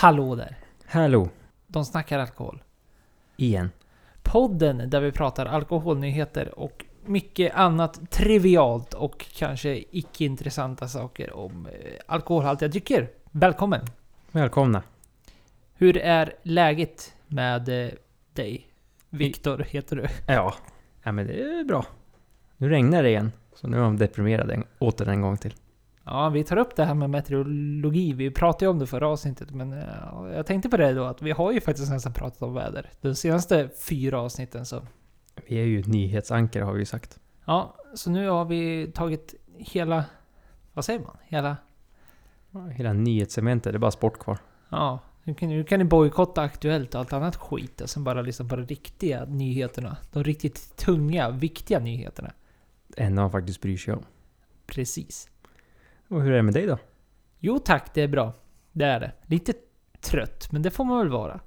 Hallå 0.00 0.34
där! 0.34 0.56
Hallå! 0.86 1.28
De 1.66 1.84
snackar 1.84 2.18
alkohol. 2.18 2.62
Igen. 3.36 3.70
Podden 4.22 4.90
där 4.90 5.00
vi 5.00 5.12
pratar 5.12 5.46
alkoholnyheter 5.46 6.58
och 6.58 6.84
mycket 7.04 7.54
annat 7.54 8.10
trivialt 8.10 8.94
och 8.94 9.26
kanske 9.36 9.84
icke-intressanta 9.90 10.88
saker 10.88 11.36
om 11.36 11.66
eh, 11.66 11.72
alkoholhaltiga 12.06 12.68
drycker. 12.68 13.10
Välkommen! 13.30 13.80
Välkomna. 14.32 14.82
Hur 15.74 15.96
är 15.96 16.32
läget 16.42 17.14
med 17.26 17.68
eh, 17.68 17.90
dig? 18.32 18.68
Viktor 19.10 19.58
heter 19.58 19.96
du. 19.96 20.06
Ja. 20.26 20.54
Ja 21.02 21.12
men 21.12 21.26
det 21.26 21.40
är 21.42 21.64
bra. 21.64 21.86
Nu 22.56 22.68
regnar 22.68 23.02
det 23.02 23.08
igen. 23.08 23.32
Så 23.54 23.68
nu 23.68 23.76
är 23.76 23.80
de 23.80 23.96
deprimerade 23.96 24.62
åter 24.78 25.08
en 25.08 25.20
gång 25.20 25.36
till. 25.36 25.54
Ja, 26.08 26.28
vi 26.28 26.44
tar 26.44 26.56
upp 26.56 26.76
det 26.76 26.84
här 26.84 26.94
med 26.94 27.10
meteorologi. 27.10 28.12
Vi 28.12 28.30
pratade 28.30 28.64
ju 28.64 28.70
om 28.70 28.78
det 28.78 28.86
förra 28.86 29.08
avsnittet, 29.08 29.50
men 29.50 29.72
eh, 29.72 30.34
jag 30.34 30.46
tänkte 30.46 30.68
på 30.68 30.76
det 30.76 30.92
då 30.92 31.04
att 31.04 31.22
vi 31.22 31.30
har 31.30 31.52
ju 31.52 31.60
faktiskt 31.60 31.90
nästan 31.90 32.12
pratat 32.12 32.42
om 32.42 32.54
väder. 32.54 32.90
De 33.00 33.14
senaste 33.14 33.70
fyra 33.88 34.20
avsnitten 34.20 34.66
så. 34.66 34.82
Vi 35.46 35.56
är 35.58 35.64
ju 35.64 35.80
ett 35.80 35.86
nyhetsankare 35.86 36.64
har 36.64 36.72
vi 36.72 36.78
ju 36.78 36.84
sagt. 36.84 37.18
Ja, 37.44 37.76
så 37.94 38.10
nu 38.10 38.28
har 38.28 38.44
vi 38.44 38.90
tagit 38.94 39.34
hela... 39.58 40.04
Vad 40.72 40.84
säger 40.84 41.00
man? 41.00 41.16
Hela... 41.22 41.56
Hela 42.72 42.92
nyhetscementet, 42.92 43.72
det 43.72 43.76
är 43.76 43.78
bara 43.78 43.90
sport 43.90 44.18
kvar. 44.18 44.38
Ja, 44.68 45.00
nu 45.22 45.34
kan, 45.34 45.48
nu 45.48 45.64
kan 45.64 45.78
ni 45.78 45.84
bojkotta 45.84 46.42
Aktuellt 46.42 46.94
och 46.94 47.00
allt 47.00 47.12
annat 47.12 47.36
skit 47.36 47.80
och 47.80 47.90
sen 47.90 48.04
bara 48.04 48.22
lyssna 48.22 48.48
på 48.48 48.56
de 48.56 48.66
riktiga 48.66 49.24
nyheterna. 49.24 49.96
De 50.12 50.24
riktigt 50.24 50.76
tunga, 50.76 51.30
viktiga 51.30 51.78
nyheterna. 51.78 52.32
En 52.96 53.14
man 53.14 53.30
faktiskt 53.30 53.60
bryr 53.60 53.76
sig 53.76 53.94
om. 53.94 54.02
Precis. 54.66 55.30
Och 56.08 56.22
hur 56.22 56.32
är 56.32 56.36
det 56.36 56.42
med 56.42 56.54
dig 56.54 56.66
då? 56.66 56.78
Jo 57.38 57.58
tack, 57.58 57.94
det 57.94 58.02
är 58.02 58.08
bra. 58.08 58.32
Det 58.72 58.84
är 58.84 59.00
det. 59.00 59.12
Lite 59.26 59.52
trött, 60.00 60.52
men 60.52 60.62
det 60.62 60.70
får 60.70 60.84
man 60.84 60.98
väl 60.98 61.08
vara. 61.08 61.40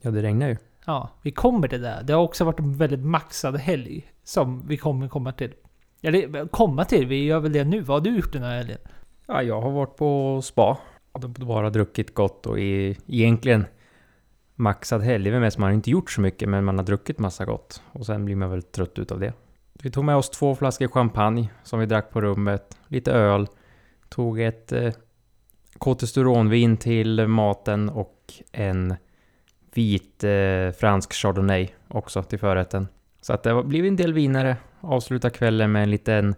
Ja, 0.00 0.10
det 0.10 0.22
regnar 0.22 0.48
ju. 0.48 0.56
Ja, 0.86 1.10
vi 1.22 1.32
kommer 1.32 1.68
till 1.68 1.82
det. 1.82 2.02
Det 2.04 2.12
har 2.12 2.22
också 2.22 2.44
varit 2.44 2.58
en 2.58 2.76
väldigt 2.76 3.04
maxad 3.04 3.56
helg. 3.56 4.12
Som 4.24 4.66
vi 4.66 4.76
kommer 4.76 5.08
komma 5.08 5.32
till. 5.32 5.54
Eller 6.02 6.48
komma 6.48 6.84
till, 6.84 7.06
vi 7.06 7.24
gör 7.24 7.40
väl 7.40 7.52
det 7.52 7.64
nu. 7.64 7.80
Vad 7.80 7.96
har 7.96 8.10
du 8.10 8.16
gjort 8.16 8.32
den 8.32 8.42
här 8.42 8.56
helgen? 8.56 8.78
Ja, 9.26 9.42
jag 9.42 9.60
har 9.60 9.70
varit 9.70 9.96
på 9.96 10.40
spa. 10.42 10.78
Bara 11.38 11.70
druckit 11.70 12.14
gott 12.14 12.46
och 12.46 12.58
i, 12.58 12.96
egentligen 13.06 13.64
maxad 14.54 15.02
helg. 15.02 15.28
Är 15.28 15.40
mest 15.40 15.58
man 15.58 15.66
har 15.66 15.74
inte 15.74 15.90
gjort 15.90 16.10
så 16.10 16.20
mycket, 16.20 16.48
men 16.48 16.64
man 16.64 16.78
har 16.78 16.84
druckit 16.84 17.18
massa 17.18 17.44
gott. 17.44 17.82
Och 17.92 18.06
sen 18.06 18.24
blir 18.24 18.36
man 18.36 18.50
väl 18.50 18.62
trött 18.62 18.98
utav 18.98 19.20
det. 19.20 19.32
Vi 19.82 19.90
tog 19.90 20.04
med 20.04 20.16
oss 20.16 20.30
två 20.30 20.54
flaskor 20.54 20.88
champagne 20.88 21.50
som 21.62 21.80
vi 21.80 21.86
drack 21.86 22.10
på 22.10 22.20
rummet. 22.20 22.78
Lite 22.88 23.12
öl. 23.12 23.46
Tog 24.10 24.40
ett 24.40 24.72
eh, 24.72 24.92
kotestoronvin 25.78 26.76
till 26.76 27.26
maten 27.26 27.88
och 27.88 28.32
en 28.52 28.94
vit 29.74 30.24
eh, 30.24 30.70
fransk 30.80 31.12
chardonnay 31.12 31.68
också 31.88 32.22
till 32.22 32.38
förrätten. 32.38 32.88
Så 33.20 33.32
att 33.32 33.42
det 33.42 33.50
har 33.50 33.62
blivit 33.62 33.88
en 33.88 33.96
del 33.96 34.12
vinare. 34.12 34.56
Avsluta 34.80 35.30
kvällen 35.30 35.72
med 35.72 35.82
en 35.82 35.90
liten 35.90 36.34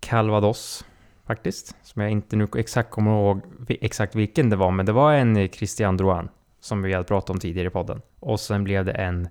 calvados 0.00 0.84
faktiskt. 1.26 1.76
Som 1.82 2.02
jag 2.02 2.10
inte 2.10 2.36
nu 2.36 2.48
exakt 2.56 2.90
kommer 2.90 3.10
ihåg 3.10 3.40
exakt 3.68 4.14
vilken 4.14 4.50
det 4.50 4.56
var, 4.56 4.70
men 4.70 4.86
det 4.86 4.92
var 4.92 5.12
en 5.12 5.36
eh, 5.36 5.48
Christian 5.48 5.96
Drouin 5.96 6.28
som 6.60 6.82
vi 6.82 6.92
hade 6.92 7.04
pratat 7.04 7.30
om 7.30 7.40
tidigare 7.40 7.68
i 7.68 7.70
podden. 7.70 8.02
Och 8.20 8.40
sen 8.40 8.64
blev 8.64 8.84
det 8.84 8.92
en 8.92 9.28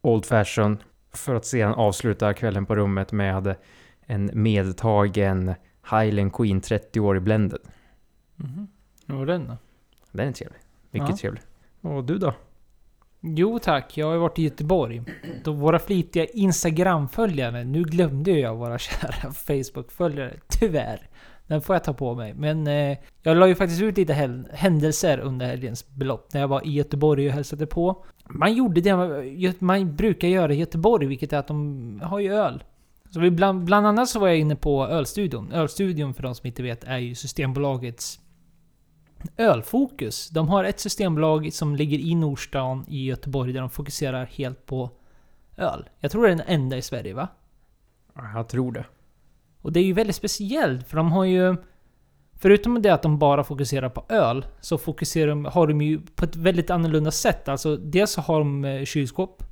Old 0.00 0.26
Fashion 0.26 0.78
för 1.12 1.34
att 1.34 1.46
sedan 1.46 1.74
avsluta 1.74 2.34
kvällen 2.34 2.66
på 2.66 2.76
rummet 2.76 3.12
med 3.12 3.56
en 4.06 4.30
medtagen 4.32 5.54
Highland 5.90 6.32
Queen 6.32 6.60
30 6.60 7.00
år 7.00 7.16
i 7.16 7.20
blended. 7.20 7.60
Mhm. 8.36 8.68
Hur 9.06 9.14
var 9.14 9.26
den 9.26 9.46
då? 9.48 9.56
Den 10.12 10.28
är 10.28 10.32
trevlig. 10.32 10.58
Mycket 10.90 11.08
Ja. 11.10 11.16
trevlig. 11.16 11.42
Och 11.80 12.04
du 12.04 12.18
då? 12.18 12.34
Jo 13.20 13.58
tack, 13.58 13.96
jag 13.98 14.06
har 14.06 14.14
ju 14.14 14.20
varit 14.20 14.38
i 14.38 14.42
Göteborg. 14.42 15.02
Då 15.44 15.52
våra 15.52 15.78
flitiga 15.78 16.24
Instagram-följare, 16.24 17.64
nu 17.64 17.82
glömde 17.82 18.30
jag 18.30 18.56
våra 18.56 18.78
kära 18.78 19.32
Facebook-följare, 19.32 20.34
tyvärr. 20.48 21.08
Den 21.46 21.62
får 21.62 21.74
jag 21.76 21.84
ta 21.84 21.92
på 21.92 22.14
mig. 22.14 22.34
Men 22.34 22.66
eh, 22.66 22.98
jag 23.22 23.36
la 23.36 23.48
ju 23.48 23.54
faktiskt 23.54 23.82
ut 23.82 23.96
lite 23.96 24.42
händelser 24.52 25.18
under 25.18 25.46
helgens 25.46 25.88
belopp 25.88 26.32
när 26.32 26.40
jag 26.40 26.48
var 26.48 26.66
i 26.66 26.70
Göteborg 26.70 27.26
och 27.26 27.32
hälsade 27.32 27.66
på. 27.66 28.04
Man 28.28 28.54
gjorde 28.54 28.80
det 28.80 28.96
man, 28.96 29.32
man 29.58 29.96
brukar 29.96 30.28
göra 30.28 30.52
i 30.52 30.56
Göteborg, 30.56 31.06
vilket 31.06 31.32
är 31.32 31.38
att 31.38 31.46
de 31.48 32.00
har 32.04 32.18
ju 32.18 32.32
öl. 32.34 32.64
Så 33.14 33.20
vi 33.20 33.30
bland, 33.30 33.64
bland 33.64 33.86
annat 33.86 34.08
så 34.08 34.18
var 34.18 34.28
jag 34.28 34.38
inne 34.38 34.56
på 34.56 34.86
Ölstudion. 34.86 35.52
Ölstudion 35.52 36.14
för 36.14 36.22
de 36.22 36.34
som 36.34 36.46
inte 36.46 36.62
vet 36.62 36.84
är 36.84 36.98
ju 36.98 37.14
Systembolagets 37.14 38.20
ölfokus. 39.36 40.28
De 40.28 40.48
har 40.48 40.64
ett 40.64 40.80
systembolag 40.80 41.52
som 41.52 41.76
ligger 41.76 41.98
i 41.98 42.14
Nordstan 42.14 42.84
i 42.88 43.04
Göteborg 43.04 43.52
där 43.52 43.60
de 43.60 43.70
fokuserar 43.70 44.26
helt 44.26 44.66
på 44.66 44.90
öl. 45.56 45.88
Jag 46.00 46.10
tror 46.10 46.22
det 46.22 46.32
är 46.32 46.36
den 46.36 46.46
enda 46.46 46.76
i 46.76 46.82
Sverige 46.82 47.14
va? 47.14 47.28
Ja, 48.14 48.22
Jag 48.34 48.48
tror 48.48 48.72
det. 48.72 48.84
Och 49.62 49.72
det 49.72 49.80
är 49.80 49.84
ju 49.84 49.92
väldigt 49.92 50.16
speciellt 50.16 50.88
för 50.88 50.96
de 50.96 51.12
har 51.12 51.24
ju... 51.24 51.56
Förutom 52.38 52.82
det 52.82 52.90
att 52.90 53.02
de 53.02 53.18
bara 53.18 53.44
fokuserar 53.44 53.88
på 53.88 54.04
öl 54.08 54.46
så 54.60 54.78
fokuserar 54.78 55.28
de, 55.28 55.44
har 55.44 55.66
de 55.66 55.80
ju 55.80 56.00
på 56.00 56.24
ett 56.24 56.36
väldigt 56.36 56.70
annorlunda 56.70 57.10
sätt. 57.10 57.48
Alltså 57.48 57.76
dels 57.76 58.10
så 58.10 58.20
har 58.20 58.38
de 58.38 58.64
eh, 58.64 58.84
kylskåp. 58.84 59.42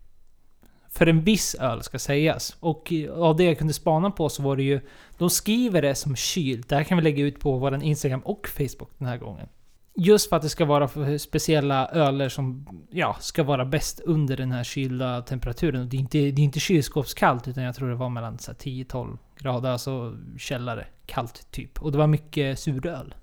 För 0.94 1.06
en 1.06 1.25
viss 1.25 1.54
öl 1.54 1.82
ska 1.82 1.98
sägas. 1.98 2.56
Och 2.60 2.92
av 3.16 3.36
det 3.36 3.44
jag 3.44 3.58
kunde 3.58 3.72
spana 3.72 4.10
på 4.10 4.28
så 4.28 4.42
var 4.42 4.56
det 4.56 4.62
ju... 4.62 4.80
De 5.19 5.30
skriver 5.30 5.82
det 5.82 5.94
som 5.94 6.16
kylt. 6.16 6.69
Det 6.69 6.76
här 6.76 6.84
kan 6.84 6.98
vi 6.98 7.04
lägga 7.04 7.25
ut 7.25 7.41
på 7.41 7.58
vår 7.58 7.82
Instagram 7.82 8.20
och 8.20 8.48
Facebook 8.48 8.91
den 8.98 9.08
här 9.08 9.19
gången. 9.19 9.48
Just 9.94 10.28
för 10.28 10.36
att 10.36 10.42
det 10.42 10.48
ska 10.48 10.64
vara 10.64 10.88
för 10.88 11.19
speciella 11.19 11.88
öler 11.88 12.28
som 12.28 12.66
ja, 12.91 13.16
ska 13.20 13.42
vara 13.42 13.64
bäst 13.64 14.00
under 14.00 14.36
den 14.36 14.53
här 14.53 14.64
kylda 14.64 15.22
temperaturen. 15.22 15.80
Och 15.80 15.86
Det 15.86 15.97
är 15.97 16.00
inte, 16.00 16.19
det 16.19 16.42
är 16.42 16.44
inte 16.44 16.60
kylskåpskallt 16.60 17.48
utan 17.48 17.64
jag 17.64 17.74
tror 17.74 17.88
det 17.88 17.94
var 17.94 18.09
mellan 18.09 18.38
så 18.38 18.50
här 18.50 18.59
10-12 18.59 19.19
grader. 19.38 19.70
Alltså 19.70 20.16
källare. 20.38 20.86
Kallt 21.06 21.50
typ. 21.50 21.82
Och 21.82 21.92
det 21.92 21.98
var 21.98 22.06
mycket 22.06 22.59
suröl. 22.59 23.14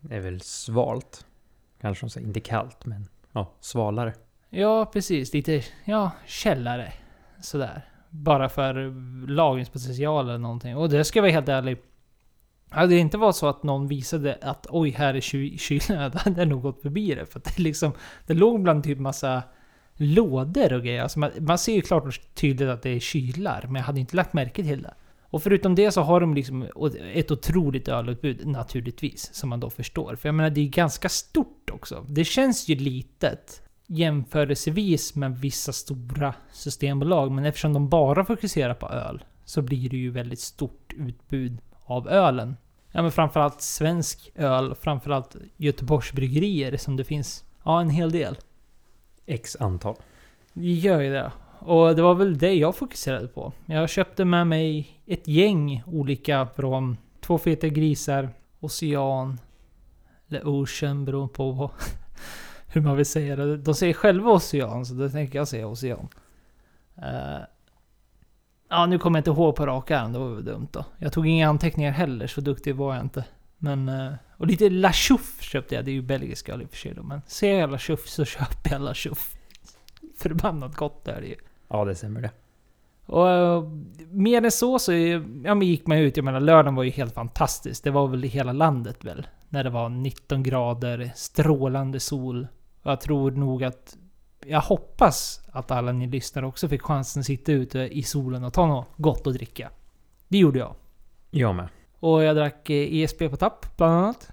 Det 0.00 0.16
är 0.16 0.20
väl 0.20 0.40
svalt. 0.40 1.26
Kanske 1.80 2.06
de 2.06 2.10
säger 2.10 2.26
inte 2.26 2.40
kallt, 2.40 2.86
men 2.86 3.08
ja, 3.32 3.52
svalare. 3.60 4.14
Ja, 4.50 4.84
precis. 4.84 5.32
Lite, 5.32 5.62
ja, 5.84 6.10
källare. 6.26 6.92
Sådär. 7.40 7.82
Bara 8.10 8.48
för 8.48 8.92
lagringspotential 9.28 10.28
eller 10.28 10.38
någonting. 10.38 10.76
Och 10.76 10.88
det 10.88 11.04
ska 11.04 11.18
jag 11.18 11.22
vara 11.22 11.32
helt 11.32 11.48
ärlig. 11.48 11.78
Hade 12.70 12.94
det 12.94 12.98
inte 12.98 13.18
varit 13.18 13.36
så 13.36 13.48
att 13.48 13.62
någon 13.62 13.88
visade 13.88 14.38
att 14.42 14.66
oj, 14.70 14.90
här 14.90 15.14
är 15.14 15.20
ky- 15.20 15.58
kylen, 15.58 16.10
då 16.10 16.18
hade 16.18 16.40
jag 16.40 16.48
nog 16.48 16.62
gått 16.62 16.82
förbi 16.82 17.14
det. 17.14 17.26
För 17.26 17.38
att 17.38 17.44
det 17.44 17.62
liksom... 17.62 17.92
Det 18.26 18.34
låg 18.34 18.62
bland 18.62 18.84
typ 18.84 18.98
massa 18.98 19.42
lådor 19.94 20.72
och 20.72 20.82
grejer. 20.82 21.02
Alltså 21.02 21.18
man, 21.18 21.30
man 21.40 21.58
ser 21.58 21.74
ju 21.74 21.80
klart 21.80 22.06
och 22.06 22.34
tydligt 22.34 22.68
att 22.68 22.82
det 22.82 22.90
är 22.90 23.00
kylar, 23.00 23.62
men 23.66 23.74
jag 23.74 23.82
hade 23.82 24.00
inte 24.00 24.16
lagt 24.16 24.32
märke 24.32 24.62
till 24.62 24.82
det. 24.82 24.94
Och 25.22 25.42
förutom 25.42 25.74
det 25.74 25.90
så 25.90 26.00
har 26.00 26.20
de 26.20 26.34
liksom 26.34 26.66
ett 27.14 27.30
otroligt 27.30 27.88
ölutbud 27.88 28.46
naturligtvis, 28.46 29.34
som 29.34 29.48
man 29.48 29.60
då 29.60 29.70
förstår. 29.70 30.16
För 30.16 30.28
jag 30.28 30.34
menar, 30.34 30.50
det 30.50 30.60
är 30.60 30.68
ganska 30.68 31.08
stort 31.08 31.70
också. 31.72 32.06
Det 32.08 32.24
känns 32.24 32.68
ju 32.68 32.74
litet 32.74 33.62
jämförelsevis 33.86 35.14
med 35.14 35.38
vissa 35.38 35.72
stora 35.72 36.34
systembolag, 36.52 37.32
men 37.32 37.44
eftersom 37.44 37.72
de 37.72 37.88
bara 37.88 38.24
fokuserar 38.24 38.74
på 38.74 38.88
öl 38.88 39.24
så 39.44 39.62
blir 39.62 39.90
det 39.90 39.96
ju 39.96 40.10
väldigt 40.10 40.40
stort 40.40 40.92
utbud 40.96 41.58
av 41.84 42.08
ölen. 42.08 42.56
Ja 42.92 43.02
men 43.02 43.12
framförallt 43.12 43.60
svensk 43.62 44.30
öl, 44.34 44.74
framförallt 44.74 45.36
Göteborgs 45.56 46.12
bryggerier 46.12 46.76
som 46.76 46.96
det 46.96 47.04
finns, 47.04 47.44
ja 47.64 47.80
en 47.80 47.90
hel 47.90 48.10
del. 48.10 48.36
X 49.26 49.56
antal. 49.60 49.96
Det 50.52 50.72
gör 50.72 51.00
ju 51.00 51.12
det. 51.12 51.32
Och 51.58 51.96
det 51.96 52.02
var 52.02 52.14
väl 52.14 52.38
det 52.38 52.54
jag 52.54 52.76
fokuserade 52.76 53.28
på. 53.28 53.52
Jag 53.66 53.90
köpte 53.90 54.24
med 54.24 54.46
mig 54.46 54.88
ett 55.06 55.28
gäng 55.28 55.82
olika 55.86 56.48
från 56.56 56.96
Två 57.20 57.38
feta 57.38 57.68
grisar, 57.68 58.30
Ocean, 58.60 59.40
eller 60.28 60.48
Ocean 60.48 61.04
beroende 61.04 61.34
på 61.34 61.70
hur 62.66 62.80
man 62.80 62.96
vill 62.96 63.06
säga 63.06 63.36
det. 63.36 63.56
De 63.56 63.74
säger 63.74 63.94
själva 63.94 64.30
Ocean, 64.30 64.86
så 64.86 64.94
då 64.94 65.08
tänker 65.08 65.38
jag 65.38 65.48
säga 65.48 65.66
Ocean. 65.66 66.08
Eh, 66.96 67.40
ja, 68.68 68.86
nu 68.86 68.98
kommer 68.98 69.18
jag 69.18 69.20
inte 69.20 69.30
ihåg 69.30 69.56
på 69.56 69.66
rak 69.66 69.90
arm, 69.90 70.12
det 70.12 70.18
var 70.18 70.28
väl 70.28 70.44
dumt 70.44 70.68
då. 70.72 70.84
Jag 70.98 71.12
tog 71.12 71.26
inga 71.26 71.48
anteckningar 71.48 71.90
heller, 71.90 72.26
så 72.26 72.40
duktig 72.40 72.76
var 72.76 72.94
jag 72.94 73.04
inte. 73.04 73.24
Men, 73.58 73.88
eh, 73.88 74.12
och 74.36 74.46
lite 74.46 74.70
La 74.70 74.92
Chouffe 74.92 75.42
köpte 75.42 75.74
jag, 75.74 75.84
det 75.84 75.90
är 75.90 75.92
ju 75.92 76.02
belgisk 76.02 76.48
öl 76.48 76.62
i 76.62 76.64
och 76.64 76.70
för 76.70 76.76
sig 76.76 76.94
då. 76.94 77.02
Men 77.02 77.22
ser 77.26 77.58
jag 77.58 77.70
La 77.70 77.78
Chouffe 77.78 78.08
så 78.08 78.24
köper 78.24 78.70
jag 78.70 78.80
La 78.80 78.94
Chouffe. 78.94 79.38
Förbannat 80.16 80.76
gott 80.76 81.08
är 81.08 81.20
det 81.20 81.26
ju. 81.26 81.36
Ja, 81.68 81.84
det 81.84 81.94
stämmer 81.94 82.20
det. 82.20 82.30
Och 83.06 83.30
eh, 83.30 83.62
mer 84.10 84.44
än 84.44 84.50
så 84.50 84.78
så 84.78 84.92
ja, 84.92 85.54
men 85.54 85.62
gick 85.62 85.86
man 85.86 85.98
ut. 85.98 86.16
Jag 86.16 86.24
menar 86.24 86.40
lördagen 86.40 86.74
var 86.74 86.82
ju 86.82 86.90
helt 86.90 87.14
fantastisk. 87.14 87.84
Det 87.84 87.90
var 87.90 88.08
väl 88.08 88.24
i 88.24 88.28
hela 88.28 88.52
landet 88.52 89.04
väl? 89.04 89.26
När 89.48 89.64
det 89.64 89.70
var 89.70 89.88
19 89.88 90.42
grader, 90.42 91.12
strålande 91.14 92.00
sol. 92.00 92.46
Och 92.82 92.90
jag 92.90 93.00
tror 93.00 93.30
nog 93.30 93.64
att... 93.64 93.96
Jag 94.46 94.60
hoppas 94.60 95.40
att 95.52 95.70
alla 95.70 95.92
ni 95.92 96.06
lyssnare 96.06 96.46
också 96.46 96.68
fick 96.68 96.82
chansen 96.82 97.20
att 97.20 97.26
sitta 97.26 97.52
ute 97.52 97.78
i 97.78 98.02
solen 98.02 98.44
och 98.44 98.52
ta 98.52 98.66
något 98.66 98.86
gott 98.96 99.26
att 99.26 99.34
dricka. 99.34 99.70
Det 100.28 100.38
gjorde 100.38 100.58
jag. 100.58 100.74
Jag 101.30 101.54
med. 101.54 101.68
Och 102.00 102.22
jag 102.22 102.36
drack 102.36 102.70
eh, 102.70 102.94
ESP 102.94 103.18
på 103.18 103.36
tapp 103.36 103.76
bland 103.76 103.94
annat. 103.94 104.30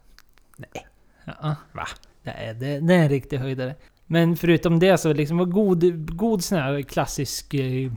Nej. 0.57 0.88
Ja. 1.25 1.56
Va? 1.71 1.88
Det 2.24 2.30
är, 2.30 2.54
det, 2.54 2.80
det 2.80 2.94
är 2.94 3.04
en 3.04 3.09
riktig 3.09 3.38
höjdare. 3.38 3.75
Men 4.06 4.38
förutom 4.38 4.80
det 4.80 4.98
så 4.98 5.13
liksom 5.13 5.38
var 5.38 5.45
god, 5.45 6.16
god 6.18 6.44
sån 6.44 6.57
här 6.57 6.81
klassisk 6.81 7.54
eh, 7.54 7.92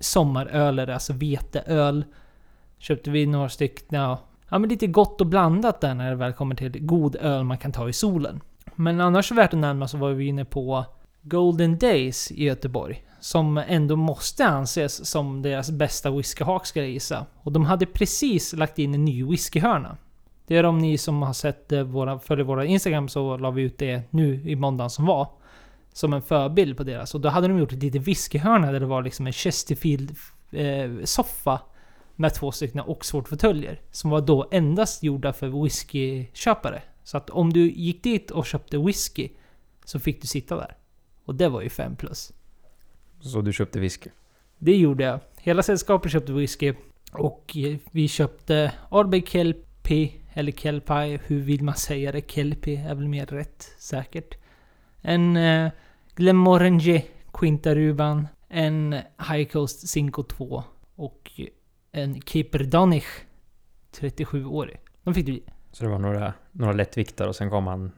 sommaröl, 0.00 0.78
alltså 0.78 1.12
veteöl. 1.12 2.04
Köpte 2.78 3.10
vi 3.10 3.26
några 3.26 3.48
stycken, 3.48 4.00
ja, 4.00 4.18
ja 4.48 4.58
men 4.58 4.70
lite 4.70 4.86
gott 4.86 5.20
och 5.20 5.26
blandat 5.26 5.80
där 5.80 5.94
när 5.94 6.10
det 6.10 6.16
väl 6.16 6.32
kommer 6.32 6.54
till 6.54 6.86
god 6.86 7.16
öl 7.16 7.44
man 7.44 7.58
kan 7.58 7.72
ta 7.72 7.88
i 7.88 7.92
solen. 7.92 8.40
Men 8.74 9.00
annars 9.00 9.32
värt 9.32 9.54
att 9.54 9.60
nämna 9.60 9.88
så 9.88 9.98
var 9.98 10.10
vi 10.10 10.26
inne 10.26 10.44
på 10.44 10.84
Golden 11.22 11.78
Days 11.78 12.30
i 12.30 12.44
Göteborg. 12.44 13.02
Som 13.20 13.58
ändå 13.58 13.96
måste 13.96 14.46
anses 14.46 15.06
som 15.06 15.42
deras 15.42 15.70
bästa 15.70 16.10
whiskyhak 16.10 16.66
ska 16.66 16.80
jag 16.80 16.88
gissa. 16.90 17.26
Och 17.42 17.52
de 17.52 17.64
hade 17.64 17.86
precis 17.86 18.52
lagt 18.52 18.78
in 18.78 18.94
en 18.94 19.04
ny 19.04 19.24
whiskyhörna. 19.24 19.96
Det 20.46 20.56
är 20.56 20.64
om 20.64 20.78
ni 20.78 20.98
som 20.98 21.22
har 21.22 21.32
sett 21.32 21.72
eh, 21.72 21.82
våra, 21.82 22.18
följer 22.18 22.44
våra 22.44 22.64
Instagram 22.64 23.08
så 23.08 23.36
la 23.36 23.50
vi 23.50 23.62
ut 23.62 23.78
det 23.78 24.02
nu 24.10 24.42
i 24.44 24.56
måndagen 24.56 24.90
som 24.90 25.06
var. 25.06 25.28
Som 25.92 26.12
en 26.12 26.22
förbild 26.22 26.76
på 26.76 26.82
deras. 26.82 27.14
Och 27.14 27.20
då 27.20 27.28
hade 27.28 27.48
de 27.48 27.58
gjort 27.58 27.72
ett 27.72 27.82
litet 27.82 28.02
whiskyhörna 28.02 28.72
där 28.72 28.80
det 28.80 28.86
var 28.86 29.02
liksom 29.02 29.26
en 29.26 29.32
Chesterfield 29.32 30.16
eh, 30.50 31.04
soffa. 31.04 31.60
Med 32.16 32.34
två 32.34 32.52
stycken 32.52 32.80
Oxford-fåtöljer. 32.80 33.80
Som 33.90 34.10
var 34.10 34.20
då 34.20 34.48
endast 34.50 35.02
gjorda 35.02 35.32
för 35.32 35.62
whiskyköpare. 35.62 36.82
Så 37.04 37.16
att 37.16 37.30
om 37.30 37.52
du 37.52 37.70
gick 37.70 38.02
dit 38.02 38.30
och 38.30 38.46
köpte 38.46 38.78
whisky 38.78 39.28
så 39.84 39.98
fick 39.98 40.22
du 40.22 40.26
sitta 40.26 40.56
där. 40.56 40.76
Och 41.24 41.34
det 41.34 41.48
var 41.48 41.62
ju 41.62 41.68
5 41.68 41.96
plus. 41.96 42.32
Så 43.20 43.40
du 43.40 43.52
köpte 43.52 43.80
whisky? 43.80 44.10
Det 44.58 44.76
gjorde 44.76 45.04
jag. 45.04 45.20
Hela 45.36 45.62
sällskapet 45.62 46.12
köpte 46.12 46.32
whisky. 46.32 46.74
Och 47.12 47.56
vi 47.90 48.08
köpte 48.08 48.72
Ardbeg 48.90 49.28
Kelpie, 49.28 50.12
eller 50.32 50.52
Kelpie, 50.52 51.20
hur 51.26 51.40
vill 51.40 51.62
man 51.62 51.74
säga 51.74 52.12
det? 52.12 52.30
Kelpie 52.30 52.80
är 52.90 52.94
väl 52.94 53.08
mer 53.08 53.26
rätt, 53.26 53.74
säkert. 53.78 54.34
En 55.00 55.36
eh, 55.36 55.70
Glenmorangie 56.14 57.04
Quinta 57.32 57.74
Ruban, 57.74 58.28
en 58.48 58.92
High 59.30 59.48
Coast 59.48 59.88
Cinco 59.88 60.22
2 60.22 60.64
och 60.96 61.30
en 61.96 62.22
Kiperdonich 62.22 63.06
37-årig. 64.00 64.80
De 65.02 65.14
fick 65.14 65.26
du 65.26 65.42
Så 65.72 65.84
det 65.84 65.90
var 65.90 65.98
några, 65.98 66.32
några 66.52 66.72
lättviktare 66.72 67.28
och 67.28 67.36
sen 67.36 67.50
kom 67.50 67.66
han 67.66 67.92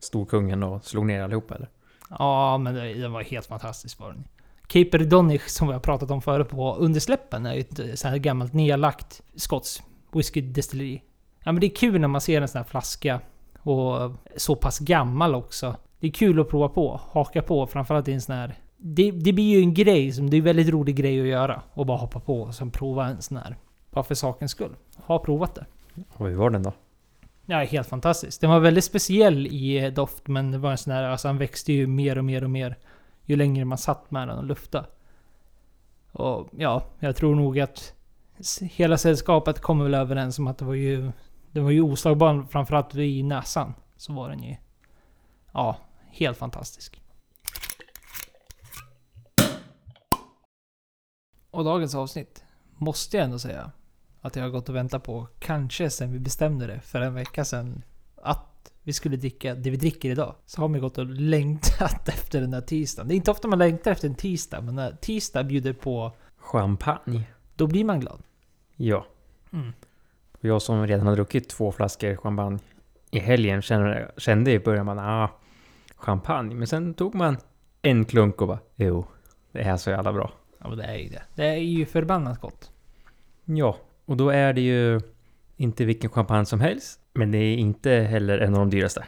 Storkungen 0.00 0.62
och 0.62 0.84
slog 0.84 1.06
ner 1.06 1.22
allihopa 1.22 1.54
eller? 1.54 1.68
Ja, 2.10 2.58
men 2.58 2.74
det, 2.74 2.94
den 2.94 3.12
var 3.12 3.22
helt 3.22 3.46
fantastisk 3.46 3.98
var 4.00 4.08
den. 4.12 4.24
Caper 4.66 4.98
Donich 4.98 5.46
som 5.46 5.66
vi 5.68 5.72
har 5.72 5.80
pratat 5.80 6.10
om 6.10 6.22
förut 6.22 6.48
på 6.48 6.74
undersläppen 6.74 7.46
är 7.46 7.54
ju 7.54 7.60
ett 7.60 7.98
så 7.98 8.08
här 8.08 8.16
gammalt 8.16 8.52
nedlagt 8.52 9.22
skotsk 9.34 9.82
whiskydestilleri. 10.12 11.02
Ja 11.44 11.52
men 11.52 11.60
det 11.60 11.66
är 11.66 11.76
kul 11.76 12.00
när 12.00 12.08
man 12.08 12.20
ser 12.20 12.42
en 12.42 12.48
sån 12.48 12.58
här 12.58 12.64
flaska 12.64 13.20
och 13.58 14.12
så 14.36 14.56
pass 14.56 14.78
gammal 14.78 15.34
också. 15.34 15.76
Det 16.00 16.06
är 16.06 16.12
kul 16.12 16.40
att 16.40 16.48
prova 16.48 16.68
på, 16.68 17.00
haka 17.12 17.42
på, 17.42 17.66
framförallt 17.66 18.08
i 18.08 18.12
en 18.12 18.20
sån 18.20 18.34
här... 18.34 18.54
Det, 18.84 19.10
det 19.10 19.32
blir 19.32 19.56
ju 19.56 19.60
en 19.60 19.74
grej 19.74 20.12
som, 20.12 20.30
det 20.30 20.36
är 20.36 20.38
en 20.38 20.44
väldigt 20.44 20.68
rolig 20.68 20.96
grej 20.96 21.20
att 21.20 21.26
göra. 21.26 21.62
Och 21.72 21.86
bara 21.86 21.98
hoppa 21.98 22.20
på 22.20 22.42
och 22.42 22.54
sen 22.54 22.70
prova 22.70 23.06
en 23.06 23.22
sån 23.22 23.36
här. 23.36 23.56
Bara 23.90 24.04
för 24.04 24.14
sakens 24.14 24.50
skull. 24.50 24.76
Ha 24.96 25.18
provat 25.18 25.54
det. 25.54 25.66
Och 26.12 26.26
hur 26.26 26.36
var 26.36 26.50
den 26.50 26.62
då? 26.62 26.72
Ja, 27.46 27.58
helt 27.64 27.88
fantastiskt. 27.88 28.40
Den 28.40 28.50
var 28.50 28.60
väldigt 28.60 28.84
speciell 28.84 29.46
i 29.46 29.90
doft, 29.90 30.28
men 30.28 30.50
det 30.50 30.58
var 30.58 30.70
en 30.70 30.78
sån 30.78 30.92
här, 30.92 31.02
alltså 31.02 31.28
han 31.28 31.38
växte 31.38 31.72
ju 31.72 31.86
mer 31.86 32.18
och 32.18 32.24
mer 32.24 32.44
och 32.44 32.50
mer 32.50 32.78
ju 33.24 33.36
längre 33.36 33.64
man 33.64 33.78
satt 33.78 34.10
med 34.10 34.28
den 34.28 34.38
och 34.38 34.44
luftade. 34.44 34.86
Och 36.12 36.48
ja, 36.56 36.82
jag 36.98 37.16
tror 37.16 37.34
nog 37.34 37.60
att 37.60 37.94
hela 38.60 38.98
sällskapet 38.98 39.60
kommer 39.60 39.84
väl 39.84 39.94
överens 39.94 40.38
om 40.38 40.46
att 40.46 40.58
det 40.58 40.64
var 40.64 40.74
ju... 40.74 41.12
Det 41.50 41.60
var 41.60 41.70
ju 41.70 41.80
oslagbar, 41.80 42.46
framförallt 42.50 42.94
i 42.94 43.22
näsan. 43.22 43.74
Så 43.96 44.12
var 44.12 44.28
den 44.28 44.42
ju... 44.42 44.56
Ja, 45.52 45.76
helt 46.10 46.38
fantastisk. 46.38 47.01
Och 51.52 51.64
dagens 51.64 51.94
avsnitt 51.94 52.44
måste 52.76 53.16
jag 53.16 53.24
ändå 53.24 53.38
säga 53.38 53.70
att 54.20 54.36
jag 54.36 54.42
har 54.42 54.50
gått 54.50 54.68
och 54.68 54.74
väntat 54.74 55.04
på, 55.04 55.28
kanske 55.38 55.90
sen 55.90 56.12
vi 56.12 56.18
bestämde 56.18 56.66
det 56.66 56.80
för 56.80 57.00
en 57.00 57.14
vecka 57.14 57.44
sedan, 57.44 57.82
att 58.16 58.72
vi 58.82 58.92
skulle 58.92 59.16
dricka 59.16 59.54
det 59.54 59.70
vi 59.70 59.76
dricker 59.76 60.10
idag. 60.10 60.34
Så 60.46 60.60
har 60.60 60.68
man 60.68 60.80
gått 60.80 60.98
och 60.98 61.06
längtat 61.06 62.08
efter 62.08 62.40
den 62.40 62.52
här 62.52 62.60
tisdagen. 62.60 63.08
Det 63.08 63.14
är 63.14 63.16
inte 63.16 63.30
ofta 63.30 63.48
man 63.48 63.58
längtar 63.58 63.90
efter 63.90 64.08
en 64.08 64.14
tisdag, 64.14 64.60
men 64.60 64.74
när 64.74 64.92
tisdag 64.92 65.44
bjuder 65.44 65.72
på 65.72 66.12
Champagne. 66.36 67.22
då 67.56 67.66
blir 67.66 67.84
man 67.84 68.00
glad. 68.00 68.22
Ja. 68.76 69.06
Mm. 69.52 69.72
Jag 70.40 70.62
som 70.62 70.86
redan 70.86 71.06
har 71.06 71.14
druckit 71.14 71.48
två 71.48 71.72
flaskor 71.72 72.16
champagne 72.16 72.58
i 73.10 73.18
helgen 73.18 73.62
kände, 73.62 74.12
kände 74.16 74.52
i 74.52 74.58
början 74.58 74.86
man 74.86 74.98
ah, 74.98 75.30
champagne. 75.96 76.54
Men 76.54 76.66
sen 76.66 76.94
tog 76.94 77.14
man 77.14 77.36
en 77.82 78.04
klunk 78.04 78.40
och 78.40 78.48
bara 78.48 78.58
jo, 78.74 79.06
det 79.52 79.60
är 79.60 79.76
så 79.76 79.90
jävla 79.90 80.12
bra. 80.12 80.32
Ja, 80.64 80.70
det 80.70 80.84
är 80.84 80.96
ju 80.96 81.08
det. 81.08 81.22
Det 81.34 81.44
är 81.46 81.56
ju 81.56 81.86
förbannat 81.86 82.40
gott. 82.40 82.70
Ja, 83.44 83.76
och 84.04 84.16
då 84.16 84.30
är 84.30 84.52
det 84.52 84.60
ju 84.60 85.00
inte 85.56 85.84
vilken 85.84 86.10
champagne 86.10 86.46
som 86.46 86.60
helst. 86.60 87.00
Men 87.12 87.30
det 87.30 87.38
är 87.38 87.56
inte 87.56 87.90
heller 87.90 88.38
en 88.38 88.54
av 88.54 88.58
de 88.60 88.70
dyraste. 88.70 89.04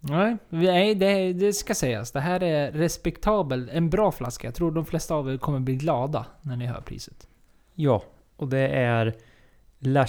Nej, 0.00 0.36
nej 0.48 0.94
det, 0.94 1.32
det 1.32 1.52
ska 1.52 1.74
sägas. 1.74 2.12
Det 2.12 2.20
här 2.20 2.42
är 2.42 2.72
respektabel, 2.72 3.70
en 3.72 3.90
bra 3.90 4.12
flaska. 4.12 4.46
Jag 4.46 4.54
tror 4.54 4.70
de 4.70 4.84
flesta 4.86 5.14
av 5.14 5.30
er 5.32 5.36
kommer 5.36 5.60
bli 5.60 5.74
glada 5.74 6.26
när 6.42 6.56
ni 6.56 6.66
hör 6.66 6.80
priset. 6.80 7.28
Ja, 7.74 8.02
och 8.36 8.48
det 8.48 8.68
är 8.68 9.14
La 9.78 10.06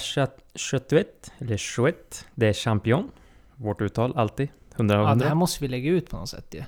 Chatuette, 0.54 1.30
eller 1.38 1.56
Chouette. 1.56 2.16
Det 2.34 2.46
är 2.48 2.52
Champion. 2.52 3.10
Vårt 3.54 3.80
uttal, 3.80 4.12
alltid. 4.16 4.48
100 4.76 4.94
av 4.94 5.00
Ja, 5.04 5.08
100. 5.08 5.24
det 5.24 5.28
här 5.28 5.34
måste 5.34 5.64
vi 5.64 5.68
lägga 5.68 5.90
ut 5.90 6.10
på 6.10 6.16
något 6.16 6.28
sätt 6.28 6.54
ju. 6.54 6.58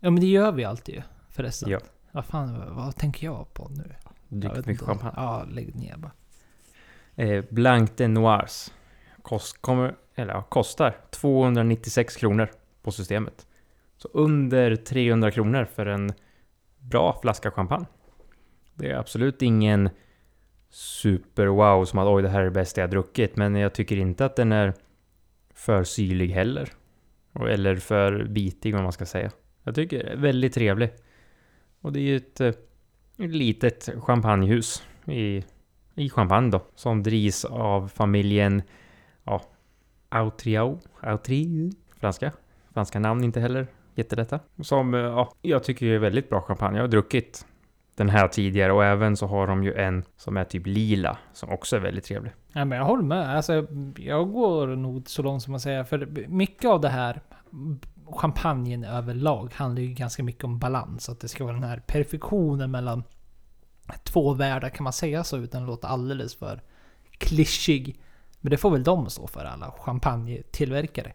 Ja, 0.00 0.10
men 0.10 0.20
det 0.20 0.26
gör 0.26 0.52
vi 0.52 0.64
alltid 0.64 0.94
ju. 0.94 1.02
Förresten. 1.28 1.70
Ja. 1.70 1.78
Vad 2.14 2.24
fan, 2.24 2.76
vad, 2.76 2.96
tänker 2.96 3.26
jag 3.26 3.54
på 3.54 3.68
nu? 3.68 3.94
Vet 4.28 4.66
mycket 4.66 4.84
champagne. 4.84 5.14
Ja, 5.16 5.44
lägg 5.50 5.74
ner 5.74 5.96
bara. 5.96 6.12
Eh, 7.14 7.44
Blanc 7.50 7.90
de 7.96 8.08
Noirs. 8.08 8.72
Kost, 9.22 9.62
kommer, 9.62 9.94
eller, 10.14 10.42
kostar 10.42 10.96
296 11.10 12.16
kronor 12.16 12.50
på 12.82 12.90
systemet. 12.90 13.46
Så 13.96 14.08
under 14.12 14.76
300 14.76 15.30
kronor 15.30 15.64
för 15.64 15.86
en 15.86 16.12
bra 16.78 17.18
flaska 17.22 17.50
champagne. 17.50 17.86
Det 18.74 18.90
är 18.90 18.96
absolut 18.96 19.42
ingen 19.42 19.90
super 20.70 21.46
wow 21.46 21.84
som 21.84 21.98
att 21.98 22.08
oj 22.08 22.22
det 22.22 22.28
här 22.28 22.40
är 22.40 22.44
det 22.44 22.50
bästa 22.50 22.80
jag 22.80 22.90
druckit. 22.90 23.36
Men 23.36 23.54
jag 23.54 23.72
tycker 23.74 23.96
inte 23.96 24.24
att 24.24 24.36
den 24.36 24.52
är 24.52 24.74
för 25.54 25.84
syrlig 25.84 26.28
heller. 26.28 26.72
Eller 27.48 27.76
för 27.76 28.24
bitig 28.24 28.74
om 28.74 28.82
man 28.82 28.92
ska 28.92 29.06
säga. 29.06 29.30
Jag 29.64 29.74
tycker 29.74 30.04
det 30.04 30.10
är 30.10 30.16
väldigt 30.16 30.54
trevlig. 30.54 30.90
Och 31.84 31.92
det 31.92 32.00
är 32.00 32.02
ju 32.02 32.16
ett, 32.16 32.40
ett 32.40 32.68
litet 33.16 33.88
champagnehus 34.00 34.82
i 35.06 35.44
i 35.94 36.10
Champagne 36.10 36.50
då, 36.50 36.62
som 36.74 37.02
drivs 37.02 37.44
av 37.44 37.88
familjen 37.88 38.62
ja, 39.24 39.42
Autriau, 40.08 40.78
Autriau, 41.00 41.70
franska, 42.00 42.32
franska 42.72 42.98
namn 42.98 43.24
inte 43.24 43.40
heller 43.40 43.66
jättelätta. 43.94 44.40
Som, 44.62 44.94
eh, 44.94 45.00
ja, 45.00 45.32
jag 45.42 45.64
tycker 45.64 45.86
är 45.86 45.98
väldigt 45.98 46.28
bra 46.28 46.40
champagne. 46.40 46.76
Jag 46.76 46.82
har 46.82 46.88
druckit 46.88 47.46
den 47.94 48.08
här 48.08 48.28
tidigare 48.28 48.72
och 48.72 48.84
även 48.84 49.16
så 49.16 49.26
har 49.26 49.46
de 49.46 49.64
ju 49.64 49.74
en 49.74 50.04
som 50.16 50.36
är 50.36 50.44
typ 50.44 50.66
lila, 50.66 51.18
som 51.32 51.50
också 51.50 51.76
är 51.76 51.80
väldigt 51.80 52.04
trevlig. 52.04 52.32
Ja, 52.52 52.64
men 52.64 52.78
jag 52.78 52.84
håller 52.84 53.04
med. 53.04 53.36
Alltså, 53.36 53.66
jag 53.96 54.32
går 54.32 54.66
nog 54.66 55.08
så 55.08 55.22
långt 55.22 55.42
som 55.42 55.50
man 55.50 55.60
säger. 55.60 55.84
För 55.84 56.28
mycket 56.28 56.64
av 56.64 56.80
det 56.80 56.88
här, 56.88 57.20
champagnen 58.06 58.84
överlag, 58.84 59.52
handlar 59.54 59.82
ju 59.82 59.92
ganska 59.92 60.22
mycket 60.22 60.44
om 60.44 60.58
balans. 60.58 61.08
Att 61.08 61.20
det 61.20 61.28
ska 61.28 61.44
vara 61.44 61.54
den 61.54 61.64
här 61.64 61.82
perfektionen 61.86 62.70
mellan 62.70 63.02
två 64.02 64.34
världar, 64.34 64.68
kan 64.68 64.84
man 64.84 64.92
säga 64.92 65.24
så 65.24 65.36
utan 65.36 65.62
att 65.62 65.68
låta 65.68 65.88
alldeles 65.88 66.34
för 66.34 66.62
klyschig. 67.10 68.00
Men 68.40 68.50
det 68.50 68.56
får 68.56 68.70
väl 68.70 68.84
de 68.84 69.10
stå 69.10 69.26
för, 69.26 69.44
alla 69.44 69.70
champagnetillverkare. 69.70 71.12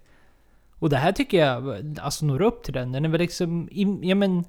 Och 0.72 0.90
det 0.90 0.98
här 0.98 1.12
tycker 1.12 1.46
jag 1.46 2.00
alltså 2.02 2.26
når 2.26 2.42
upp 2.42 2.64
till 2.64 2.74
den. 2.74 2.92
Den 2.92 3.06
är 3.06 3.10
väl 3.10 3.22
liksom, 3.22 3.70
ja 4.02 4.16
men, 4.16 4.46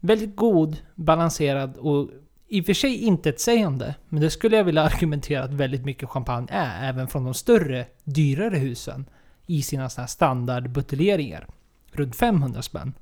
väldigt 0.00 0.36
god, 0.36 0.76
balanserad 0.94 1.76
och 1.76 2.10
i 2.48 2.60
och 2.60 2.66
för 2.66 2.74
sig 2.74 2.96
intetsägande, 2.96 3.94
men 4.08 4.22
det 4.22 4.30
skulle 4.30 4.56
jag 4.56 4.64
vilja 4.64 4.82
argumentera 4.82 5.44
att 5.44 5.52
väldigt 5.52 5.84
mycket 5.84 6.08
champagne 6.08 6.48
är, 6.50 6.88
även 6.88 7.08
från 7.08 7.24
de 7.24 7.34
större, 7.34 7.86
dyrare 8.04 8.56
husen, 8.56 9.06
i 9.46 9.62
sina 9.62 9.82
här 9.82 10.06
standardbuteljeringar. 10.06 11.46
Runt 11.92 12.16
500 12.16 12.62
spänn. 12.62 12.94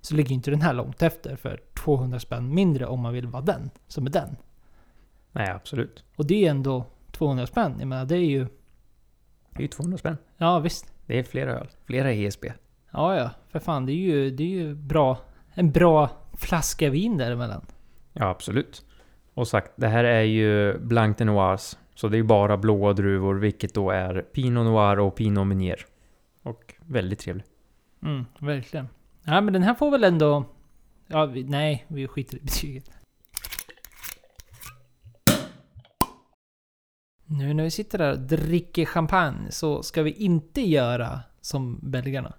Så 0.00 0.14
ligger 0.14 0.34
inte 0.34 0.50
den 0.50 0.62
här 0.62 0.72
långt 0.72 1.02
efter 1.02 1.36
för 1.36 1.60
200 1.74 2.20
spänn 2.20 2.54
mindre 2.54 2.86
om 2.86 3.00
man 3.00 3.12
vill 3.12 3.26
vara 3.26 3.42
den, 3.42 3.70
som 3.88 4.06
är 4.06 4.10
den. 4.10 4.36
Nej, 5.32 5.50
absolut. 5.50 6.04
Och 6.16 6.26
det 6.26 6.46
är 6.46 6.50
ändå 6.50 6.86
200 7.12 7.46
spänn. 7.46 7.76
Jag 7.78 7.88
menar, 7.88 8.04
det 8.04 8.16
är 8.16 8.26
ju... 8.26 8.46
Det 9.50 9.58
är 9.58 9.62
ju 9.62 9.68
200 9.68 9.98
spänn. 9.98 10.16
Ja, 10.36 10.58
visst. 10.58 10.92
Det 11.06 11.18
är 11.18 11.22
flera 11.22 11.52
öl, 11.52 11.68
flera 11.84 12.12
ESB. 12.12 12.44
Ja, 12.90 13.16
ja. 13.16 13.30
För 13.48 13.58
fan, 13.58 13.86
det 13.86 13.92
är 13.92 13.94
ju, 13.94 14.30
det 14.30 14.42
är 14.42 14.48
ju 14.48 14.74
bra... 14.74 15.18
En 15.54 15.72
bra 15.72 16.10
flaska 16.32 16.90
vin 16.90 17.16
däremellan. 17.16 17.66
Ja, 18.12 18.28
absolut. 18.28 18.84
Och 19.34 19.48
sagt, 19.48 19.72
det 19.76 19.88
här 19.88 20.04
är 20.04 20.22
ju 20.22 20.78
Blanc 20.78 21.16
de 21.16 21.24
Noirs. 21.24 21.76
Så 21.94 22.08
det 22.08 22.16
är 22.16 22.18
ju 22.18 22.24
bara 22.24 22.56
blåa 22.56 22.92
druvor, 22.92 23.34
vilket 23.34 23.74
då 23.74 23.90
är 23.90 24.20
Pinot 24.20 24.64
Noir 24.64 24.98
och 24.98 25.16
Pinot 25.16 25.46
Meunier. 25.46 25.86
Och 26.42 26.74
väldigt 26.80 27.18
trevlig. 27.18 27.44
Mm, 28.06 28.24
verkligen. 28.38 28.88
Ja, 29.24 29.40
men 29.40 29.52
den 29.52 29.62
här 29.62 29.74
får 29.74 29.90
väl 29.90 30.04
ändå... 30.04 30.44
Ja, 31.06 31.26
vi, 31.26 31.44
nej, 31.44 31.84
vi 31.88 32.08
skiter 32.08 32.36
i 32.36 32.40
betyget. 32.40 32.90
Nu 37.24 37.54
när 37.54 37.64
vi 37.64 37.70
sitter 37.70 37.98
där 37.98 38.12
och 38.12 38.18
dricker 38.18 38.84
champagne 38.84 39.50
så 39.50 39.82
ska 39.82 40.02
vi 40.02 40.10
inte 40.12 40.60
göra 40.60 41.20
som 41.40 41.78
belgarna. 41.82 42.32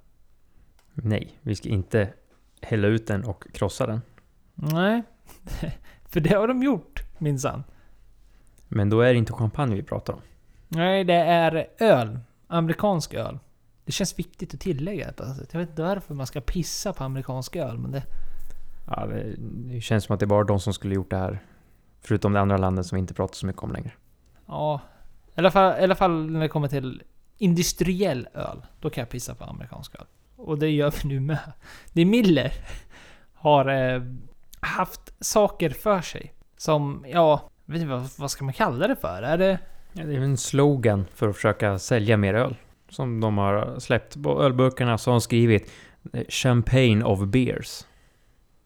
Nej, 0.94 1.40
vi 1.42 1.56
ska 1.56 1.70
inte 1.70 2.14
hälla 2.62 2.88
ut 2.88 3.08
den 3.08 3.24
och 3.24 3.44
krossa 3.54 3.88
den. 3.88 4.02
Nej, 4.56 5.04
för 6.06 6.20
det 6.20 6.36
har 6.36 6.48
de 6.48 6.64
gjort 6.64 7.04
minsann. 7.18 7.64
Men 8.68 8.90
då 8.90 9.02
är 9.02 9.14
det 9.14 9.20
inte 9.20 9.34
champagne 9.34 9.76
vi 9.76 9.84
pratar 9.84 10.14
om. 10.14 10.22
Nej, 10.68 11.04
det 11.04 11.14
är 11.14 11.68
öl. 11.80 12.20
Amerikansk 12.48 13.14
öl. 13.14 13.40
Det 13.88 13.94
känns 13.94 14.20
viktigt 14.20 14.54
att 14.54 14.60
tillägga. 14.60 15.14
Jag 15.52 15.60
vet 15.60 15.70
inte 15.70 15.82
varför 15.82 16.14
man 16.14 16.28
ska 16.28 16.42
pissa 16.42 16.94
på 16.94 17.04
amerikansk 17.04 17.56
öl, 17.56 17.78
men 17.78 17.92
det... 17.92 18.04
Ja, 18.88 19.08
det, 19.48 19.82
känns 19.82 20.04
som 20.04 20.14
att 20.14 20.20
det 20.20 20.24
är 20.24 20.28
bara 20.28 20.44
de 20.44 20.60
som 20.60 20.74
skulle 20.74 20.96
gjort 20.96 21.10
det 21.10 21.18
här. 21.18 21.40
Förutom 22.02 22.34
det 22.34 22.40
andra 22.40 22.58
landet 22.58 22.86
som 22.86 22.96
vi 22.96 23.00
inte 23.00 23.14
pratar 23.14 23.36
så 23.36 23.46
mycket 23.46 23.64
om 23.64 23.72
längre. 23.72 23.92
Ja. 24.46 24.82
I 25.36 25.40
alla 25.40 25.52
fall, 25.52 25.80
i 25.80 25.84
alla 25.84 25.96
fall 25.96 26.32
när 26.32 26.40
det 26.40 26.48
kommer 26.48 26.68
till 26.68 27.04
industriell 27.38 28.28
öl. 28.34 28.66
Då 28.80 28.90
kan 28.90 29.02
jag 29.02 29.10
pissa 29.10 29.36
på 29.36 29.44
amerikansk 29.44 29.96
öl. 29.96 30.06
Och 30.36 30.60
det 30.60 30.70
gör 30.70 30.94
vi 31.04 31.10
nu 31.10 31.20
med. 31.20 31.54
Det 31.94 32.06
Miller 32.06 32.54
har 33.34 33.94
eh, 33.94 34.02
haft 34.60 35.14
saker 35.20 35.70
för 35.70 36.02
sig. 36.02 36.34
Som, 36.58 37.06
ja, 37.08 37.50
vet 37.66 37.82
inte 37.82 37.94
vad, 37.94 38.10
vad 38.18 38.32
ska 38.32 38.46
man 38.46 38.54
kalla 38.54 38.88
det 38.88 38.96
för? 38.96 39.22
Är 39.22 39.38
det... 39.38 39.60
Ja, 39.94 40.04
det 40.04 40.16
är 40.16 40.22
en 40.22 40.38
slogan 40.38 41.06
för 41.14 41.30
att 41.30 41.36
försöka 41.36 41.80
sälja 41.80 42.18
mer 42.18 42.34
öl. 42.34 42.56
Som 42.90 43.20
de 43.20 43.38
har 43.38 43.80
släppt 43.80 44.24
på 44.24 44.44
ölburkarna 44.44 44.98
så 44.98 45.12
har 45.12 45.14
de 45.14 45.22
skrivit 45.22 45.72
eh, 46.14 46.24
Champagne 46.30 47.04
of 47.04 47.26
beers. 47.26 47.86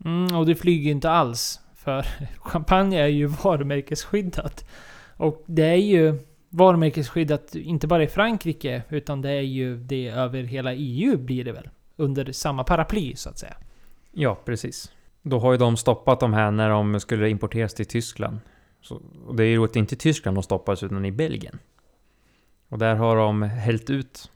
Mm, 0.05 0.35
och 0.35 0.45
det 0.45 0.55
flyger 0.55 0.91
inte 0.91 1.09
alls. 1.09 1.59
För 1.75 2.05
champagne 2.39 3.01
är 3.01 3.07
ju 3.07 3.25
varumärkesskyddat. 3.25 4.65
Och 5.17 5.43
det 5.45 5.65
är 5.65 5.75
ju 5.75 6.19
varumärkesskyddat 6.49 7.55
inte 7.55 7.87
bara 7.87 8.03
i 8.03 8.07
Frankrike, 8.07 8.83
utan 8.89 9.21
det 9.21 9.31
är 9.31 9.41
ju 9.41 9.77
det 9.77 10.07
över 10.07 10.43
hela 10.43 10.73
EU 10.73 11.17
blir 11.17 11.43
det 11.43 11.51
väl? 11.51 11.69
Under 11.95 12.31
samma 12.31 12.63
paraply 12.63 13.15
så 13.15 13.29
att 13.29 13.39
säga. 13.39 13.55
Ja, 14.11 14.37
precis. 14.45 14.91
Då 15.21 15.39
har 15.39 15.51
ju 15.51 15.57
de 15.57 15.77
stoppat 15.77 16.19
de 16.19 16.33
här 16.33 16.51
när 16.51 16.69
de 16.69 16.99
skulle 16.99 17.29
importeras 17.29 17.73
till 17.73 17.85
Tyskland. 17.85 18.39
Så, 18.81 19.01
och 19.25 19.35
det 19.35 19.43
är 19.43 19.47
ju 19.47 19.67
inte 19.75 19.95
i 19.95 19.97
Tyskland 19.97 20.37
de 20.37 20.43
stoppades 20.43 20.83
utan 20.83 21.05
i 21.05 21.11
Belgien. 21.11 21.59
Och 22.71 22.77
där 22.77 22.95
har 22.95 23.15
de 23.15 23.41
hällt 23.41 23.89
ut 23.89 24.31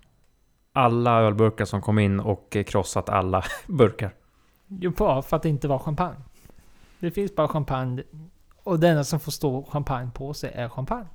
alla 0.74 1.22
ölburkar 1.22 1.66
som 1.66 1.82
kom 1.82 2.00
in 2.00 2.20
och 2.20 2.58
krossat 2.68 3.10
alla 3.10 3.44
burkar. 3.68 4.14
Jo, 4.68 4.92
bara 4.98 5.22
för 5.22 5.38
att 5.38 5.44
det 5.44 5.50
inte 5.50 5.68
var 5.68 5.80
champagne. 5.80 6.16
Det 7.00 7.12
finns 7.12 7.36
bara 7.36 7.48
champagne 7.48 8.04
och 8.64 8.80
det 8.80 8.90
enda 8.90 9.04
som 9.04 9.20
får 9.20 9.32
stå 9.32 9.64
champagne 9.64 10.12
på 10.14 10.34
sig 10.34 10.52
är 10.56 10.70
champagne. 10.70 11.08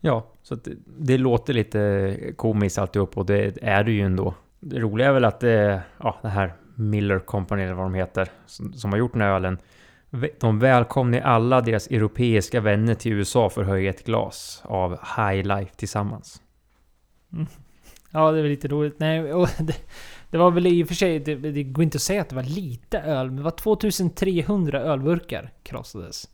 Ja, 0.00 0.26
så 0.42 0.54
det, 0.54 0.70
det, 0.98 1.18
låter 1.18 1.52
lite 1.52 2.32
komiskt 2.36 2.78
alltihop 2.78 3.16
och 3.16 3.26
det 3.26 3.58
är 3.62 3.84
det 3.84 3.92
ju 3.92 4.00
ändå. 4.00 4.34
Det 4.60 4.78
roliga 4.78 5.08
är 5.08 5.12
väl 5.12 5.24
att 5.24 5.40
det, 5.40 5.82
ja, 5.98 6.18
det 6.22 6.28
här 6.28 6.52
Miller 6.74 7.18
Company 7.18 7.62
eller 7.62 7.74
vad 7.74 7.84
de 7.84 7.94
heter, 7.94 8.28
som, 8.46 8.72
som 8.72 8.92
har 8.92 8.98
gjort 8.98 9.12
den 9.12 9.22
här 9.22 9.30
ölen. 9.30 9.58
De 10.40 10.58
välkomnar 10.58 11.20
alla 11.20 11.60
deras 11.60 11.86
europeiska 11.86 12.60
vänner 12.60 12.94
till 12.94 13.12
USA 13.12 13.50
för 13.50 13.62
att 13.62 13.68
höja 13.68 13.90
ett 13.90 14.04
glas 14.04 14.62
av 14.64 14.90
High 14.90 15.46
Life 15.46 15.74
tillsammans. 15.76 16.42
Mm. 17.32 17.46
Ja, 18.10 18.32
det 18.32 18.38
är 18.38 18.42
väl 18.42 18.50
lite 18.50 18.68
roligt. 18.68 18.98
Nej, 18.98 19.32
och 19.32 19.48
det, 19.58 19.76
det 20.30 20.38
var 20.38 20.50
väl 20.50 20.66
i 20.66 20.84
och 20.84 20.88
för 20.88 20.94
sig, 20.94 21.18
det, 21.18 21.34
det, 21.34 21.62
går 21.62 21.84
inte 21.84 21.96
att 21.96 22.02
säga 22.02 22.20
att 22.20 22.28
det 22.28 22.36
var 22.36 22.42
lite 22.42 23.00
öl, 23.00 23.26
men 23.26 23.36
det 23.36 23.42
var 23.42 23.50
2300 23.50 24.80
ölburkar 24.80 25.52
krossades. 25.62 26.28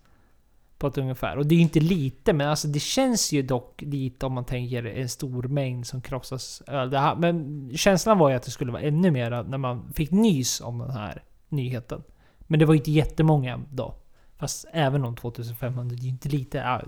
På 0.79 0.87
ett 0.87 0.99
ungefär. 0.99 1.37
Och 1.37 1.47
det 1.47 1.55
är 1.55 1.57
ju 1.57 1.63
inte 1.63 1.81
lite, 1.81 2.33
men 2.33 2.49
alltså 2.49 2.69
det 2.69 2.81
känns 2.81 3.33
ju 3.33 3.43
dock 3.43 3.83
lite 3.83 4.27
om 4.27 4.33
man 4.33 4.45
tänker 4.45 4.85
en 4.85 5.09
stor 5.09 5.43
mängd 5.43 5.87
som 5.87 6.01
krossas 6.01 6.63
öl. 6.67 6.91
Det 6.91 6.99
här, 6.99 7.17
men 7.17 7.71
känslan 7.77 8.19
var 8.19 8.31
ju 8.31 8.37
att 8.37 8.43
det 8.43 8.51
skulle 8.51 8.73
vara 8.73 8.83
ännu 8.83 9.11
mer 9.11 9.43
när 9.43 9.59
man 9.59 9.93
fick 9.93 10.11
nys 10.11 10.61
om 10.61 10.79
den 10.79 10.91
här 10.91 11.23
nyheten. 11.49 12.03
Men 12.47 12.59
det 12.59 12.67
var 12.67 12.75
ju 12.75 12.79
inte 12.79 12.91
jättemånga 12.91 13.61
då. 13.71 13.95
Fast 14.37 14.67
även 14.73 15.05
om 15.05 15.17
2500, 15.17 15.97
det 15.97 16.03
är 16.03 16.05
ju 16.05 16.09
inte 16.09 16.29
lite. 16.29 16.83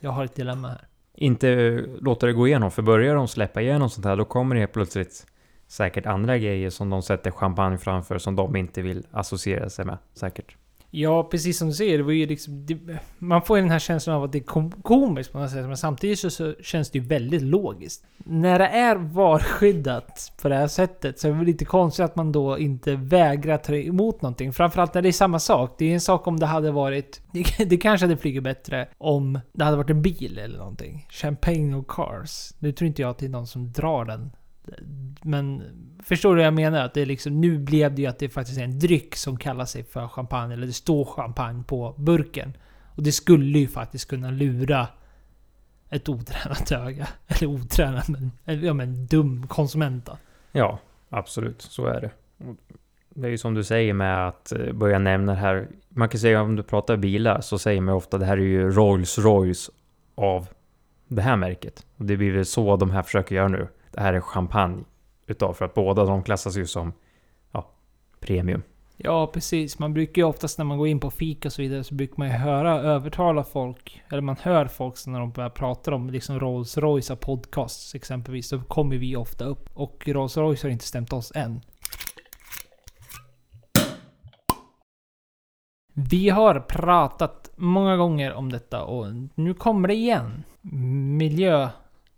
Jag 0.00 0.10
har 0.10 0.24
ett 0.24 0.34
dilemma 0.34 0.68
här. 0.68 0.86
Inte 1.14 1.48
eh, 1.48 1.84
låta 2.00 2.26
det 2.26 2.32
gå 2.32 2.46
igenom, 2.46 2.70
för 2.70 2.82
börjar 2.82 3.14
de 3.14 3.28
släppa 3.28 3.62
igenom 3.62 3.90
sånt 3.90 4.06
här, 4.06 4.16
då 4.16 4.24
kommer 4.24 4.56
det 4.56 4.66
plötsligt 4.66 5.26
säkert 5.66 6.06
andra 6.06 6.38
grejer 6.38 6.70
som 6.70 6.90
de 6.90 7.02
sätter 7.02 7.30
champagne 7.30 7.78
framför 7.78 8.18
som 8.18 8.36
de 8.36 8.56
inte 8.56 8.82
vill 8.82 9.06
associera 9.10 9.70
sig 9.70 9.84
med. 9.84 9.98
Säkert. 10.14 10.56
Ja, 10.90 11.24
precis 11.24 11.58
som 11.58 11.68
du 11.68 11.74
säger. 11.74 11.98
Det 11.98 12.04
var 12.04 12.12
ju 12.12 12.26
liksom, 12.26 12.66
det, 12.66 12.78
man 13.18 13.42
får 13.42 13.56
ju 13.56 13.62
den 13.62 13.70
här 13.70 13.78
känslan 13.78 14.16
av 14.16 14.24
att 14.24 14.32
det 14.32 14.38
är 14.38 14.80
komiskt 14.82 15.32
på 15.32 15.38
något 15.38 15.50
sätt. 15.50 15.66
Men 15.66 15.76
samtidigt 15.76 16.18
så, 16.18 16.30
så, 16.30 16.54
känns 16.62 16.90
det 16.90 16.98
ju 16.98 17.04
väldigt 17.04 17.42
logiskt. 17.42 18.04
När 18.18 18.58
det 18.58 18.66
är 18.66 18.96
varskyddat 18.96 20.32
på 20.42 20.48
det 20.48 20.54
här 20.54 20.68
sättet 20.68 21.18
så 21.18 21.28
är 21.28 21.32
det 21.32 21.38
väl 21.38 21.46
lite 21.46 21.64
konstigt 21.64 22.04
att 22.04 22.16
man 22.16 22.32
då 22.32 22.58
inte 22.58 22.96
vägrar 22.96 23.58
ta 23.58 23.74
emot 23.74 24.22
någonting. 24.22 24.52
Framförallt 24.52 24.94
när 24.94 25.02
det 25.02 25.08
är 25.08 25.12
samma 25.12 25.38
sak. 25.38 25.74
Det 25.78 25.84
är 25.84 25.94
en 25.94 26.00
sak 26.00 26.26
om 26.26 26.40
det 26.40 26.46
hade 26.46 26.70
varit... 26.70 27.20
Det, 27.32 27.64
det 27.64 27.76
kanske 27.76 28.06
hade 28.06 28.16
flugit 28.16 28.42
bättre 28.42 28.88
om 28.98 29.40
det 29.52 29.64
hade 29.64 29.76
varit 29.76 29.90
en 29.90 30.02
bil 30.02 30.38
eller 30.38 30.58
någonting. 30.58 31.06
Champagne 31.10 31.76
och 31.76 31.90
cars. 31.90 32.52
Nu 32.58 32.72
tror 32.72 32.88
inte 32.88 33.02
jag 33.02 33.10
att 33.10 33.18
det 33.18 33.26
är 33.26 33.30
någon 33.30 33.46
som 33.46 33.72
drar 33.72 34.04
den 34.04 34.30
men 35.22 35.62
förstår 36.02 36.34
du 36.34 36.36
vad 36.36 36.46
jag 36.46 36.54
menar? 36.54 36.84
Att 36.84 36.94
det 36.94 37.04
liksom, 37.04 37.40
nu 37.40 37.58
blev 37.58 37.94
det 37.94 38.02
ju 38.02 38.08
att 38.08 38.18
det 38.18 38.28
faktiskt 38.28 38.58
är 38.58 38.64
en 38.64 38.78
dryck 38.78 39.16
som 39.16 39.36
kallar 39.36 39.64
sig 39.64 39.84
för 39.84 40.08
champagne. 40.08 40.54
Eller 40.54 40.66
det 40.66 40.72
står 40.72 41.04
champagne 41.04 41.64
på 41.64 41.94
burken. 41.98 42.56
Och 42.94 43.02
det 43.02 43.12
skulle 43.12 43.58
ju 43.58 43.68
faktiskt 43.68 44.08
kunna 44.08 44.30
lura 44.30 44.88
ett 45.90 46.08
otränat 46.08 46.72
öga. 46.72 47.08
Eller 47.26 47.46
otränat, 47.46 48.08
men, 48.08 48.30
ja, 48.44 48.72
men 48.74 49.06
dum 49.06 49.46
konsument 49.46 50.06
då. 50.06 50.18
Ja, 50.52 50.78
absolut. 51.08 51.62
Så 51.62 51.86
är 51.86 52.00
det. 52.00 52.10
Det 53.14 53.26
är 53.26 53.30
ju 53.30 53.38
som 53.38 53.54
du 53.54 53.64
säger 53.64 53.92
med 53.92 54.28
att 54.28 54.52
eh, 54.52 54.72
börja 54.72 54.98
nämna 54.98 55.32
det 55.32 55.38
här. 55.38 55.68
Man 55.88 56.08
kan 56.08 56.20
säga 56.20 56.42
om 56.42 56.56
du 56.56 56.62
pratar 56.62 56.96
bilar 56.96 57.40
så 57.40 57.58
säger 57.58 57.80
man 57.80 57.94
ofta 57.94 58.18
det 58.18 58.26
här 58.26 58.36
är 58.36 58.42
ju 58.42 58.70
Rolls 58.70 59.18
Royce 59.18 59.70
av 60.14 60.48
det 61.08 61.22
här 61.22 61.36
märket. 61.36 61.86
Och 61.96 62.04
det 62.04 62.16
blir 62.16 62.32
väl 62.32 62.46
så 62.46 62.76
de 62.76 62.90
här 62.90 63.02
försöker 63.02 63.34
göra 63.34 63.48
nu 63.48 63.68
det 63.90 64.00
här 64.00 64.12
är 64.12 64.20
champagne. 64.20 64.84
Utav 65.26 65.52
för 65.52 65.64
att 65.64 65.74
båda 65.74 66.04
de 66.04 66.22
klassas 66.22 66.56
ju 66.56 66.66
som 66.66 66.92
ja, 67.52 67.70
premium. 68.20 68.62
Ja, 68.96 69.26
precis. 69.26 69.78
Man 69.78 69.94
brukar 69.94 70.22
ju 70.22 70.28
oftast 70.28 70.58
när 70.58 70.64
man 70.64 70.78
går 70.78 70.88
in 70.88 71.00
på 71.00 71.10
fika 71.10 71.48
och 71.48 71.52
så 71.52 71.62
vidare 71.62 71.84
så 71.84 71.94
brukar 71.94 72.14
man 72.18 72.28
ju 72.28 72.34
höra, 72.34 72.80
övertala 72.80 73.44
folk. 73.44 74.02
Eller 74.10 74.22
man 74.22 74.36
hör 74.42 74.66
folk 74.66 75.06
när 75.06 75.20
de 75.20 75.30
börjar 75.30 75.50
prata 75.50 75.94
om 75.94 76.10
liksom 76.10 76.40
Rolls 76.40 76.78
Royce 76.78 77.16
podcasts 77.16 77.94
exempelvis. 77.94 78.50
Då 78.50 78.62
kommer 78.62 78.96
vi 78.96 79.16
ofta 79.16 79.44
upp. 79.44 79.70
Och 79.74 80.08
Rolls 80.08 80.36
Royce 80.36 80.62
har 80.62 80.70
inte 80.70 80.84
stämt 80.84 81.12
oss 81.12 81.32
än. 81.34 81.60
Vi 85.94 86.28
har 86.28 86.60
pratat 86.60 87.50
många 87.56 87.96
gånger 87.96 88.32
om 88.32 88.52
detta 88.52 88.84
och 88.84 89.06
nu 89.34 89.54
kommer 89.54 89.88
det 89.88 89.94
igen. 89.94 90.44
Miljö. 91.18 91.68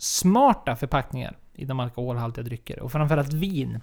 Miljösmarta 0.02 0.76
förpackningar 0.76 1.36
inom 1.54 1.80
alkoholhaltiga 1.80 2.44
drycker. 2.44 2.80
Och 2.80 2.92
framförallt 2.92 3.32
vin. 3.32 3.80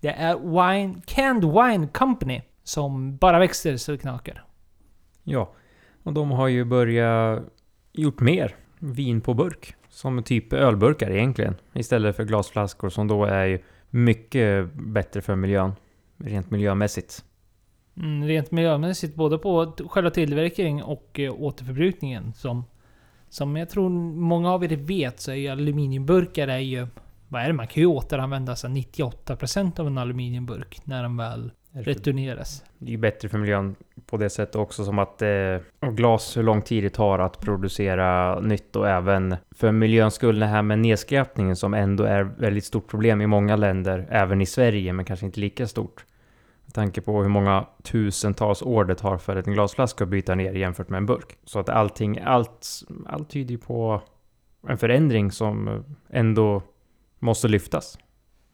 Det 0.00 0.08
är 0.08 0.36
Wine, 0.36 1.00
Canned 1.06 1.44
Wine 1.44 1.88
Company 1.88 2.42
som 2.62 3.16
bara 3.16 3.38
växer 3.38 3.76
så 3.76 3.92
det 3.92 3.98
knakar. 3.98 4.44
Ja, 5.22 5.52
och 6.02 6.12
de 6.12 6.30
har 6.30 6.48
ju 6.48 6.64
börjat 6.64 7.42
gjort 7.92 8.20
mer 8.20 8.54
vin 8.78 9.20
på 9.20 9.34
burk. 9.34 9.74
Som 9.88 10.22
typ 10.22 10.52
ölburkar 10.52 11.10
egentligen. 11.10 11.54
Istället 11.72 12.16
för 12.16 12.24
glasflaskor 12.24 12.88
som 12.88 13.08
då 13.08 13.24
är 13.24 13.44
ju 13.44 13.58
mycket 13.90 14.72
bättre 14.74 15.20
för 15.20 15.36
miljön. 15.36 15.72
Rent 16.16 16.50
miljömässigt. 16.50 17.24
Mm, 17.96 18.24
rent 18.24 18.50
miljömässigt, 18.50 19.14
både 19.14 19.38
på 19.38 19.72
själva 19.88 20.10
tillverkningen 20.10 20.84
och 20.84 21.20
eh, 21.20 21.32
återförbrukningen. 21.32 22.32
Som, 22.32 22.64
som 23.32 23.56
jag 23.56 23.68
tror 23.70 23.88
många 24.14 24.52
av 24.52 24.64
er 24.64 24.76
vet 24.76 25.20
så 25.20 25.30
är 25.30 25.34
ju 25.34 25.48
aluminiumburkar 25.48 26.48
är 26.48 26.58
ju 26.58 26.86
vad 27.28 27.42
är 27.42 27.46
det? 27.46 27.52
Man 27.52 27.66
kan 27.66 27.80
ju 27.80 27.86
återanvända 27.86 28.56
så 28.56 28.68
98% 28.68 29.80
av 29.80 29.86
en 29.86 29.98
aluminiumburk 29.98 30.80
när 30.84 31.02
den 31.02 31.16
väl 31.16 31.50
returneras. 31.72 32.64
Det 32.78 32.86
är 32.86 32.90
ju 32.90 32.96
bättre 32.96 33.28
för 33.28 33.38
miljön 33.38 33.74
på 34.06 34.16
det 34.16 34.30
sättet 34.30 34.56
också 34.56 34.84
som 34.84 34.98
att 34.98 35.22
eh, 35.22 35.90
glas, 35.90 36.36
hur 36.36 36.42
lång 36.42 36.62
tid 36.62 36.84
det 36.84 36.90
tar 36.90 37.18
att 37.18 37.40
producera 37.40 38.40
nytt 38.40 38.76
och 38.76 38.88
även 38.88 39.36
för 39.50 39.72
miljöns 39.72 40.14
skull 40.14 40.38
det 40.38 40.46
här 40.46 40.62
med 40.62 40.78
nedskräpningen 40.78 41.56
som 41.56 41.74
ändå 41.74 42.04
är 42.04 42.22
väldigt 42.22 42.64
stort 42.64 42.88
problem 42.88 43.20
i 43.20 43.26
många 43.26 43.56
länder, 43.56 44.06
även 44.10 44.40
i 44.40 44.46
Sverige, 44.46 44.92
men 44.92 45.04
kanske 45.04 45.26
inte 45.26 45.40
lika 45.40 45.66
stort. 45.66 46.04
Med 46.72 46.74
tanke 46.74 47.00
på 47.00 47.22
hur 47.22 47.28
många 47.28 47.66
tusentals 47.82 48.62
år 48.62 48.84
det 48.84 48.94
tar 48.94 49.18
för 49.18 49.36
en 49.36 49.52
glasflaska 49.52 50.04
att 50.04 50.10
bryta 50.10 50.34
ner 50.34 50.52
jämfört 50.52 50.88
med 50.88 50.98
en 50.98 51.06
burk. 51.06 51.36
Så 51.44 51.58
att 51.58 51.68
allting, 51.68 52.18
allt, 52.18 52.68
allt 53.06 53.30
tyder 53.30 53.50
ju 53.50 53.58
på 53.58 54.02
en 54.68 54.78
förändring 54.78 55.30
som 55.30 55.84
ändå 56.10 56.62
måste 57.18 57.48
lyftas. 57.48 57.98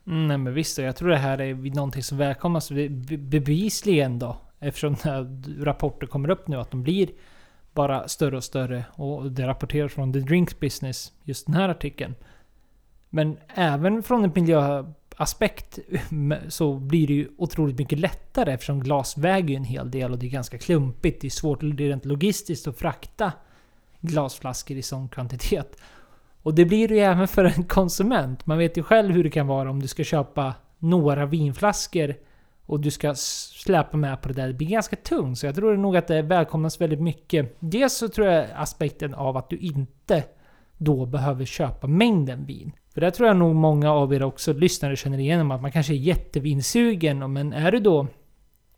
Mm, 0.07 0.29
nej 0.29 0.39
men 0.39 0.55
visst, 0.55 0.79
och 0.79 0.85
jag 0.85 0.97
tror 0.97 1.09
det 1.09 1.17
här 1.17 1.41
är 1.41 1.75
någonting 1.75 2.03
som 2.03 2.19
välkomnas 2.19 2.71
bevisligen 3.19 4.19
då. 4.19 4.37
Eftersom 4.59 4.97
rapporter 5.59 6.07
kommer 6.07 6.31
upp 6.31 6.49
nu 6.49 6.57
att 6.57 6.71
de 6.71 6.83
blir 6.83 7.09
bara 7.73 8.09
större 8.09 8.37
och 8.37 8.45
större. 8.45 8.85
Och 8.93 9.33
det 9.33 9.47
rapporteras 9.47 9.93
från 9.93 10.13
The 10.13 10.19
Drinks 10.19 10.61
Business, 10.61 11.13
just 11.23 11.47
den 11.47 11.55
här 11.55 11.69
artikeln. 11.69 12.15
Men 13.11 13.37
även 13.55 14.03
från 14.03 14.25
ett 14.25 14.37
miljö 14.37 14.85
aspekt 15.21 15.79
så 16.49 16.75
blir 16.75 17.07
det 17.07 17.13
ju 17.13 17.29
otroligt 17.39 17.79
mycket 17.79 17.99
lättare 17.99 18.53
eftersom 18.53 18.81
glas 18.81 19.19
väger 19.19 19.49
ju 19.49 19.55
en 19.55 19.65
hel 19.65 19.91
del 19.91 20.13
och 20.13 20.19
det 20.19 20.27
är 20.27 20.31
ganska 20.31 20.59
klumpigt. 20.59 21.21
Det 21.21 21.29
är 21.29 21.31
svårt 21.31 21.63
rent 21.63 22.05
logistiskt 22.05 22.67
att 22.69 22.79
frakta 22.79 23.33
glasflaskor 24.01 24.77
i 24.77 24.83
sån 24.83 25.09
kvantitet. 25.09 25.77
Och 26.43 26.55
det 26.55 26.65
blir 26.65 26.89
det 26.89 26.95
ju 26.95 27.01
även 27.01 27.29
för 27.29 27.45
en 27.45 27.65
konsument. 27.65 28.47
Man 28.47 28.59
vet 28.59 28.77
ju 28.77 28.83
själv 28.83 29.15
hur 29.15 29.25
det 29.25 29.31
kan 29.31 29.47
vara 29.47 29.71
om 29.71 29.83
du 29.83 29.89
ska 29.89 30.05
köpa 30.05 30.55
några 30.79 31.27
vinflaskor 31.27 32.15
och 32.67 32.81
du 32.81 32.91
ska 32.91 33.15
släpa 33.15 33.97
med 33.97 34.23
på 34.23 34.29
det 34.29 34.35
där. 34.35 34.47
Det 34.49 34.55
blir 34.55 34.69
ganska 34.69 34.97
tungt. 34.97 35.39
Så 35.39 35.47
jag 35.47 35.55
tror 35.55 35.77
nog 35.77 35.97
att 35.97 36.07
det 36.07 36.23
välkomnas 36.23 36.81
väldigt 36.81 37.01
mycket. 37.01 37.57
Dels 37.61 37.95
så 37.95 38.09
tror 38.09 38.27
jag 38.27 38.47
aspekten 38.55 39.15
av 39.15 39.37
att 39.37 39.51
du 39.51 39.57
inte 39.57 40.25
då 40.77 41.07
behöver 41.07 41.45
köpa 41.45 41.87
mängden 41.87 42.45
vin. 42.45 42.73
För 42.95 43.01
det 43.01 43.11
tror 43.11 43.29
jag 43.29 43.37
nog 43.37 43.55
många 43.55 43.93
av 43.93 44.15
er 44.15 44.23
också 44.23 44.53
lyssnare 44.53 44.97
känner 44.97 45.19
igenom 45.19 45.51
att 45.51 45.63
man 45.63 45.73
kanske 45.73 45.93
är 45.93 45.97
jättevinsugen. 45.97 47.33
Men 47.33 47.53
är 47.53 47.73
du 47.73 47.79
då 47.79 48.07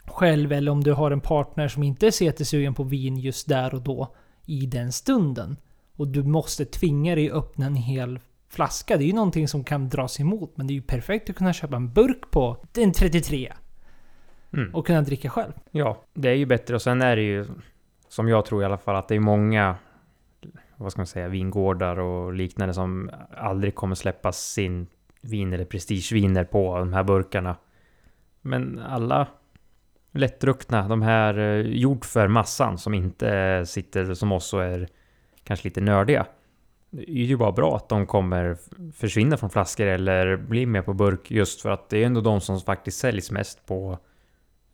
själv 0.07 0.53
eller 0.53 0.73
om 0.73 0.85
du 0.85 0.93
har 0.93 1.11
en 1.11 1.21
partner 1.21 1.69
som 1.69 1.83
inte 1.83 2.07
är 2.07 2.11
så 2.11 2.25
jättesugen 2.25 2.75
på 2.75 2.83
vin 2.83 3.17
just 3.17 3.49
där 3.49 3.75
och 3.75 3.83
då 3.83 4.15
i 4.47 4.67
den 4.67 4.93
stunden 4.93 5.57
och 5.97 6.09
du 6.09 6.23
måste 6.23 6.65
tvinga 6.65 7.15
dig 7.15 7.31
öppna 7.31 7.67
en 7.67 7.75
hel 7.75 8.19
flaska. 8.49 8.97
Det 8.97 9.05
är 9.05 9.07
ju 9.07 9.13
någonting 9.13 9.49
som 9.49 9.65
kan 9.65 9.89
dras 9.89 10.21
emot. 10.21 10.53
Men 10.57 10.67
det 10.67 10.73
är 10.73 10.75
ju 10.75 10.83
perfekt 10.83 11.31
att 11.31 11.37
kunna 11.37 11.53
köpa 11.53 11.77
en 11.77 11.93
burk 11.93 12.31
på 12.31 12.65
en 12.77 12.93
33. 12.93 13.53
Mm. 14.53 14.75
Och 14.75 14.87
kunna 14.87 15.03
dricka 15.03 15.31
själv. 15.31 15.53
Ja, 15.71 16.03
det 16.15 16.29
är 16.29 16.35
ju 16.35 16.47
bättre. 16.47 16.75
Och 16.75 16.83
sen 16.83 17.03
är 17.03 17.17
det 17.17 17.23
ju, 17.23 17.47
som 18.09 18.29
jag 18.29 18.45
tror 18.45 18.63
i 18.63 18.65
alla 18.65 18.79
fall, 18.79 18.97
att 18.97 19.09
det 19.09 19.15
är 19.15 19.21
många 19.21 19.77
vad 20.83 20.93
ska 20.93 21.01
man 21.01 21.07
säga, 21.07 21.29
vingårdar 21.29 21.99
och 21.99 22.33
liknande 22.33 22.75
som 22.75 23.11
aldrig 23.37 23.75
kommer 23.75 23.95
släppa 23.95 24.33
sin 24.33 24.87
vin 25.23 25.53
eller 25.53 25.65
prestigeviner 25.65 26.45
på 26.45 26.79
de 26.79 26.93
här 26.93 27.05
burkarna. 27.05 27.57
Men 28.41 28.79
alla 28.79 29.27
lättdruckna, 30.13 30.89
de 30.89 31.03
här 31.03 31.39
eh, 31.39 31.61
gjord 31.61 31.77
gjort 31.77 32.05
för 32.05 32.29
massan 32.29 32.79
som 32.79 32.95
inte 32.95 33.63
sitter 33.67 34.15
som 34.15 34.33
oss 34.33 34.55
och 34.55 34.65
är 34.65 34.89
kanske 35.45 35.69
lite 35.69 35.81
nördiga. 35.81 36.27
Det 36.91 37.11
är 37.11 37.25
ju 37.25 37.37
bara 37.37 37.53
bra 37.53 37.77
att 37.77 37.89
de 37.89 38.07
kommer 38.07 38.57
försvinna 38.93 39.37
från 39.37 39.51
flaskor 39.51 39.87
eller 39.87 40.37
bli 40.37 40.67
med 40.67 40.85
på 40.85 40.93
burk 40.93 41.31
just 41.31 41.61
för 41.61 41.71
att 41.71 41.89
det 41.89 42.03
är 42.03 42.07
ändå 42.07 42.21
de 42.21 42.41
som 42.41 42.61
faktiskt 42.61 42.99
säljs 42.99 43.31
mest 43.31 43.67
på 43.67 43.99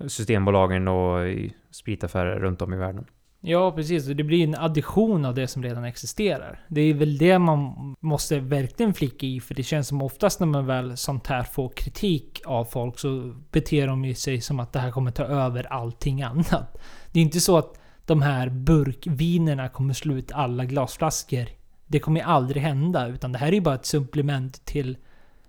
Systembolagen 0.07 0.89
och 0.89 1.29
i 1.29 1.55
spritaffärer 1.71 2.41
runt 2.41 2.63
om 2.63 2.73
i 2.73 2.77
världen. 2.77 3.07
Ja, 3.49 3.73
precis. 3.73 4.05
Det 4.05 4.25
blir 4.25 4.45
en 4.45 4.55
addition 4.55 5.25
av 5.25 5.35
det 5.35 5.49
som 5.49 5.63
redan 5.63 5.85
existerar. 5.85 6.65
Det 6.69 6.81
är 6.81 6.95
väl 6.95 7.19
det 7.19 7.39
man 7.39 7.95
måste 8.01 8.39
verkligen 8.39 8.95
flicka 8.95 9.27
i, 9.27 9.41
för 9.41 9.55
det 9.55 9.63
känns 9.63 9.89
som 9.89 10.03
oftast 10.03 10.41
när 10.41 10.47
man 10.47 10.67
väl 10.67 10.97
sånt 10.97 11.27
här 11.27 11.43
får 11.43 11.69
kritik 11.69 12.43
av 12.45 12.65
folk 12.65 12.99
så 12.99 13.35
beter 13.51 13.87
de 13.87 14.05
ju 14.05 14.15
sig 14.15 14.41
som 14.41 14.61
att 14.61 14.73
det 14.73 14.79
här 14.79 14.91
kommer 14.91 15.11
ta 15.11 15.25
över 15.25 15.73
allting 15.73 16.23
annat. 16.23 16.79
Det 17.13 17.21
är 17.21 17.23
inte 17.23 17.41
så 17.41 17.59
att 17.59 17.79
de 18.07 18.23
här 18.23 18.49
burkvinerna 18.49 19.69
kommer 19.69 19.95
slå 19.95 20.15
ut 20.15 20.33
alla 20.33 20.65
glasflaskor. 20.65 21.47
Det 21.87 21.99
kommer 21.99 22.21
ju 22.21 22.27
aldrig 22.27 22.63
hända, 22.63 23.07
utan 23.07 23.33
det 23.33 23.39
här 23.39 23.49
är 23.49 23.53
ju 23.53 23.61
bara 23.61 23.75
ett 23.75 23.87
supplement 23.87 24.65
till 24.65 24.97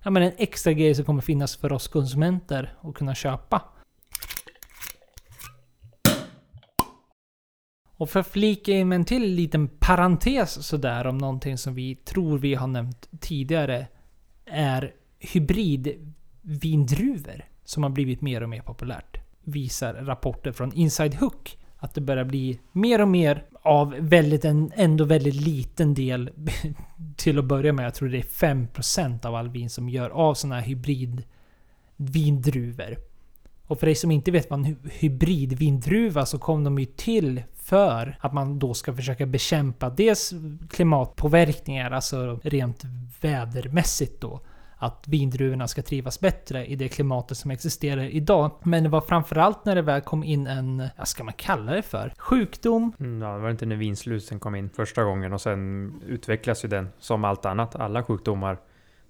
ja, 0.03 0.09
men 0.09 0.23
en 0.23 0.33
extra 0.37 0.73
grej 0.73 0.95
som 0.95 1.05
kommer 1.05 1.21
finnas 1.21 1.55
för 1.55 1.71
oss 1.71 1.87
konsumenter 1.87 2.73
att 2.81 2.95
kunna 2.95 3.15
köpa. 3.15 3.61
Och 7.97 8.09
för 8.09 8.19
att 8.19 8.27
flika 8.27 8.71
in 8.71 8.87
med 8.87 8.95
en 8.95 9.05
till 9.05 9.33
liten 9.33 9.67
parentes 9.67 10.67
sådär 10.67 11.07
om 11.07 11.17
någonting 11.17 11.57
som 11.57 11.73
vi 11.73 11.95
tror 11.95 12.37
vi 12.37 12.55
har 12.55 12.67
nämnt 12.67 13.09
tidigare 13.19 13.87
är 14.45 14.93
hybridvindruvor 15.19 17.45
som 17.63 17.83
har 17.83 17.89
blivit 17.89 18.21
mer 18.21 18.43
och 18.43 18.49
mer 18.49 18.61
populärt. 18.61 19.17
Visar 19.43 19.93
rapporter 19.93 20.51
från 20.51 20.73
Inside 20.73 21.15
Hook 21.15 21.57
att 21.77 21.93
det 21.93 22.01
börjar 22.01 22.25
bli 22.25 22.59
mer 22.71 23.01
och 23.01 23.07
mer 23.07 23.45
av 23.61 23.95
väldigt 23.99 24.45
en 24.45 24.71
ändå 24.75 25.05
väldigt 25.05 25.35
liten 25.35 25.93
del 25.93 26.29
till 27.15 27.39
att 27.39 27.45
börja 27.45 27.73
med. 27.73 27.85
Jag 27.85 27.93
tror 27.93 28.09
det 28.09 28.17
är 28.17 28.21
5% 28.21 29.25
av 29.25 29.35
all 29.35 29.49
vin 29.49 29.69
som 29.69 29.89
gör 29.89 30.09
av 30.09 30.33
sådana 30.33 30.55
här 30.55 30.67
hybridvindruvor. 30.67 32.97
Och 33.67 33.79
för 33.79 33.85
dig 33.85 33.95
som 33.95 34.11
inte 34.11 34.31
vet 34.31 34.49
vad 34.49 34.59
en 34.59 34.77
hybridvindruva 34.91 36.25
så 36.25 36.39
kom 36.39 36.63
de 36.63 36.79
ju 36.79 36.85
till 36.85 37.43
för 37.55 38.17
att 38.19 38.33
man 38.33 38.59
då 38.59 38.73
ska 38.73 38.93
försöka 38.93 39.25
bekämpa 39.25 39.89
dels 39.89 40.33
klimatpåverkningar, 40.69 41.91
alltså 41.91 42.39
rent 42.43 42.83
vädermässigt 43.21 44.21
då. 44.21 44.39
Att 44.79 45.07
vindruvorna 45.07 45.67
ska 45.67 45.81
trivas 45.81 46.19
bättre 46.19 46.65
i 46.65 46.75
det 46.75 46.87
klimatet 46.87 47.37
som 47.37 47.51
existerar 47.51 48.03
idag. 48.03 48.51
Men 48.63 48.83
det 48.83 48.89
var 48.89 49.01
framförallt 49.01 49.65
när 49.65 49.75
det 49.75 49.81
väl 49.81 50.01
kom 50.01 50.23
in 50.23 50.47
en, 50.47 50.83
vad 50.97 51.07
ska 51.07 51.23
man 51.23 51.33
kalla 51.33 51.71
det 51.71 51.81
för? 51.81 52.13
Sjukdom? 52.17 52.93
Mm, 52.99 53.21
ja, 53.21 53.33
det 53.33 53.39
var 53.39 53.49
inte 53.49 53.65
när 53.65 53.75
vinslusen 53.75 54.39
kom 54.39 54.55
in 54.55 54.69
första 54.69 55.03
gången 55.03 55.33
och 55.33 55.41
sen 55.41 55.91
utvecklas 56.07 56.65
ju 56.65 56.69
den 56.69 56.89
som 56.99 57.23
allt 57.23 57.45
annat. 57.45 57.75
Alla 57.75 58.03
sjukdomar. 58.03 58.57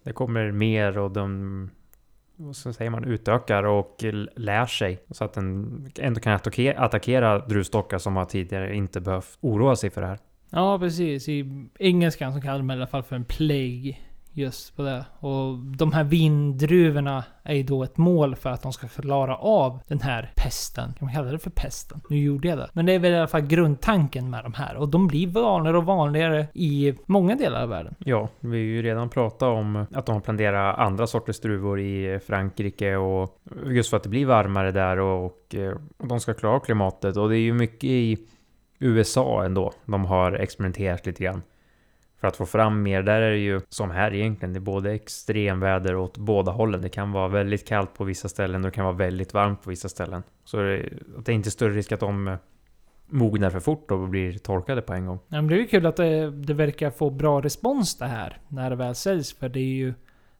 Det 0.03 0.13
kommer 0.13 0.51
mer 0.51 0.97
och 0.97 1.11
de 1.11 1.69
vad 2.37 2.55
säger 2.55 2.89
man, 2.89 3.03
utökar 3.03 3.63
och 3.63 4.03
lär 4.35 4.65
sig. 4.65 4.99
Så 5.11 5.23
att 5.23 5.33
den 5.33 5.91
ändå 5.99 6.19
kan 6.19 6.33
attackera, 6.77 7.39
druvstockar 7.39 7.97
som 7.97 8.15
har 8.15 8.25
tidigare 8.25 8.75
inte 8.75 9.01
behövt 9.01 9.37
oroa 9.41 9.75
sig 9.75 9.89
för 9.89 10.01
det 10.01 10.07
här. 10.07 10.19
Ja, 10.49 10.79
precis. 10.79 11.29
I 11.29 11.67
engelskan 11.79 12.33
så 12.33 12.41
kallar 12.41 12.57
de 12.57 12.71
i 12.71 12.73
alla 12.73 12.87
fall 12.87 13.03
för 13.03 13.15
en 13.15 13.25
plague. 13.25 13.97
Just 14.37 14.75
på 14.75 14.81
det. 14.83 15.05
Och 15.19 15.57
de 15.57 15.91
här 15.91 16.03
vindruvorna 16.03 17.23
är 17.43 17.55
ju 17.55 17.63
då 17.63 17.83
ett 17.83 17.97
mål 17.97 18.35
för 18.35 18.49
att 18.49 18.63
de 18.63 18.73
ska 18.73 18.87
klara 18.87 19.35
av 19.35 19.79
den 19.87 19.99
här 20.01 20.31
pesten. 20.35 20.93
Kan 20.93 21.05
man 21.05 21.13
kalla 21.13 21.31
det 21.31 21.39
för 21.39 21.49
pesten? 21.49 22.01
Nu 22.09 22.19
gjorde 22.19 22.47
jag 22.47 22.57
det. 22.57 22.69
Men 22.73 22.85
det 22.85 22.93
är 22.93 22.99
väl 22.99 23.11
i 23.11 23.17
alla 23.17 23.27
fall 23.27 23.41
grundtanken 23.41 24.29
med 24.29 24.43
de 24.43 24.53
här. 24.53 24.75
Och 24.75 24.89
de 24.89 25.07
blir 25.07 25.27
vanligare 25.27 25.77
och 25.77 25.85
vanligare 25.85 26.47
i 26.53 26.93
många 27.05 27.35
delar 27.35 27.63
av 27.63 27.69
världen. 27.69 27.95
Ja, 27.99 28.29
vi 28.39 28.49
har 28.49 28.55
ju 28.55 28.81
redan 28.81 29.09
pratat 29.09 29.47
om 29.47 29.85
att 29.93 30.05
de 30.05 30.15
har 30.15 30.21
planterat 30.21 30.79
andra 30.79 31.07
sorters 31.07 31.39
druvor 31.39 31.79
i 31.79 32.19
Frankrike 32.27 32.95
och 32.95 33.41
just 33.65 33.89
för 33.89 33.97
att 33.97 34.03
det 34.03 34.09
blir 34.09 34.25
varmare 34.25 34.71
där 34.71 34.99
och, 34.99 35.25
och 35.25 35.55
eh, 35.55 35.75
de 35.97 36.19
ska 36.19 36.33
klara 36.33 36.59
klimatet. 36.59 37.17
Och 37.17 37.29
det 37.29 37.37
är 37.37 37.41
ju 37.41 37.53
mycket 37.53 37.83
i 37.83 38.17
USA 38.79 39.43
ändå 39.45 39.73
de 39.85 40.05
har 40.05 40.31
experimenterat 40.31 41.05
lite 41.05 41.23
grann 41.23 41.41
för 42.19 42.27
att 42.27 42.35
få 42.35 42.45
fram 42.45 42.83
mer. 42.83 43.03
Där 43.03 43.21
är 43.21 43.31
det 43.31 43.37
ju 43.37 43.61
som 43.69 43.91
här 43.91 44.13
egentligen, 44.13 44.53
det 44.53 44.59
är 44.59 44.61
både 44.61 44.91
extremväder 44.91 45.95
åt 45.95 46.17
båda 46.17 46.51
hållen. 46.51 46.81
Det 46.81 46.89
kan 46.89 47.11
vara 47.11 47.27
väldigt 47.27 47.67
kallt 47.67 47.93
på 47.93 48.03
vissa 48.03 48.29
ställen 48.29 48.61
och 48.61 48.71
det 48.71 48.75
kan 48.75 48.85
vara 48.85 48.95
väldigt 48.95 49.33
varmt 49.33 49.63
på 49.63 49.69
vissa 49.69 49.89
ställen. 49.89 50.23
Så 50.45 50.57
det, 50.57 50.89
det 51.25 51.31
är 51.31 51.35
inte 51.35 51.51
större 51.51 51.73
risk 51.73 51.91
att 51.91 51.99
de 51.99 52.27
eh, 52.27 52.35
mognar 53.09 53.49
för 53.49 53.59
fort 53.59 53.91
och 53.91 54.09
blir 54.09 54.37
torkade 54.37 54.81
på 54.81 54.93
en 54.93 55.05
gång. 55.05 55.19
Ja, 55.27 55.35
men 55.35 55.47
det 55.47 55.55
är 55.55 55.59
ju 55.59 55.67
kul 55.67 55.85
att 55.85 55.95
det, 55.95 56.31
det 56.31 56.53
verkar 56.53 56.91
få 56.91 57.09
bra 57.09 57.41
respons 57.41 57.97
det 57.97 58.05
här 58.05 58.39
när 58.47 58.69
det 58.69 58.75
väl 58.75 58.95
säljs. 58.95 59.33
För 59.33 59.49
det 59.49 59.59
är 59.59 59.63
ju... 59.63 59.93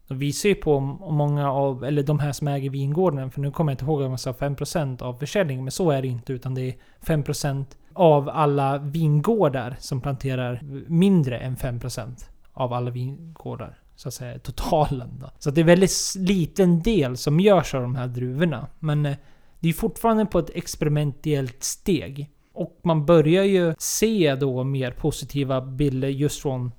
De 0.08 0.20
visar 0.20 0.50
ju 0.50 0.56
på 0.56 0.80
många 0.80 1.52
av, 1.52 1.84
eller 1.84 2.04
de 2.04 2.20
här 2.20 2.32
som 2.32 2.48
äger 2.48 2.70
vingården, 2.70 3.32
för 3.32 3.42
nu 3.42 3.52
kommer 3.52 3.72
jag 3.72 3.74
inte 3.74 3.86
ihåg 3.86 4.02
om 4.02 4.12
jag 4.12 4.20
sa 4.20 4.32
5% 4.32 5.04
av 5.04 5.14
försäljningen, 5.14 5.64
men 5.64 5.72
så 5.72 5.92
är 5.92 6.02
det 6.02 6.08
inte. 6.08 6.34
Utan 6.34 6.56
det 6.56 6.62
är 6.62 6.76
5% 7.02 7.66
av 7.98 8.30
alla 8.30 8.78
vingårdar 8.78 9.76
som 9.80 10.02
planterar 10.02 10.62
mindre 10.88 11.38
än 11.38 11.58
5% 11.58 12.26
av 12.54 12.74
alla 12.74 12.92
vingårdar. 12.92 13.80
Så 13.96 14.08
att 14.08 14.14
säga 14.14 14.40
totalen 14.40 15.10
då. 15.20 15.30
Så 15.40 15.50
att 15.50 15.56
det 15.56 15.62
är 15.62 15.66
väldigt 15.66 16.14
liten 16.18 16.82
del 16.82 17.18
som 17.18 17.40
görs 17.40 17.74
av 17.74 17.82
de 17.82 17.96
här 17.96 18.08
druvorna. 18.08 18.68
Men 18.80 19.06
eh, 19.06 19.16
det 19.60 19.70
är 19.70 19.74
fortfarande 19.74 20.26
på 20.26 20.40
ett 20.40 20.50
experimentellt 20.56 21.64
steg. 21.64 22.32
Och 22.54 22.80
man 22.84 23.06
börjar 23.06 23.44
ju 23.44 23.74
se 23.78 24.36
då 24.36 24.64
mer 24.64 24.92
positiva 24.92 25.62
bilder 25.62 26.08
just 26.08 26.42
från 26.42 26.72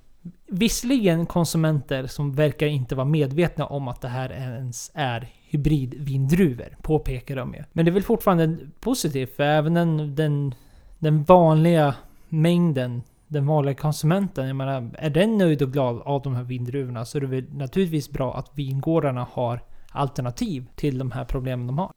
Visserligen 0.47 1.25
konsumenter 1.25 2.07
som 2.07 2.35
verkar 2.35 2.67
inte 2.67 2.95
vara 2.95 3.05
medvetna 3.05 3.65
om 3.65 3.87
att 3.87 4.01
det 4.01 4.07
här 4.07 4.31
ens 4.31 4.91
är 4.93 5.29
hybridvindruvor, 5.41 6.77
påpekar 6.81 7.35
de 7.35 7.53
ju. 7.53 7.63
Men 7.73 7.85
det 7.85 7.91
är 7.91 7.93
väl 7.93 8.03
fortfarande 8.03 8.57
positivt, 8.79 9.35
för 9.35 9.43
även 9.43 9.73
den, 9.73 10.15
den 10.15 10.55
den 10.99 11.23
vanliga 11.23 11.95
mängden, 12.29 13.03
den 13.27 13.47
vanliga 13.47 13.75
konsumenten, 13.75 14.47
jag 14.47 14.55
menar, 14.55 14.91
är 14.97 15.09
den 15.09 15.37
nöjd 15.37 15.61
och 15.61 15.73
glad 15.73 16.01
av 16.01 16.21
de 16.21 16.35
här 16.35 16.43
vindruvorna 16.43 17.05
så 17.05 17.17
är 17.17 17.21
det 17.21 17.27
väl 17.27 17.53
naturligtvis 17.53 18.09
bra 18.09 18.37
att 18.37 18.51
vingårdarna 18.55 19.27
har 19.31 19.63
alternativ 19.91 20.67
till 20.75 20.97
de 20.97 21.11
här 21.11 21.25
problemen 21.25 21.67
de 21.67 21.77
har. 21.77 21.91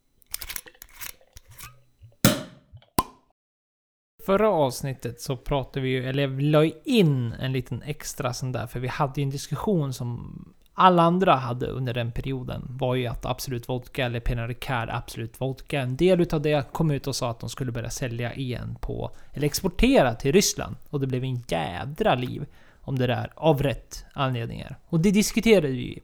Förra 4.26 4.50
avsnittet 4.50 5.20
så 5.20 5.36
pratade 5.36 5.80
vi 5.80 5.90
ju, 5.90 6.08
eller 6.08 6.22
jag 6.22 6.42
la 6.42 6.64
in 6.84 7.32
en 7.32 7.52
liten 7.52 7.82
extra 7.82 8.32
sån 8.32 8.52
där, 8.52 8.66
för 8.66 8.80
vi 8.80 8.88
hade 8.88 9.20
ju 9.20 9.22
en 9.22 9.30
diskussion 9.30 9.92
som 9.92 10.38
alla 10.74 11.02
andra 11.02 11.34
hade 11.34 11.66
under 11.66 11.94
den 11.94 12.12
perioden 12.12 12.62
var 12.68 12.94
ju 12.94 13.06
att 13.06 13.26
Absolut 13.26 13.68
Vodka, 13.68 14.06
eller 14.06 14.20
Pernod 14.20 14.48
Ricard 14.48 14.88
Absolut 14.92 15.40
Vodka, 15.40 15.80
en 15.80 15.96
del 15.96 16.20
utav 16.20 16.42
det 16.42 16.72
kom 16.72 16.90
ut 16.90 17.06
och 17.06 17.16
sa 17.16 17.30
att 17.30 17.40
de 17.40 17.48
skulle 17.48 17.72
börja 17.72 17.90
sälja 17.90 18.34
igen 18.34 18.76
på, 18.80 19.10
eller 19.32 19.46
exportera 19.46 20.14
till 20.14 20.32
Ryssland. 20.32 20.76
Och 20.90 21.00
det 21.00 21.06
blev 21.06 21.24
en 21.24 21.42
jädra 21.48 22.14
liv 22.14 22.46
om 22.80 22.98
det 22.98 23.06
där, 23.06 23.32
av 23.34 23.62
rätt 23.62 24.04
anledningar. 24.12 24.76
Och 24.88 25.00
det 25.00 25.10
diskuterade 25.10 25.68
vi 25.68 25.94
ju. 25.94 26.00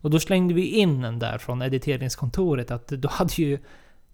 Och 0.00 0.10
då 0.10 0.20
slängde 0.20 0.54
vi 0.54 0.66
in 0.66 1.02
den 1.02 1.18
där 1.18 1.38
från 1.38 1.62
editeringskontoret 1.62 2.70
att 2.70 2.88
då 2.88 3.08
hade 3.08 3.34
ju 3.34 3.58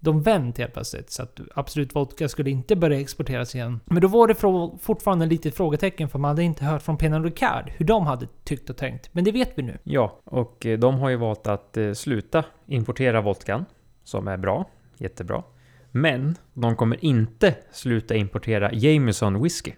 de 0.01 0.23
vänt 0.23 0.59
helt 0.59 0.73
plötsligt. 0.73 1.11
Så 1.11 1.23
att 1.23 1.41
Absolut 1.55 1.95
Vodka 1.95 2.29
skulle 2.29 2.51
inte 2.51 2.77
börja 2.77 3.01
exporteras 3.01 3.55
igen. 3.55 3.81
Men 3.85 4.03
då 4.03 4.09
var 4.09 4.29
det 4.29 4.35
fortfarande 4.83 5.27
lite 5.27 5.51
frågetecken 5.51 6.09
för 6.09 6.19
man 6.19 6.29
hade 6.29 6.43
inte 6.43 6.65
hört 6.65 6.83
från 6.83 6.97
Pernod 6.97 7.25
Ricard 7.25 7.73
hur 7.77 7.87
de 7.87 8.07
hade 8.07 8.27
tyckt 8.45 8.71
och 8.71 8.77
tänkt. 8.77 9.15
Men 9.15 9.25
det 9.25 9.33
vet 9.33 9.53
vi 9.55 9.63
nu. 9.63 9.79
Ja, 9.85 10.19
och 10.25 10.67
eh, 10.67 10.79
de 10.79 10.99
har 10.99 11.09
ju 11.11 11.17
valt 11.17 11.47
att 11.47 11.77
eh, 11.77 11.93
sluta 11.93 12.45
importera 12.67 13.21
vodkan, 13.21 13.65
som 14.05 14.29
är 14.29 14.37
bra, 14.37 14.65
jättebra. 14.99 15.43
Men 15.91 16.37
de 16.55 16.77
kommer 16.77 17.05
inte 17.05 17.55
sluta 17.73 18.15
importera 18.15 18.73
Jameson 18.73 19.43
whisky. 19.43 19.73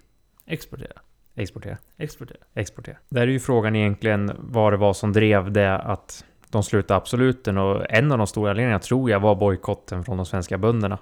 Exportera. 0.45 1.01
Exportera. 1.35 1.77
Exportera. 1.97 2.37
Exportera. 2.53 2.97
Där 3.09 3.21
är 3.21 3.27
ju 3.27 3.39
frågan 3.39 3.75
egentligen 3.75 4.31
vad 4.39 4.73
det 4.73 4.77
var 4.77 4.93
som 4.93 5.13
drev 5.13 5.51
det 5.51 5.77
att 5.77 6.25
de 6.53 6.63
slutade 6.63 6.97
absoluten 6.97 7.57
och 7.57 7.91
en 7.91 8.11
av 8.11 8.17
de 8.17 8.27
stora 8.27 8.49
anledningarna 8.49 8.79
tror 8.79 9.09
jag 9.09 9.19
var 9.19 9.35
bojkotten 9.35 10.03
från 10.03 10.17
de 10.17 10.25
svenska 10.25 10.57
bönderna. 10.57 10.97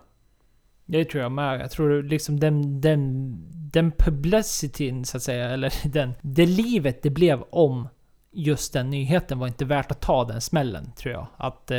Det 0.86 1.06
tror 1.06 1.24
jag 1.24 1.32
med. 1.32 1.62
Jag 1.62 1.72
tror 1.72 2.04
liksom 2.04 2.40
den, 2.40 2.82
den, 2.82 3.36
den 3.72 3.92
publicityn 3.92 5.06
så 5.06 5.18
att 5.18 5.24
säga, 5.24 5.50
eller 5.50 5.74
den, 5.90 6.14
det 6.22 6.46
livet 6.46 7.04
det 7.04 7.10
blev 7.10 7.44
om 7.50 7.88
just 8.32 8.74
den 8.74 8.90
nyheten 8.90 9.40
var 9.40 9.48
inte 9.48 9.66
värt 9.66 9.92
att 9.92 10.02
ta 10.02 10.26
den 10.26 10.42
smällen, 10.42 10.92
tror 10.96 11.14
jag. 11.14 11.28
Att 11.38 11.72
eh, 11.72 11.78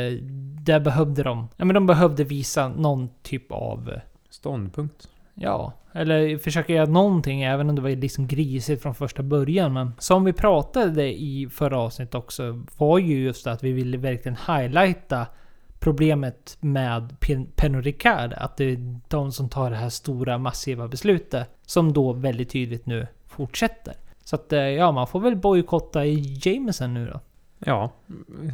där 0.63 0.79
behövde 0.79 1.23
de, 1.23 1.47
ja 1.57 1.65
men 1.65 1.73
de 1.73 1.85
behövde 1.85 2.23
visa 2.23 2.67
någon 2.67 3.09
typ 3.21 3.51
av... 3.51 3.89
Eh, 3.89 4.01
Ståndpunkt. 4.29 5.09
Ja, 5.33 5.73
eller 5.93 6.37
försöka 6.37 6.73
göra 6.73 6.85
någonting 6.85 7.41
även 7.43 7.69
om 7.69 7.75
det 7.75 7.81
var 7.81 7.89
liksom 7.89 8.27
grisigt 8.27 8.81
från 8.81 8.95
första 8.95 9.23
början. 9.23 9.73
Men 9.73 9.93
som 9.99 10.23
vi 10.23 10.33
pratade 10.33 11.13
i 11.13 11.49
förra 11.51 11.79
avsnittet 11.79 12.15
också 12.15 12.63
var 12.77 12.99
ju 12.99 13.23
just 13.23 13.47
att 13.47 13.63
vi 13.63 13.71
ville 13.71 13.97
verkligen 13.97 14.37
highlighta 14.47 15.27
problemet 15.79 16.57
med 16.59 17.19
Pernod 17.55 17.83
Ricard. 17.83 18.33
Att 18.33 18.57
det 18.57 18.63
är 18.63 18.99
de 19.07 19.31
som 19.31 19.49
tar 19.49 19.69
det 19.69 19.75
här 19.75 19.89
stora 19.89 20.37
massiva 20.37 20.87
beslutet. 20.87 21.49
Som 21.65 21.93
då 21.93 22.13
väldigt 22.13 22.49
tydligt 22.49 22.85
nu 22.85 23.07
fortsätter. 23.27 23.93
Så 24.23 24.35
att 24.35 24.53
eh, 24.53 24.59
ja, 24.59 24.91
man 24.91 25.07
får 25.07 25.19
väl 25.19 25.35
bojkotta 25.35 26.05
i 26.05 26.39
Jameson 26.43 26.93
nu 26.93 27.05
då. 27.05 27.19
Ja, 27.65 27.91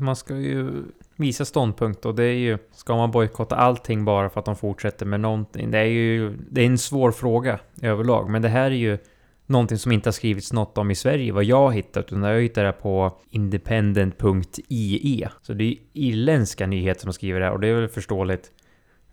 man 0.01 0.15
ska 0.15 0.37
ju 0.37 0.83
visa 1.15 1.45
ståndpunkt 1.45 2.05
och 2.05 2.15
det 2.15 2.23
är 2.23 2.37
ju, 2.37 2.57
ska 2.71 2.95
man 2.95 3.11
bojkotta 3.11 3.55
allting 3.55 4.05
bara 4.05 4.29
för 4.29 4.39
att 4.39 4.45
de 4.45 4.55
fortsätter 4.55 5.05
med 5.05 5.19
någonting? 5.19 5.71
Det 5.71 5.77
är 5.77 5.83
ju, 5.83 6.37
det 6.49 6.61
är 6.61 6.65
en 6.65 6.77
svår 6.77 7.11
fråga 7.11 7.59
överlag, 7.81 8.29
men 8.29 8.41
det 8.41 8.49
här 8.49 8.65
är 8.65 8.75
ju 8.75 8.97
någonting 9.45 9.77
som 9.77 9.91
inte 9.91 10.07
har 10.07 10.13
skrivits 10.13 10.53
något 10.53 10.77
om 10.77 10.91
i 10.91 10.95
Sverige, 10.95 11.33
vad 11.33 11.43
jag 11.43 11.61
har 11.61 11.71
hittat, 11.71 12.05
utan 12.05 12.23
jag 12.23 12.41
hittar 12.41 12.63
det 12.63 12.71
på 12.71 13.17
independent.ie. 13.29 15.29
Så 15.41 15.53
det 15.53 15.63
är 15.63 15.67
ju 15.67 15.77
irländska 15.93 16.67
nyheter 16.67 17.01
som 17.01 17.13
skriver 17.13 17.39
det 17.39 17.45
här 17.45 17.53
och 17.53 17.59
det 17.59 17.67
är 17.67 17.73
väl 17.73 17.87
förståeligt 17.87 18.51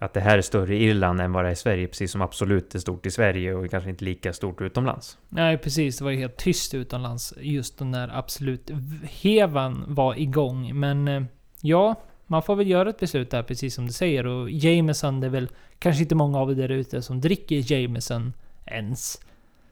att 0.07 0.15
det 0.15 0.21
här 0.21 0.39
är 0.39 0.43
större 0.43 0.77
i 0.77 0.85
Irland 0.85 1.21
än 1.21 1.33
vad 1.33 1.45
det 1.45 1.49
är 1.49 1.53
i 1.53 1.57
Sverige, 1.57 1.89
precis 1.89 2.13
som 2.13 2.23
Absolut 2.23 2.75
är 2.75 2.79
stort 2.79 3.07
i 3.07 3.11
Sverige 3.11 3.55
och 3.55 3.71
kanske 3.71 3.91
inte 3.91 4.05
lika 4.05 4.33
stort 4.33 4.61
utomlands. 4.61 5.19
Nej, 5.29 5.59
precis. 5.59 5.99
Det 5.99 6.05
var 6.05 6.11
ju 6.11 6.19
helt 6.19 6.37
tyst 6.37 6.75
utomlands 6.75 7.35
just 7.41 7.81
när 7.81 8.19
Absolut 8.19 8.71
hevan 9.03 9.85
var 9.89 10.21
igång. 10.21 10.79
Men 10.81 11.09
eh, 11.09 11.23
ja, 11.61 11.95
man 12.27 12.43
får 12.43 12.57
väl 12.57 12.71
göra 12.71 12.91
ett 12.91 12.99
beslut 12.99 13.31
där, 13.31 13.43
precis 13.43 13.75
som 13.75 13.87
du 13.87 13.93
säger. 13.93 14.27
Och 14.27 14.51
Jameson, 14.51 15.21
det 15.21 15.27
är 15.27 15.31
väl 15.31 15.49
kanske 15.79 16.03
inte 16.03 16.15
många 16.15 16.39
av 16.39 16.51
er 16.51 16.55
där 16.55 16.69
ute 16.69 17.03
som 17.03 17.21
dricker 17.21 17.73
Jameson 17.73 18.33
ens. 18.67 19.21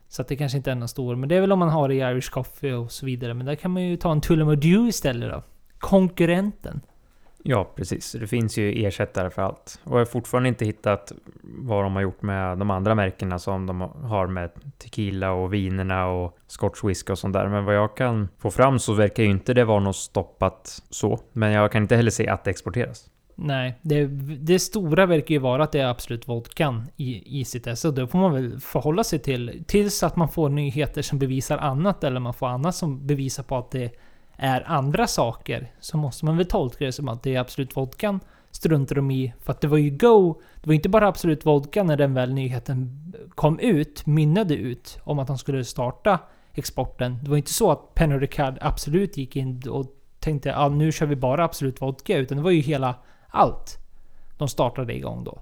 Så 0.09 0.23
att 0.23 0.29
det 0.29 0.37
kanske 0.37 0.59
inte 0.59 0.70
är 0.70 0.75
någon 0.75 0.88
stor, 0.88 1.16
men 1.16 1.29
det 1.29 1.37
är 1.37 1.40
väl 1.40 1.53
om 1.53 1.59
man 1.59 1.68
har 1.68 1.88
det 1.88 1.94
i 1.94 1.99
Irish 1.99 2.31
Coffee 2.31 2.73
och 2.73 2.92
så 2.92 3.07
vidare. 3.07 3.35
Men 3.35 3.47
där 3.47 3.55
kan 3.55 3.70
man 3.70 3.83
ju 3.83 3.97
ta 3.97 4.12
en 4.12 4.20
Tullamore 4.20 4.57
Dew 4.57 4.88
istället 4.88 5.31
då. 5.31 5.42
Konkurrenten. 5.79 6.81
Ja, 7.46 7.72
precis. 7.76 8.12
Det 8.12 8.26
finns 8.26 8.57
ju 8.59 8.87
ersättare 8.87 9.30
för 9.30 9.42
allt. 9.42 9.80
Och 9.85 9.92
jag 9.92 10.00
har 10.00 10.04
fortfarande 10.04 10.48
inte 10.48 10.64
hittat 10.64 11.12
vad 11.42 11.85
de 11.85 11.94
har 11.94 12.02
gjort 12.02 12.22
med 12.22 12.59
de 12.59 12.70
andra 12.70 12.94
märkena 12.94 13.38
som 13.38 13.66
de 13.66 13.80
har 13.80 14.26
med 14.26 14.50
tequila 14.78 15.33
och 15.33 15.54
vinerna 15.54 16.07
och 16.07 16.38
scotch 16.46 16.85
whisky 16.85 17.12
och 17.12 17.18
sånt 17.18 17.33
där. 17.33 17.48
Men 17.48 17.64
vad 17.64 17.74
jag 17.74 17.96
kan 17.96 18.28
få 18.38 18.50
fram 18.50 18.78
så 18.78 18.92
verkar 18.92 19.22
ju 19.22 19.30
inte 19.30 19.54
det 19.54 19.64
vara 19.64 19.80
något 19.80 19.96
stoppat 19.96 20.83
så. 20.90 21.20
Men 21.33 21.52
jag 21.52 21.72
kan 21.72 21.83
inte 21.83 21.96
heller 21.96 22.11
se 22.11 22.28
att 22.28 22.44
det 22.44 22.50
exporteras. 22.50 23.11
Nej, 23.35 23.78
det, 23.83 24.07
det 24.37 24.59
stora 24.59 25.07
verkar 25.07 25.35
ju 25.35 25.38
vara 25.38 25.64
att 25.64 25.72
det 25.72 25.80
är 25.80 25.87
absolut 25.87 26.28
vodkan 26.28 26.85
i, 26.96 27.40
i 27.40 27.44
sitt 27.44 27.66
esse. 27.66 27.90
då 27.90 28.07
får 28.07 28.18
man 28.18 28.33
väl 28.33 28.61
förhålla 28.61 29.04
sig 29.04 29.18
till 29.18 29.64
tills 29.66 30.02
att 30.02 30.16
man 30.16 30.28
får 30.28 30.48
nyheter 30.48 31.02
som 31.02 31.18
bevisar 31.18 31.59
annat 31.59 32.04
eller 32.04 32.20
man 32.20 32.35
får 32.35 32.46
annat 32.46 32.74
som 32.74 33.07
bevisar 33.07 33.42
på 33.42 33.57
att 33.57 33.70
det 33.70 33.90
är 34.37 34.70
andra 34.70 35.07
saker 35.07 35.73
så 35.81 35.97
måste 35.97 36.25
man 36.25 36.37
väl 36.37 36.47
tolka 36.47 36.85
det 36.85 36.92
som 36.92 37.09
att 37.09 37.23
det 37.23 37.35
är 37.35 37.40
Absolut 37.40 37.77
Vodkan 37.77 38.20
struntar 38.51 38.97
de 38.97 39.11
i. 39.11 39.35
För 39.40 39.53
att 39.53 39.61
det 39.61 39.68
var 39.68 39.79
ju 39.79 39.90
Go, 39.90 40.40
det 40.61 40.66
var 40.66 40.75
inte 40.75 40.88
bara 40.88 41.09
Absolut 41.09 41.47
Vodka 41.47 41.83
när 41.83 41.97
den 41.97 42.14
väl 42.14 42.35
nyheten 42.35 43.12
kom 43.35 43.59
ut, 43.59 44.07
mynnade 44.07 44.55
ut 44.55 44.99
om 45.05 45.18
att 45.18 45.27
de 45.27 45.38
skulle 45.38 45.64
starta 45.64 46.18
exporten. 46.53 47.18
Det 47.23 47.31
var 47.31 47.37
inte 47.37 47.53
så 47.53 47.70
att 47.70 47.94
Pernod 47.94 48.20
Ricard 48.20 48.59
absolut 48.61 49.16
gick 49.16 49.37
in 49.37 49.62
och 49.70 49.87
tänkte 50.18 50.55
att 50.55 50.61
ah, 50.61 50.68
nu 50.68 50.92
kör 50.92 51.07
vi 51.07 51.16
bara 51.16 51.44
Absolut 51.44 51.83
Vodka. 51.83 52.16
Utan 52.16 52.37
det 52.37 52.42
var 52.42 52.51
ju 52.51 52.61
hela 52.61 52.94
allt 53.29 53.79
de 54.38 54.49
startade 54.49 54.94
igång 54.94 55.25
då. 55.25 55.38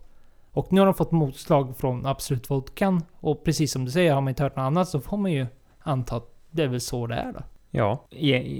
Och 0.52 0.72
nu 0.72 0.80
har 0.80 0.86
de 0.86 0.94
fått 0.94 1.12
motslag 1.12 1.76
från 1.76 2.06
Absolut 2.06 2.50
Vodkan. 2.50 3.04
Och 3.20 3.44
precis 3.44 3.72
som 3.72 3.84
du 3.84 3.90
säger, 3.90 4.14
har 4.14 4.20
man 4.20 4.28
inte 4.28 4.42
hört 4.42 4.56
något 4.56 4.62
annat 4.62 4.88
så 4.88 5.00
får 5.00 5.16
man 5.16 5.32
ju 5.32 5.46
anta 5.78 6.16
att 6.16 6.28
det 6.50 6.62
är 6.62 6.68
väl 6.68 6.80
så 6.80 7.06
det 7.06 7.14
är 7.14 7.32
då. 7.32 7.40
Ja, 7.74 8.06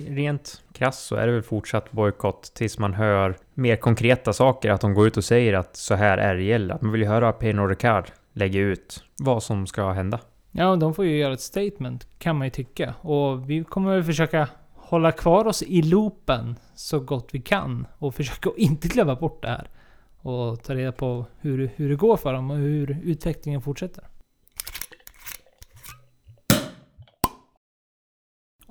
rent 0.09 0.62
krass 0.72 0.98
så 0.98 1.16
är 1.16 1.27
det 1.27 1.33
väl 1.33 1.42
fortsatt 1.42 1.92
bojkott 1.92 2.53
tills 2.55 2.79
man 2.79 2.94
hör 2.94 3.37
mer 3.55 3.77
konkreta 3.77 4.33
saker. 4.33 4.70
Att 4.70 4.81
de 4.81 4.94
går 4.94 5.07
ut 5.07 5.16
och 5.16 5.25
säger 5.25 5.55
att 5.55 5.77
så 5.77 5.94
här 5.94 6.18
är 6.18 6.35
det 6.35 6.42
gäller. 6.42 6.75
Att 6.75 6.83
man 6.83 6.92
vill 6.92 7.01
ju 7.01 7.07
höra 7.07 7.33
Pernod 7.33 7.68
Ricard 7.68 8.05
lägga 8.33 8.61
ut 8.61 9.05
vad 9.18 9.42
som 9.42 9.66
ska 9.66 9.90
hända. 9.90 10.20
Ja, 10.51 10.77
de 10.77 10.94
får 10.94 11.05
ju 11.05 11.18
göra 11.18 11.33
ett 11.33 11.40
statement 11.40 12.07
kan 12.18 12.37
man 12.37 12.46
ju 12.46 12.51
tycka. 12.51 12.94
Och 13.01 13.51
vi 13.51 13.64
kommer 13.64 13.94
väl 13.94 14.05
försöka 14.05 14.48
hålla 14.75 15.12
kvar 15.12 15.46
oss 15.46 15.62
i 15.62 15.83
loopen 15.83 16.57
så 16.75 17.01
gott 17.01 17.29
vi 17.33 17.40
kan. 17.40 17.87
Och 17.98 18.14
försöka 18.14 18.51
inte 18.57 18.88
glömma 18.88 19.14
bort 19.14 19.42
det 19.42 19.48
här. 19.48 19.68
Och 20.22 20.62
ta 20.62 20.75
reda 20.75 20.92
på 20.92 21.27
hur, 21.40 21.70
hur 21.77 21.88
det 21.88 21.96
går 21.96 22.16
för 22.16 22.33
dem 22.33 22.51
och 22.51 22.57
hur 22.57 23.01
utvecklingen 23.05 23.62
fortsätter. 23.62 24.05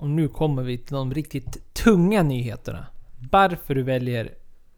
Och 0.01 0.09
nu 0.09 0.27
kommer 0.27 0.63
vi 0.63 0.77
till 0.77 0.95
de 0.95 1.13
riktigt 1.13 1.73
tunga 1.73 2.23
nyheterna. 2.23 2.85
Varför 3.31 3.75
du 3.75 3.83
väljer 3.83 4.33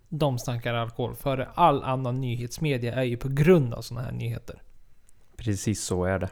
De 0.09 0.39
snackar 0.39 0.73
alkohol 0.73 1.15
före 1.15 1.47
all 1.53 1.83
annan 1.83 2.21
nyhetsmedia 2.21 2.93
är 2.93 3.03
ju 3.03 3.17
på 3.17 3.27
grund 3.29 3.73
av 3.73 3.81
sådana 3.81 4.05
här 4.05 4.11
nyheter. 4.13 4.61
Precis 5.37 5.83
så 5.83 6.05
är 6.05 6.19
det. 6.19 6.29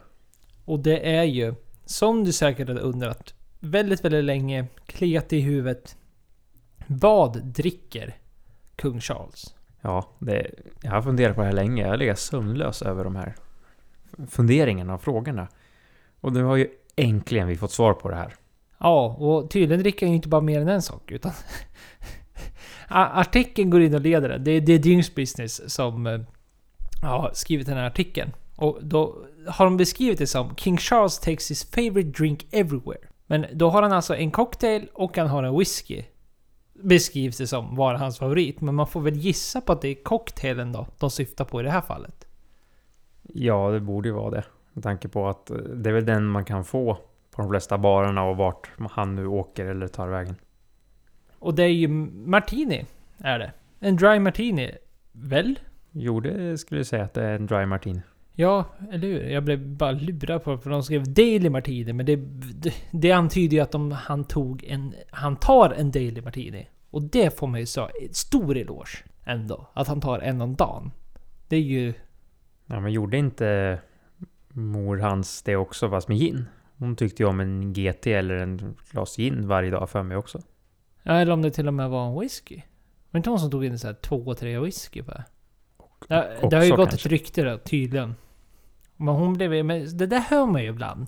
Och 0.65 0.79
det 0.79 1.15
är 1.15 1.23
ju, 1.23 1.53
som 1.85 2.23
du 2.23 2.33
säkert 2.33 2.67
hade 2.67 2.79
undrat, 2.79 3.33
väldigt, 3.59 4.05
väldigt 4.05 4.23
länge, 4.23 4.67
kliat 4.85 5.33
i 5.33 5.39
huvudet. 5.39 5.97
Vad 6.87 7.43
dricker 7.45 8.17
kung 8.75 9.01
Charles? 9.01 9.55
Ja, 9.81 10.09
det, 10.19 10.51
jag 10.81 10.91
har 10.91 11.01
funderat 11.01 11.35
på 11.35 11.41
det 11.41 11.47
här 11.47 11.53
länge. 11.53 11.81
Jag 11.81 11.89
har 11.89 11.97
legat 11.97 12.19
sömnlös 12.19 12.81
över 12.81 13.03
de 13.03 13.15
här 13.15 13.35
funderingarna 14.29 14.93
och 14.93 15.01
frågorna. 15.01 15.47
Och 16.21 16.33
nu 16.33 16.43
har 16.43 16.55
ju 16.55 16.67
äntligen 16.95 17.47
vi 17.47 17.57
fått 17.57 17.71
svar 17.71 17.93
på 17.93 18.09
det 18.09 18.15
här. 18.15 18.35
Ja, 18.81 19.15
och 19.19 19.49
tydligen 19.49 19.79
dricker 19.79 20.05
han 20.05 20.11
ju 20.11 20.15
inte 20.15 20.29
bara 20.29 20.41
mer 20.41 20.61
än 20.61 20.67
en 20.67 20.81
sak, 20.81 21.11
utan... 21.11 21.31
artikeln 22.87 23.69
går 23.69 23.81
in 23.81 23.93
och 23.93 24.01
leder 24.01 24.29
det. 24.29 24.37
Det 24.37 24.51
är, 24.51 24.61
det 24.61 24.73
är 24.73 25.15
Business 25.15 25.73
som 25.73 26.07
eh, 26.07 26.19
har 27.01 27.31
skrivit 27.33 27.67
den 27.67 27.77
här 27.77 27.87
artikeln. 27.87 28.31
Och 28.55 28.79
då 28.81 29.25
har 29.47 29.65
de 29.65 29.77
beskrivit 29.77 30.17
det 30.17 30.27
som 30.27 30.55
King 30.55 30.77
Charles 30.77 31.19
takes 31.19 31.51
his 31.51 31.71
favorite 31.71 32.09
drink 32.09 32.47
everywhere. 32.51 32.99
Men 33.27 33.45
då 33.53 33.69
har 33.69 33.81
han 33.81 33.91
alltså 33.91 34.15
en 34.15 34.31
cocktail 34.31 34.87
och 34.93 35.17
han 35.17 35.27
har 35.27 35.43
en 35.43 35.57
whisky. 35.57 36.03
Beskrivs 36.73 37.37
det 37.37 37.47
som 37.47 37.75
vara 37.75 37.97
hans 37.97 38.17
favorit. 38.17 38.61
Men 38.61 38.75
man 38.75 38.87
får 38.87 39.01
väl 39.01 39.15
gissa 39.15 39.61
på 39.61 39.71
att 39.71 39.81
det 39.81 39.87
är 39.87 40.03
cocktailen 40.03 40.71
då 40.71 40.87
de 40.99 41.11
syftar 41.11 41.45
på 41.45 41.59
i 41.59 41.63
det 41.63 41.71
här 41.71 41.81
fallet. 41.81 42.27
Ja, 43.21 43.69
det 43.69 43.79
borde 43.79 44.09
ju 44.09 44.13
vara 44.13 44.31
det. 44.31 44.43
Med 44.73 44.83
tanke 44.83 45.07
på 45.07 45.29
att 45.29 45.49
eh, 45.49 45.57
det 45.57 45.89
är 45.89 45.93
väl 45.93 46.05
den 46.05 46.25
man 46.25 46.45
kan 46.45 46.65
få 46.65 46.97
på 47.31 47.41
de 47.41 47.49
flesta 47.49 47.77
barerna 47.77 48.23
och 48.23 48.37
vart 48.37 48.69
han 48.91 49.15
nu 49.15 49.27
åker 49.27 49.65
eller 49.65 49.87
tar 49.87 50.07
vägen. 50.07 50.35
Och 51.39 51.55
det 51.55 51.63
är 51.63 51.67
ju 51.67 51.87
Martini, 51.87 52.85
är 53.17 53.39
det. 53.39 53.51
En 53.79 53.95
dry 53.95 54.19
Martini, 54.19 54.71
väl? 55.11 55.59
Jo, 55.91 56.19
det 56.19 56.57
skulle 56.57 56.79
jag 56.79 56.87
säga 56.87 57.03
att 57.03 57.13
det 57.13 57.23
är 57.23 57.35
en 57.35 57.45
dry 57.45 57.65
Martini. 57.65 58.01
Ja, 58.33 58.65
eller 58.91 59.07
hur? 59.07 59.23
Jag 59.23 59.43
blev 59.43 59.67
bara 59.67 59.91
lurad 59.91 60.43
på 60.43 60.57
för 60.57 60.69
de 60.69 60.83
skrev 60.83 61.13
Daily 61.13 61.49
Martini, 61.49 61.93
men 61.93 62.05
det, 62.05 62.15
det, 62.55 62.73
det 62.91 63.11
antyder 63.11 63.57
ju 63.57 63.63
att 63.63 63.71
de, 63.71 63.91
han 63.91 64.23
tog 64.23 64.63
en... 64.63 64.93
Han 65.09 65.35
tar 65.35 65.69
en 65.69 65.91
Daily 65.91 66.21
Martini. 66.21 66.67
Och 66.89 67.01
det 67.01 67.37
får 67.37 67.47
man 67.47 67.59
ju 67.59 67.65
säga, 67.65 67.89
stor 68.11 68.57
eloge 68.57 69.03
ändå. 69.25 69.67
Att 69.73 69.87
han 69.87 70.01
tar 70.01 70.19
en 70.19 70.41
om 70.41 70.55
dagen. 70.55 70.91
Det 71.47 71.55
är 71.55 71.61
ju... 71.61 71.93
Ja, 72.65 72.79
men 72.79 72.91
gjorde 72.91 73.17
inte 73.17 73.79
mor 74.49 74.97
hans 74.97 75.41
det 75.41 75.55
också 75.55 75.89
fast 75.89 76.07
med 76.07 76.17
gin? 76.17 76.45
Hon 76.81 76.95
tyckte 76.95 77.23
ju 77.23 77.29
om 77.29 77.39
en 77.39 77.73
GT 77.73 78.07
eller 78.07 78.35
en 78.35 78.75
glas 78.91 79.15
gin 79.17 79.47
varje 79.47 79.71
dag 79.71 79.89
för 79.89 80.03
mig 80.03 80.17
också. 80.17 80.41
Ja, 81.03 81.13
eller 81.13 81.31
om 81.31 81.41
det 81.41 81.51
till 81.51 81.67
och 81.67 81.73
med 81.73 81.89
var 81.89 82.07
en 82.07 82.19
whisky. 82.19 82.55
Var 82.55 82.63
det 83.11 83.17
inte 83.17 83.29
hon 83.29 83.39
som 83.39 83.51
tog 83.51 83.65
in 83.65 83.79
så 83.79 83.87
här 83.87 83.93
två, 83.93 84.33
tre 84.33 84.59
whisky 84.59 85.03
på 85.03 85.11
det? 85.11 85.23
Det, 86.07 86.47
det 86.49 86.55
har 86.55 86.63
ju 86.63 86.75
gått 86.75 86.89
kanske. 86.89 87.07
ett 87.07 87.11
rykte 87.11 87.43
då, 87.43 87.57
tydligen. 87.57 88.15
Men 88.95 89.15
hon 89.15 89.33
blev 89.33 89.65
men 89.65 89.97
Det 89.97 90.05
där 90.05 90.19
hör 90.19 90.45
man 90.45 90.63
ju 90.63 90.69
ibland. 90.69 91.07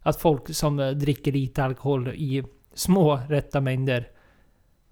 Att 0.00 0.16
folk 0.20 0.54
som 0.54 0.80
eh, 0.80 0.90
dricker 0.90 1.32
lite 1.32 1.64
alkohol 1.64 2.08
i 2.08 2.44
små 2.74 3.20
rätta 3.28 3.60
mängder. 3.60 4.08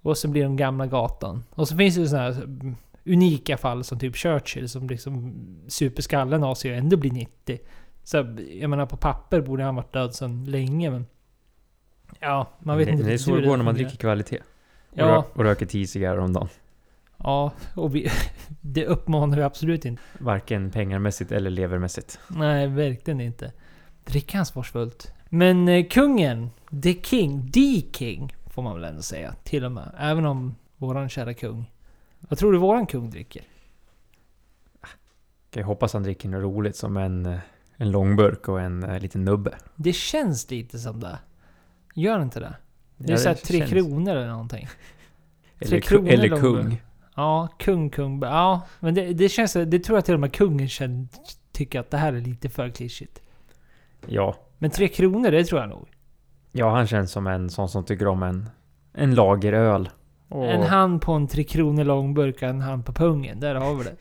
Och 0.02 0.18
så 0.18 0.28
blir 0.28 0.42
de 0.42 0.56
gamla 0.56 0.86
gatan. 0.86 1.44
Och 1.50 1.68
så 1.68 1.76
finns 1.76 1.96
det 1.96 2.08
sådana 2.08 2.32
här 2.32 2.42
mm, 2.42 2.76
unika 3.04 3.56
fall 3.56 3.84
som 3.84 3.98
typ 3.98 4.16
Churchill 4.16 4.68
som 4.68 4.88
liksom 4.88 5.34
super 5.68 6.02
skallen 6.02 6.44
av 6.44 6.54
sig 6.54 6.70
och 6.70 6.76
ändå 6.76 6.96
blir 6.96 7.12
90. 7.12 7.58
Så 8.08 8.16
jag 8.60 8.70
menar 8.70 8.86
på 8.86 8.96
papper 8.96 9.40
borde 9.40 9.64
han 9.64 9.74
varit 9.76 9.92
död 9.92 10.14
sedan 10.14 10.44
länge 10.44 10.90
men... 10.90 11.06
Ja, 12.20 12.48
man 12.58 12.78
vet 12.78 12.86
det, 12.86 12.92
inte 12.92 13.04
det 13.04 13.12
är 13.12 13.18
så 13.18 13.36
det 13.36 13.46
går 13.46 13.56
när 13.56 13.64
man 13.64 13.74
dricker 13.74 13.96
kvalitet. 13.96 14.38
Och, 14.38 14.98
Ja. 14.98 15.04
rö- 15.04 15.24
och 15.38 15.44
röker 15.44 15.66
10 15.66 15.86
cigarrer 15.86 16.18
om 16.18 16.32
dagen. 16.32 16.48
Ja, 17.16 17.52
och 17.76 17.94
vi, 17.94 18.08
det 18.60 18.86
uppmanar 18.86 19.36
vi 19.36 19.42
absolut 19.42 19.84
inte. 19.84 20.02
Varken 20.18 20.70
pengarmässigt 20.70 21.32
eller 21.32 21.50
levermässigt. 21.50 22.20
Nej, 22.28 22.66
verkligen 22.66 23.20
inte. 23.20 23.52
Dricka 24.04 24.38
ansvarsfullt. 24.38 25.12
Men 25.28 25.68
eh, 25.68 25.86
kungen, 25.86 26.50
the 26.82 26.94
king, 27.02 27.50
the 27.52 27.82
king, 27.92 28.34
får 28.46 28.62
man 28.62 28.74
väl 28.74 28.84
ändå 28.84 29.02
säga. 29.02 29.34
Till 29.42 29.64
och 29.64 29.72
med. 29.72 29.90
Även 29.98 30.26
om 30.26 30.54
våran 30.76 31.08
kära 31.08 31.34
kung. 31.34 31.70
Vad 32.20 32.38
tror 32.38 32.52
du 32.52 32.58
våran 32.58 32.86
kung 32.86 33.10
dricker? 33.10 33.42
Jag 35.54 35.64
hoppas 35.64 35.92
han 35.92 36.02
dricker 36.02 36.28
något 36.28 36.42
roligt 36.42 36.76
som 36.76 36.96
en, 36.96 37.26
eh, 37.26 37.38
en 37.80 37.90
långburk 37.90 38.48
och 38.48 38.60
en 38.60 38.84
uh, 38.84 39.00
liten 39.00 39.24
nubbe. 39.24 39.54
Det 39.76 39.92
känns 39.92 40.50
lite 40.50 40.78
som 40.78 41.00
det. 41.00 41.18
Gör 41.94 42.22
inte 42.22 42.40
det? 42.40 42.56
Det 42.96 43.06
är 43.08 43.10
Ja, 43.10 43.16
såhär 43.18 43.34
tre 43.36 43.58
känns- 43.58 43.70
kronor 43.70 44.12
eller 44.16 44.28
någonting. 44.28 44.68
Eller, 45.58 45.68
Tre 45.70 45.78
ku- 45.80 45.82
kronor 45.82 46.08
eller 46.08 46.28
långburk. 46.28 46.64
kung. 46.64 46.82
Ja, 47.16 47.48
kung, 47.58 47.90
kung. 47.90 48.20
Ja, 48.22 48.60
men 48.80 48.94
det, 48.94 49.12
det 49.12 49.28
känns... 49.28 49.52
Det 49.52 49.78
tror 49.78 49.96
jag 49.98 50.04
till 50.04 50.14
och 50.14 50.20
med 50.20 50.32
kungen 50.32 50.68
känner, 50.68 51.06
tycker 51.52 51.80
att 51.80 51.90
det 51.90 51.96
här 51.96 52.12
är 52.12 52.20
lite 52.20 52.48
för 52.48 52.68
klyschigt. 52.70 53.20
Ja. 54.06 54.34
Men 54.58 54.70
tre 54.70 54.88
kronor, 54.88 55.30
det 55.30 55.44
tror 55.44 55.60
jag 55.60 55.70
nog. 55.70 55.88
ja, 56.52 56.70
han 56.70 56.86
känns 56.86 57.12
som 57.12 57.26
en 57.26 57.50
sån 57.50 57.68
som 57.68 57.84
tycker 57.84 58.06
om 58.08 58.22
en, 58.22 58.48
en 58.92 59.14
lageröl. 59.14 59.88
Och 60.28 60.46
En 60.46 60.62
hand 60.62 61.02
på 61.02 61.12
en 61.12 61.28
tre 61.28 61.44
kronor 61.44 61.84
långburk 61.84 62.36
och 62.36 62.42
en 62.42 62.60
hand 62.60 62.86
på 62.86 62.92
pungen. 62.92 63.40
Där 63.40 63.54
har 63.54 63.74
vi 63.74 63.84
det. 63.84 63.96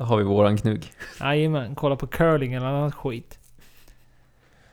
Där 0.00 0.06
har 0.06 0.16
vi 0.16 0.24
våran 0.24 0.56
knugg. 0.56 0.92
Jajamän, 1.20 1.74
kolla 1.74 1.96
på 1.96 2.06
curling 2.06 2.54
eller 2.54 2.66
annat 2.66 2.94
skit. 2.94 3.38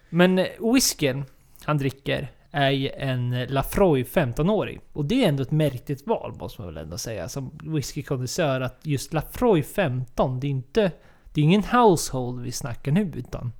Men 0.10 0.40
eh, 0.40 0.46
whiskyn 0.74 1.26
han 1.66 1.78
dricker 1.78 2.32
är 2.52 2.70
ju 2.72 2.90
en 2.90 3.44
Lafroy 3.46 4.04
15-årig. 4.04 4.80
Och 4.94 5.06
det 5.06 5.24
är 5.24 5.30
ändå 5.30 5.44
ett 5.44 5.52
märkligt 5.52 6.08
val 6.08 6.36
måste 6.40 6.62
man 6.62 6.74
väl 6.74 6.84
ändå 6.84 6.98
säga 6.98 7.30
som 7.30 7.52
whiskykondensör 7.64 8.62
att 8.62 8.80
just 8.84 9.14
Lafroy 9.14 9.64
15, 9.64 10.40
det 10.40 10.48
är 10.48 10.50
inte... 10.50 10.92
Det 11.34 11.42
är 11.42 11.46
ingen 11.46 11.64
household 11.64 12.42
vi 12.42 12.52
snackar 12.52 12.92
nu 12.92 13.12
utan... 13.16 13.52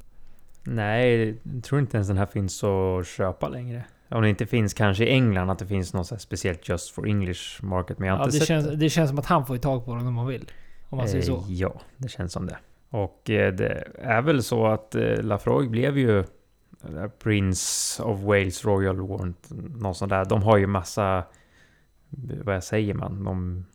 Nej, 0.64 1.38
jag 1.54 1.64
tror 1.64 1.82
inte 1.82 1.98
ens 1.98 2.08
den 2.08 2.18
här 2.18 2.26
finns 2.26 2.64
att 2.64 3.08
köpa 3.08 3.50
längre. 3.50 3.84
Om 4.10 4.22
det 4.22 4.30
inte 4.30 4.46
finns 4.46 4.74
kanske 4.74 5.06
i 5.06 5.10
England 5.10 5.50
att 5.50 5.60
det 5.60 5.68
finns 5.68 5.94
något 5.94 6.22
speciellt 6.22 6.70
just 6.70 6.92
for 6.92 7.08
English 7.08 7.64
market. 7.64 8.00
Men 8.00 8.08
jag 8.08 8.16
har 8.16 8.20
Ja, 8.20 8.26
inte 8.26 8.36
det, 8.36 8.40
sett 8.40 8.48
känns, 8.48 8.66
det. 8.66 8.76
det 8.76 8.90
känns 8.90 9.10
som 9.10 9.20
att 9.20 9.26
han 9.26 9.46
får 9.46 9.56
ju 9.56 9.62
tag 9.62 9.86
på 9.86 9.96
den 9.96 10.08
om 10.08 10.18
han 10.18 10.28
vill. 10.28 10.46
Om 10.90 10.98
man 10.98 11.08
säger 11.08 11.24
så. 11.24 11.38
Eh, 11.38 11.44
Ja, 11.48 11.82
det 11.98 12.08
känns 12.08 12.34
som 12.34 12.46
det. 12.46 12.58
Och 12.90 13.30
eh, 13.30 13.54
det 13.54 13.88
är 13.96 14.22
väl 14.22 14.44
så 14.44 14.66
att 14.66 14.96
eh, 14.96 15.24
Lafroig 15.24 15.70
blev 15.70 15.98
ju 15.98 16.24
Prince 17.24 18.04
of 18.04 18.20
Wales 18.20 18.66
Royal 18.66 19.08
Warrant, 19.08 19.50
något 19.80 19.98
sånt 19.98 20.10
där. 20.10 20.26
De 20.26 20.44
har 20.44 20.58
ju 20.58 20.68
massa, 20.68 21.24
vad 22.44 22.64
säger 22.64 22.94
man, 22.94 23.24
de 23.24 23.66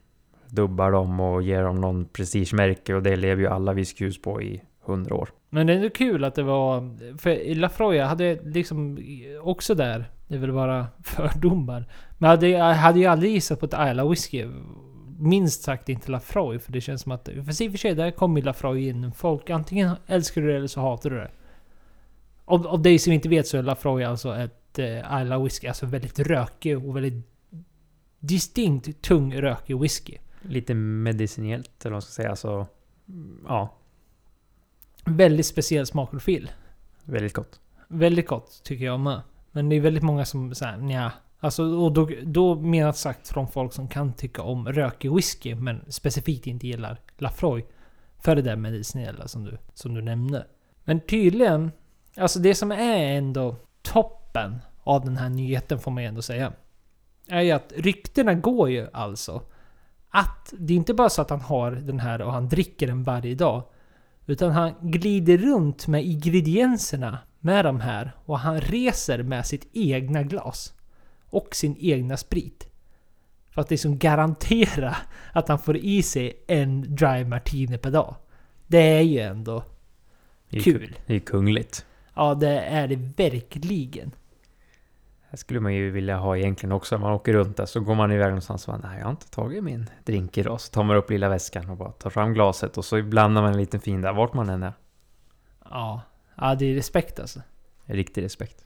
dubbar 0.48 0.92
dem 0.92 1.20
och 1.20 1.42
ger 1.42 1.62
dem 1.62 1.80
någon 1.80 2.04
prestigemärke 2.04 2.94
och 2.94 3.02
det 3.02 3.16
lever 3.16 3.42
ju 3.42 3.48
alla 3.48 3.72
whiskyhus 3.72 4.22
på 4.22 4.42
i 4.42 4.62
hundra 4.84 5.14
år. 5.14 5.28
Men 5.50 5.66
det 5.66 5.72
är 5.72 5.76
ändå 5.76 5.90
kul 5.90 6.24
att 6.24 6.34
det 6.34 6.42
var... 6.42 6.96
För 7.18 7.30
i 7.30 7.54
Lafroy 7.54 7.98
hade 7.98 8.38
liksom 8.42 8.98
också 9.42 9.74
där, 9.74 10.10
det 10.28 10.34
är 10.34 10.38
väl 10.38 10.52
bara 10.52 10.86
fördomar. 11.04 11.88
Men 12.18 12.30
hade, 12.30 12.48
jag 12.48 12.74
hade 12.74 12.98
ju 12.98 13.06
aldrig 13.06 13.32
gissat 13.32 13.60
på 13.60 13.66
ett 13.66 13.90
Isla 13.90 14.08
whisky. 14.08 14.46
Minst 15.22 15.62
sagt 15.62 15.88
inte 15.88 16.10
Lafroy, 16.10 16.58
för 16.58 16.72
det 16.72 16.80
känns 16.80 17.02
som 17.02 17.12
att... 17.12 17.24
För 17.24 17.62
i 17.62 17.68
och 17.68 17.72
för 17.72 17.78
sig, 17.78 17.94
där 17.94 18.10
kommer 18.10 18.40
ju 18.40 18.44
Lafroy 18.44 18.88
in. 18.88 19.12
Folk, 19.12 19.50
antingen 19.50 19.96
älskar 20.06 20.40
du 20.42 20.48
det 20.48 20.56
eller 20.56 20.66
så 20.66 20.80
hatar 20.80 21.10
du 21.10 21.16
det. 21.16 21.30
Av, 22.44 22.66
av 22.66 22.82
dig 22.82 22.98
som 22.98 23.12
inte 23.12 23.28
vet 23.28 23.46
så 23.46 23.56
är 23.56 23.62
Lafroy 23.62 24.04
alltså 24.04 24.36
ett 24.36 24.78
eh, 24.78 25.22
Isla 25.22 25.38
whisky, 25.38 25.66
alltså 25.66 25.86
väldigt 25.86 26.18
rökig 26.18 26.88
och 26.88 26.96
väldigt 26.96 27.26
distinkt 28.18 29.02
tung 29.02 29.34
rökig 29.34 29.80
whisky. 29.80 30.18
Lite 30.42 30.74
medicinellt 30.74 31.70
eller 31.80 31.90
vad 31.90 31.94
man 31.94 32.02
ska 32.02 32.12
säga. 32.12 32.30
Alltså, 32.30 32.66
ja, 33.48 33.76
Väldigt 35.04 35.46
speciell 35.46 35.86
smakprofil. 35.86 36.50
väldigt 37.04 37.32
gott. 37.32 37.60
Väldigt 37.88 38.26
gott 38.28 38.60
tycker 38.64 38.84
jag 38.84 39.00
med. 39.00 39.20
Men 39.52 39.68
det 39.68 39.76
är 39.76 39.80
väldigt 39.80 40.02
många 40.02 40.24
som 40.24 40.54
säger 40.54 40.76
nja. 40.76 41.12
Alltså, 41.44 41.64
och 41.64 41.92
då, 41.92 42.08
då 42.22 42.54
menat 42.54 42.96
sagt 42.96 43.28
från 43.28 43.48
folk 43.48 43.72
som 43.72 43.88
kan 43.88 44.12
tycka 44.12 44.42
om 44.42 44.68
rökig 44.68 45.14
whisky 45.14 45.54
men 45.54 45.84
specifikt 45.88 46.46
inte 46.46 46.66
gillar 46.66 47.00
Lafroy. 47.18 47.64
För 48.18 48.36
det 48.36 48.42
där 48.42 48.56
medicinella 48.56 49.28
som 49.28 49.44
du, 49.44 49.58
som 49.74 49.94
du 49.94 50.02
nämnde. 50.02 50.46
Men 50.84 51.00
tydligen, 51.00 51.72
alltså 52.16 52.38
det 52.38 52.54
som 52.54 52.72
är 52.72 53.16
ändå 53.16 53.56
toppen 53.82 54.58
av 54.82 55.04
den 55.04 55.16
här 55.16 55.28
nyheten 55.28 55.78
får 55.78 55.90
man 55.90 56.02
ju 56.02 56.08
ändå 56.08 56.22
säga. 56.22 56.52
Är 57.28 57.40
ju 57.40 57.50
att 57.50 57.72
ryktena 57.76 58.34
går 58.34 58.70
ju 58.70 58.88
alltså 58.92 59.42
att 60.10 60.54
det 60.58 60.72
är 60.72 60.76
inte 60.76 60.94
bara 60.94 61.10
så 61.10 61.22
att 61.22 61.30
han 61.30 61.40
har 61.40 61.70
den 61.70 62.00
här 62.00 62.22
och 62.22 62.32
han 62.32 62.48
dricker 62.48 62.86
den 62.86 63.02
varje 63.02 63.34
dag. 63.34 63.62
Utan 64.26 64.50
han 64.50 64.74
glider 64.80 65.38
runt 65.38 65.86
med 65.86 66.04
ingredienserna 66.04 67.18
med 67.40 67.64
de 67.64 67.80
här 67.80 68.12
och 68.24 68.38
han 68.38 68.60
reser 68.60 69.22
med 69.22 69.46
sitt 69.46 69.68
egna 69.72 70.22
glas. 70.22 70.74
Och 71.32 71.54
sin 71.54 71.76
egna 71.80 72.16
sprit. 72.16 72.68
För 73.50 73.60
att 73.60 73.70
liksom 73.70 73.98
garantera 73.98 74.96
att 75.32 75.48
han 75.48 75.58
får 75.58 75.76
i 75.76 76.02
sig 76.02 76.44
en 76.46 76.94
dry 76.96 77.24
martini 77.24 77.78
per 77.78 77.90
dag. 77.90 78.16
Det 78.66 78.98
är 78.98 79.00
ju 79.00 79.18
ändå 79.18 79.64
kul. 80.50 80.96
Det 81.06 81.12
är 81.12 81.14
ju 81.14 81.20
kungligt. 81.20 81.86
Ja, 82.14 82.34
det 82.34 82.60
är 82.60 82.88
det 82.88 82.96
verkligen. 82.96 84.10
Det 85.30 85.36
skulle 85.36 85.60
man 85.60 85.74
ju 85.74 85.90
vilja 85.90 86.16
ha 86.16 86.36
egentligen 86.36 86.72
också. 86.72 86.94
När 86.94 87.00
man 87.00 87.12
åker 87.12 87.32
runt 87.32 87.56
där 87.56 87.66
så 87.66 87.80
går 87.80 87.94
man 87.94 88.12
iväg 88.12 88.26
någonstans 88.26 88.68
och 88.68 88.74
bara, 88.74 88.88
nej 88.88 88.98
jag 88.98 89.04
har 89.04 89.10
inte 89.10 89.30
tagit 89.30 89.64
min 89.64 89.90
drink 90.04 90.38
idag. 90.38 90.60
Så 90.60 90.72
tar 90.72 90.82
man 90.82 90.96
upp 90.96 91.10
lilla 91.10 91.28
väskan 91.28 91.70
och 91.70 91.76
bara 91.76 91.92
tar 91.92 92.10
fram 92.10 92.34
glaset 92.34 92.78
och 92.78 92.84
så 92.84 93.02
blandar 93.02 93.42
man 93.42 93.52
en 93.52 93.58
liten 93.58 93.80
fin 93.80 94.00
där 94.00 94.12
vart 94.12 94.34
man 94.34 94.48
än 94.48 94.62
är. 94.62 94.72
Ja, 95.70 96.02
ja 96.36 96.54
det 96.54 96.64
är 96.64 96.74
respekt 96.74 97.20
alltså. 97.20 97.40
Riktig 97.84 98.24
respekt. 98.24 98.64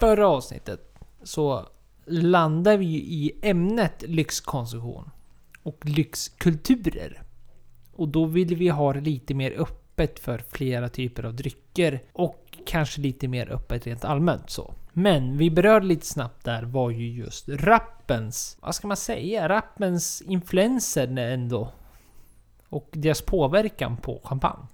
Förra 0.00 0.28
avsnittet 0.28 0.98
så 1.22 1.68
landar 2.06 2.76
vi 2.76 2.84
ju 2.84 2.98
i 2.98 3.32
ämnet 3.42 4.02
lyxkonsumtion 4.02 5.10
och 5.62 5.86
lyxkulturer. 5.86 7.22
Och 7.92 8.08
då 8.08 8.24
vill 8.24 8.56
vi 8.56 8.68
ha 8.68 8.92
det 8.92 9.00
lite 9.00 9.34
mer 9.34 9.60
öppet 9.60 10.18
för 10.18 10.38
flera 10.38 10.88
typer 10.88 11.22
av 11.22 11.34
drycker 11.34 12.02
och 12.12 12.58
kanske 12.66 13.00
lite 13.00 13.28
mer 13.28 13.52
öppet 13.52 13.86
rent 13.86 14.04
allmänt 14.04 14.50
så. 14.50 14.74
Men 14.92 15.36
vi 15.38 15.50
berörde 15.50 15.86
lite 15.86 16.06
snabbt 16.06 16.44
där 16.44 16.62
var 16.62 16.90
ju 16.90 17.08
just 17.08 17.48
rappens, 17.48 18.58
vad 18.60 18.74
ska 18.74 18.88
man 18.88 18.96
säga, 18.96 19.48
rappens 19.48 20.22
influenser 20.22 21.18
ändå. 21.18 21.72
Och 22.68 22.88
deras 22.92 23.22
påverkan 23.22 23.96
på 23.96 24.20
champagne. 24.24 24.66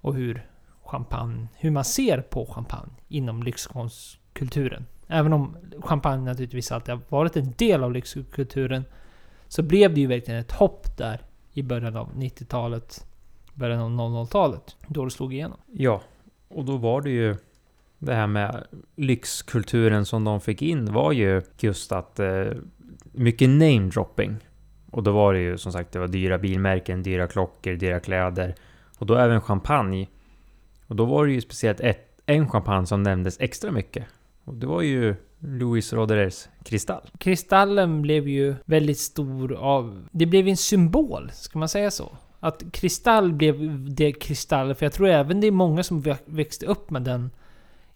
Och 0.00 0.14
hur 0.14 0.48
champagne, 0.84 1.48
hur 1.54 1.70
man 1.70 1.84
ser 1.84 2.20
på 2.20 2.46
champagne 2.46 2.92
inom 3.08 3.42
lyxkonsumtion 3.42 4.21
lyxkulturen. 4.32 4.86
Även 5.08 5.32
om 5.32 5.56
champagne 5.80 6.24
naturligtvis 6.24 6.72
alltid 6.72 6.94
har 6.94 7.02
varit 7.08 7.36
en 7.36 7.52
del 7.56 7.84
av 7.84 7.92
lyxkulturen 7.92 8.84
så 9.48 9.62
blev 9.62 9.94
det 9.94 10.00
ju 10.00 10.06
verkligen 10.06 10.40
ett 10.40 10.52
hopp 10.52 10.96
där 10.96 11.20
i 11.52 11.62
början 11.62 11.96
av 11.96 12.14
90-talet, 12.14 13.06
början 13.54 14.00
av 14.00 14.10
00-talet, 14.10 14.76
då 14.88 15.04
det 15.04 15.10
slog 15.10 15.34
igenom. 15.34 15.58
Ja, 15.72 16.02
och 16.48 16.64
då 16.64 16.76
var 16.76 17.02
det 17.02 17.10
ju 17.10 17.36
det 17.98 18.14
här 18.14 18.26
med 18.26 18.64
lyxkulturen 18.96 20.06
som 20.06 20.24
de 20.24 20.40
fick 20.40 20.62
in 20.62 20.92
var 20.92 21.12
ju 21.12 21.42
just 21.58 21.92
att 21.92 22.20
eh, 22.20 22.44
mycket 23.12 23.48
namedropping. 23.48 24.36
Och 24.90 25.02
då 25.02 25.12
var 25.12 25.34
det 25.34 25.40
ju 25.40 25.58
som 25.58 25.72
sagt, 25.72 25.92
det 25.92 25.98
var 25.98 26.08
dyra 26.08 26.38
bilmärken, 26.38 27.02
dyra 27.02 27.26
klockor, 27.26 27.72
dyra 27.72 28.00
kläder. 28.00 28.54
Och 28.98 29.06
då 29.06 29.14
även 29.14 29.40
champagne. 29.40 30.08
Och 30.86 30.96
då 30.96 31.04
var 31.04 31.26
det 31.26 31.32
ju 31.32 31.40
speciellt 31.40 31.80
ett, 31.80 32.20
en 32.26 32.48
champagne 32.48 32.86
som 32.86 33.02
nämndes 33.02 33.40
extra 33.40 33.70
mycket. 33.70 34.06
Och 34.44 34.54
det 34.54 34.66
var 34.66 34.82
ju 34.82 35.14
Louis 35.38 35.92
Roderers 35.92 36.48
kristall. 36.64 37.02
Kristallen 37.18 38.02
blev 38.02 38.28
ju 38.28 38.54
väldigt 38.64 38.98
stor 38.98 39.52
av... 39.52 40.08
Det 40.12 40.26
blev 40.26 40.48
en 40.48 40.56
symbol, 40.56 41.30
ska 41.32 41.58
man 41.58 41.68
säga 41.68 41.90
så? 41.90 42.16
Att 42.40 42.72
kristall 42.72 43.32
blev 43.32 43.86
det 43.94 44.12
kristall, 44.12 44.74
för 44.74 44.86
jag 44.86 44.92
tror 44.92 45.08
även 45.08 45.40
det 45.40 45.46
är 45.46 45.50
många 45.52 45.82
som 45.82 46.16
växte 46.26 46.66
upp 46.66 46.90
med 46.90 47.02
den 47.02 47.30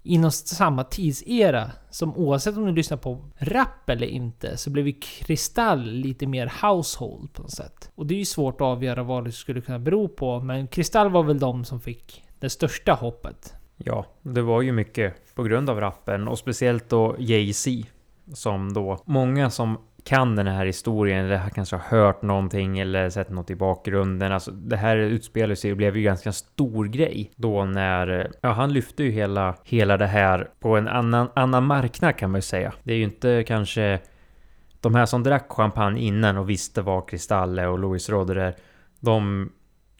inom 0.03 0.31
samma 0.31 0.85
tidsera. 0.85 1.71
Som 1.91 2.17
oavsett 2.17 2.57
om 2.57 2.67
du 2.67 2.73
lyssnar 2.73 2.97
på 2.97 3.25
rap 3.39 3.89
eller 3.91 4.07
inte, 4.07 4.57
så 4.57 4.71
blev 4.71 4.87
ju 4.87 4.93
kristall 5.01 5.83
lite 5.91 6.27
mer 6.27 6.53
household 6.63 7.33
på 7.33 7.43
något 7.43 7.51
sätt. 7.51 7.91
Och 7.95 8.07
det 8.07 8.15
är 8.15 8.19
ju 8.19 8.25
svårt 8.25 8.55
att 8.55 8.61
avgöra 8.61 9.03
vad 9.03 9.25
det 9.25 9.33
skulle 9.33 9.61
kunna 9.61 9.79
bero 9.79 10.09
på, 10.09 10.41
men 10.41 10.69
kristall 10.69 11.11
var 11.11 11.23
väl 11.23 11.39
de 11.39 11.65
som 11.65 11.81
fick 11.81 12.23
det 12.39 12.51
största 12.51 12.93
hoppet. 12.93 13.55
Ja, 13.77 14.07
det 14.23 14.43
var 14.43 14.63
ju 14.63 14.73
mycket 14.73 15.35
på 15.35 15.43
grund 15.43 15.71
av 15.71 15.81
rappen 15.81 16.29
och 16.29 16.39
speciellt 16.39 16.89
då 16.89 17.17
Jay-Z. 17.19 17.71
Som 18.35 18.73
då 18.73 19.03
många 19.05 19.51
som 19.51 19.79
kan 20.05 20.37
den 20.37 20.47
här 20.47 20.67
historien 20.67 21.25
eller 21.25 21.49
kanske 21.49 21.77
har 21.77 21.99
hört 21.99 22.23
någonting 22.23 22.79
eller 22.79 23.11
sett 23.11 23.31
något 23.31 23.51
i 23.51 23.55
bakgrunden. 23.55 24.33
Alltså 24.33 24.51
det 24.51 24.77
här 24.77 24.97
utspelade 24.97 25.57
sig 25.57 25.71
och 25.71 25.77
blev 25.77 25.97
ju 25.97 26.03
ganska 26.03 26.33
stor 26.33 26.85
grej 26.85 27.33
då 27.37 27.65
när 27.65 28.31
ja, 28.41 28.53
han 28.53 28.73
lyfte 28.73 29.05
ju 29.05 29.11
hela, 29.11 29.55
hela 29.65 29.97
det 29.97 30.07
här 30.07 30.51
på 30.61 30.77
en 30.77 30.89
annan, 30.89 31.29
annan 31.35 31.65
marknad 31.65 32.17
kan 32.17 32.31
man 32.31 32.39
ju 32.39 32.43
säga. 32.43 32.73
Det 32.83 32.93
är 32.93 32.97
ju 32.97 33.05
inte 33.05 33.45
kanske 33.47 34.01
de 34.81 34.95
här 34.95 35.07
som 35.07 35.23
drack 35.23 35.47
champagne 35.49 36.01
innan 36.01 36.37
och 36.37 36.51
visste 36.51 36.83
vad 36.83 37.09
Kristalle 37.09 37.67
och 37.67 37.79
Louis 37.79 38.09
Roder 38.09 38.37
är. 38.37 38.55
De, 39.01 39.51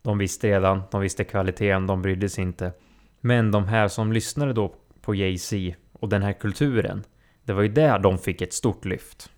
de 0.03 0.19
visste 0.19 0.49
redan, 0.49 0.83
de 0.91 1.01
visste 1.01 1.25
kvaliteten, 1.25 1.87
de 1.87 2.03
brydde 2.03 2.29
sig 2.29 2.45
inte. 2.45 2.73
Men 3.27 3.51
de 3.51 3.69
här 3.69 3.89
som 3.89 4.13
lyssnade 4.13 4.53
då 4.53 4.75
på 5.01 5.15
Jay-Z 5.15 5.77
och 5.93 6.09
den 6.09 6.23
här 6.23 6.33
kulturen. 6.33 7.05
Det 7.45 7.53
var 7.53 7.63
ju 7.63 7.69
där 7.69 7.99
de 7.99 8.19
fick 8.19 8.43
ett 8.43 8.53
stort 8.53 8.85
lyft. 8.85 9.31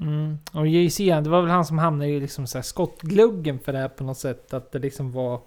Mm. 0.00 0.38
Och 0.52 0.66
Jay-Z, 0.66 1.20
det 1.20 1.30
var 1.30 1.42
väl 1.42 1.50
han 1.50 1.64
som 1.64 1.78
hamnade 1.78 2.10
i 2.10 2.20
liksom 2.20 2.46
så 2.46 2.58
här 2.58 2.62
skottgluggen 2.62 3.58
för 3.58 3.72
det 3.72 3.78
här 3.78 3.88
på 3.88 4.04
något 4.04 4.18
sätt. 4.18 4.54
Att 4.54 4.72
det 4.72 4.78
liksom 4.78 5.12
var... 5.12 5.40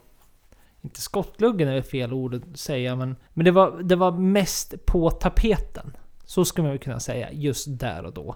Inte 0.82 1.02
skottgluggen 1.02 1.68
är 1.68 1.82
fel 1.82 2.14
ord 2.14 2.36
att 2.36 2.60
säga, 2.60 2.96
men... 2.96 3.16
Men 3.34 3.46
det 3.46 3.52
var, 3.52 3.82
det 3.84 3.96
var 3.96 4.12
mest 4.12 4.86
på 4.86 5.12
tapeten. 5.12 5.98
Så 6.24 6.46
skulle 6.46 6.64
man 6.64 6.72
väl 6.72 6.80
kunna 6.80 7.00
säga, 7.00 7.32
just 7.32 7.80
där 7.80 8.06
och 8.06 8.14
då. 8.14 8.36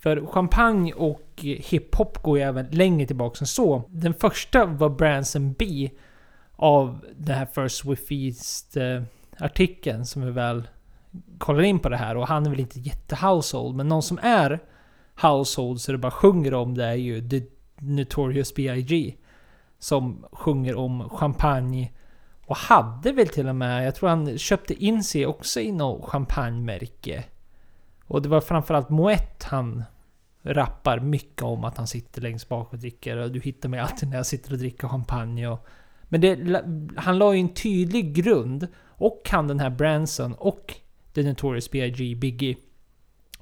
För 0.00 0.26
champagne 0.26 0.92
och 0.92 1.30
hiphop 1.42 2.22
går 2.22 2.38
ju 2.38 2.44
även 2.44 2.66
längre 2.66 3.06
tillbaka 3.06 3.36
än 3.40 3.46
så. 3.46 3.82
Den 3.88 4.14
första 4.14 4.66
var 4.66 4.88
Branson 4.88 5.52
B. 5.52 5.90
Av 6.62 7.04
den 7.16 7.36
här 7.36 7.46
First 7.46 7.84
With 7.84 8.02
Feast 8.02 8.76
artikeln 9.38 10.06
som 10.06 10.22
vi 10.22 10.30
väl 10.30 10.68
kollar 11.38 11.62
in 11.62 11.78
på 11.78 11.88
det 11.88 11.96
här. 11.96 12.16
Och 12.16 12.28
han 12.28 12.46
är 12.46 12.50
väl 12.50 12.60
inte 12.60 12.80
jätte-household, 12.80 13.76
men 13.76 13.88
någon 13.88 14.02
som 14.02 14.18
är 14.22 14.60
household 15.22 15.80
så 15.80 15.92
det 15.92 15.98
bara 15.98 16.12
sjunger 16.12 16.54
om 16.54 16.74
det 16.74 16.84
är 16.84 16.94
ju 16.94 17.28
The 17.28 17.42
Notorious 17.78 18.54
B.I.G. 18.54 19.14
Som 19.78 20.24
sjunger 20.32 20.76
om 20.76 21.08
champagne. 21.08 21.92
Och 22.46 22.56
hade 22.56 23.12
väl 23.12 23.28
till 23.28 23.48
och 23.48 23.56
med, 23.56 23.86
jag 23.86 23.94
tror 23.94 24.08
han 24.08 24.38
köpte 24.38 24.84
in 24.84 25.04
sig 25.04 25.26
också 25.26 25.60
i 25.60 25.72
något 25.72 26.10
champagnemärke. 26.10 27.24
Och 28.06 28.22
det 28.22 28.28
var 28.28 28.40
framförallt 28.40 28.90
Moet 28.90 29.42
han 29.44 29.84
rappar 30.42 31.00
mycket 31.00 31.42
om 31.42 31.64
att 31.64 31.76
han 31.76 31.86
sitter 31.86 32.22
längst 32.22 32.48
bak 32.48 32.72
och 32.72 32.78
dricker. 32.78 33.16
Och 33.16 33.30
du 33.32 33.40
hittar 33.40 33.68
mig 33.68 33.80
alltid 33.80 34.08
när 34.08 34.16
jag 34.16 34.26
sitter 34.26 34.52
och 34.52 34.58
dricker 34.58 34.88
champagne. 34.88 35.48
Och, 35.48 35.66
men 36.12 36.20
det, 36.20 36.62
han 36.96 37.18
la 37.18 37.34
ju 37.34 37.40
en 37.40 37.54
tydlig 37.54 38.14
grund. 38.14 38.68
Och 38.84 39.28
han 39.30 39.48
den 39.48 39.60
här 39.60 39.70
Branson 39.70 40.34
och 40.34 40.74
The 41.14 41.22
Notorious 41.22 41.70
B.I.G. 41.70 42.14
Biggie 42.14 42.56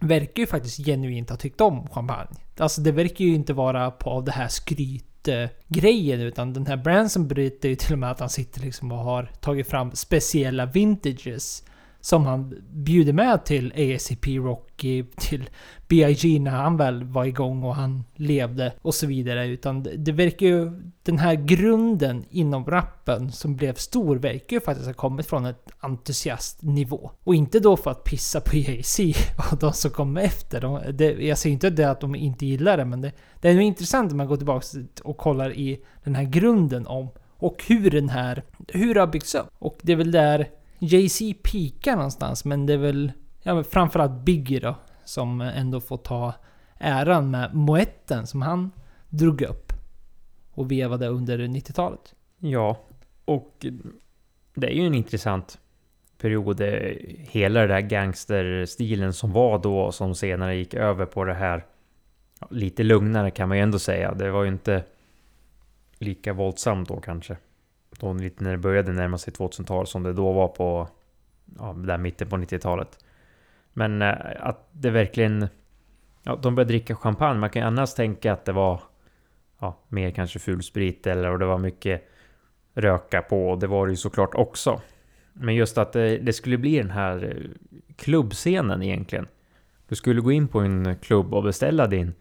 verkar 0.00 0.40
ju 0.40 0.46
faktiskt 0.46 0.87
genuint 0.87 1.30
ha 1.30 1.37
tyckt 1.37 1.61
om 1.61 1.88
champagne. 1.88 2.37
Alltså 2.59 2.80
det 2.80 2.92
verkar 2.92 3.24
ju 3.24 3.35
inte 3.35 3.52
vara 3.52 3.90
på 3.90 4.11
av 4.11 4.24
det 4.24 4.33
här 4.33 4.48
skrytgrejen 4.48 6.20
utan 6.20 6.52
den 6.52 6.66
här 6.66 6.76
Branson 6.76 7.28
bryter 7.28 7.68
ju 7.68 7.74
till 7.74 7.92
och 7.92 7.98
med 7.98 8.11
att 8.11 8.20
han 8.20 8.30
sitter 8.30 8.61
liksom 8.61 8.92
och 8.92 8.98
har 8.98 9.30
tagit 9.40 9.68
fram 9.68 9.92
speciella 9.92 10.66
vintages 10.66 11.64
som 12.00 12.26
han 12.26 12.54
bjuder 12.70 13.12
med 13.12 13.44
till 13.44 13.72
ASCP 13.72 14.38
Rocky, 14.80 15.04
till 15.16 15.50
B.I.G. 15.88 16.40
när 16.40 16.50
han 16.50 16.76
väl 16.76 17.04
var 17.04 17.24
igång 17.24 17.62
och 17.62 17.74
han 17.74 18.04
levde 18.14 18.72
och 18.82 18.94
så 18.94 19.06
vidare. 19.06 19.46
Utan 19.46 19.86
det 19.96 20.12
verkar 20.12 20.46
ju... 20.46 20.70
Den 21.02 21.18
här 21.18 21.34
grunden 21.34 22.24
inom 22.30 22.64
rappen 22.64 23.32
som 23.32 23.56
blev 23.56 23.74
stor 23.74 24.16
verkar 24.16 24.56
ju 24.56 24.60
faktiskt 24.60 24.86
ha 24.86 24.94
kommit 24.94 25.26
från 25.26 25.46
ett 25.46 25.70
entusiastnivå. 25.80 27.10
Och 27.24 27.34
inte 27.34 27.60
då 27.60 27.76
för 27.76 27.90
att 27.90 28.04
pissa 28.04 28.40
på 28.40 28.56
Jay-Z 28.56 29.02
och 29.52 29.58
de 29.58 29.72
som 29.72 29.90
kommer 29.90 30.20
efter. 30.20 30.60
De, 30.60 30.80
det, 30.92 31.10
jag 31.10 31.38
säger 31.38 31.52
inte 31.52 31.70
det 31.70 31.90
att 31.90 32.00
de 32.00 32.14
inte 32.14 32.46
gillar 32.46 32.76
det, 32.76 32.84
men 32.84 33.00
det, 33.00 33.12
det 33.40 33.48
är 33.48 33.54
nog 33.54 33.62
intressant 33.62 34.10
om 34.10 34.16
man 34.16 34.26
går 34.26 34.36
tillbaka 34.36 34.66
och 35.02 35.16
kollar 35.16 35.52
i 35.52 35.80
den 36.04 36.14
här 36.14 36.24
grunden 36.24 36.86
om 36.86 37.08
och 37.38 37.64
hur 37.66 37.90
den 37.90 38.08
här... 38.08 38.42
Hur 38.68 38.94
det 38.94 39.00
har 39.00 39.06
byggts 39.06 39.34
upp. 39.34 39.46
Och 39.58 39.78
det 39.82 39.92
är 39.92 39.96
väl 39.96 40.10
där 40.10 40.48
Jay-Z 40.78 41.34
peakar 41.42 41.96
någonstans, 41.96 42.44
men 42.44 42.66
det 42.66 42.72
är 42.72 42.78
väl 42.78 43.12
ja, 43.42 43.55
men 43.55 43.64
framförallt 43.64 44.24
Biggie 44.24 44.61
då. 44.61 44.74
Som 45.05 45.40
ändå 45.40 45.81
får 45.81 45.96
ta 45.96 46.35
äran 46.79 47.31
med 47.31 47.55
moetten 47.55 48.26
som 48.26 48.42
han 48.42 48.70
drog 49.09 49.42
upp. 49.42 49.72
Och 50.50 50.72
vevade 50.72 51.09
under 51.09 51.38
90-talet. 51.38 52.14
Ja, 52.38 52.81
och 53.24 53.66
det 54.55 54.66
är 54.66 54.74
ju 54.74 54.87
en 54.87 54.94
intressant 54.94 55.59
period. 56.18 56.61
Eh, 56.61 56.96
hela 57.18 57.61
den 57.61 57.68
där 57.68 57.81
gangsterstilen 57.81 59.12
som 59.12 59.33
var 59.33 59.59
då 59.59 59.81
och 59.81 59.94
som 59.94 60.14
senare 60.14 60.57
gick 60.57 60.74
över 60.74 61.07
på 61.07 61.24
det 61.24 61.35
här 61.35 61.64
lite 62.50 62.83
lugnare 62.83 63.31
kan 63.31 63.48
man 63.48 63.57
ju 63.57 63.62
ändå 63.62 63.79
säga. 63.79 64.14
Det 64.14 64.31
var 64.31 64.42
ju 64.42 64.48
inte 64.48 64.85
lika 65.98 66.33
våldsamt 66.33 66.88
då 66.88 67.00
kanske 67.00 67.37
då 67.98 68.12
lite 68.12 68.44
när 68.44 68.50
det 68.50 68.59
började 68.59 68.92
närma 68.92 69.18
sig 69.18 69.33
2000-tal 69.33 69.87
som 69.87 70.03
det 70.03 70.12
då 70.12 70.33
var 70.33 70.48
på 70.48 70.88
ja, 71.59 71.72
där 71.72 71.98
mitten 71.98 72.29
på 72.29 72.37
90-talet. 72.37 73.05
Men 73.72 74.02
eh, 74.02 74.14
att 74.40 74.68
det 74.72 74.90
verkligen... 74.90 75.48
Ja, 76.22 76.37
de 76.37 76.54
började 76.54 76.72
dricka 76.72 76.96
champagne. 76.96 77.40
Man 77.40 77.50
kan 77.50 77.62
ju 77.62 77.66
annars 77.66 77.94
tänka 77.94 78.33
att 78.33 78.44
det 78.44 78.52
var 78.52 78.83
ja, 79.59 79.78
mer 79.88 80.11
kanske 80.11 80.38
fulsprit 80.38 81.06
eller 81.06 81.30
och 81.30 81.38
det 81.38 81.46
var 81.46 81.59
mycket 81.59 82.09
röka 82.74 83.22
på. 83.22 83.50
Och 83.50 83.59
det 83.59 83.66
var 83.66 83.87
det 83.87 83.92
ju 83.92 83.96
såklart 83.96 84.35
också. 84.35 84.80
Men 85.33 85.54
just 85.54 85.78
att 85.78 85.92
det, 85.92 86.18
det 86.18 86.33
skulle 86.33 86.59
bli 86.59 86.78
den 86.78 86.90
här 86.90 87.24
eh, 87.24 87.50
klubbscenen 87.96 88.83
egentligen. 88.83 89.28
Du 89.88 89.94
skulle 89.94 90.20
gå 90.20 90.33
in 90.33 90.48
på 90.48 90.61
en 90.61 90.96
klubb 90.96 91.35
och 91.35 91.42
beställa 91.42 91.87
din 91.87 92.14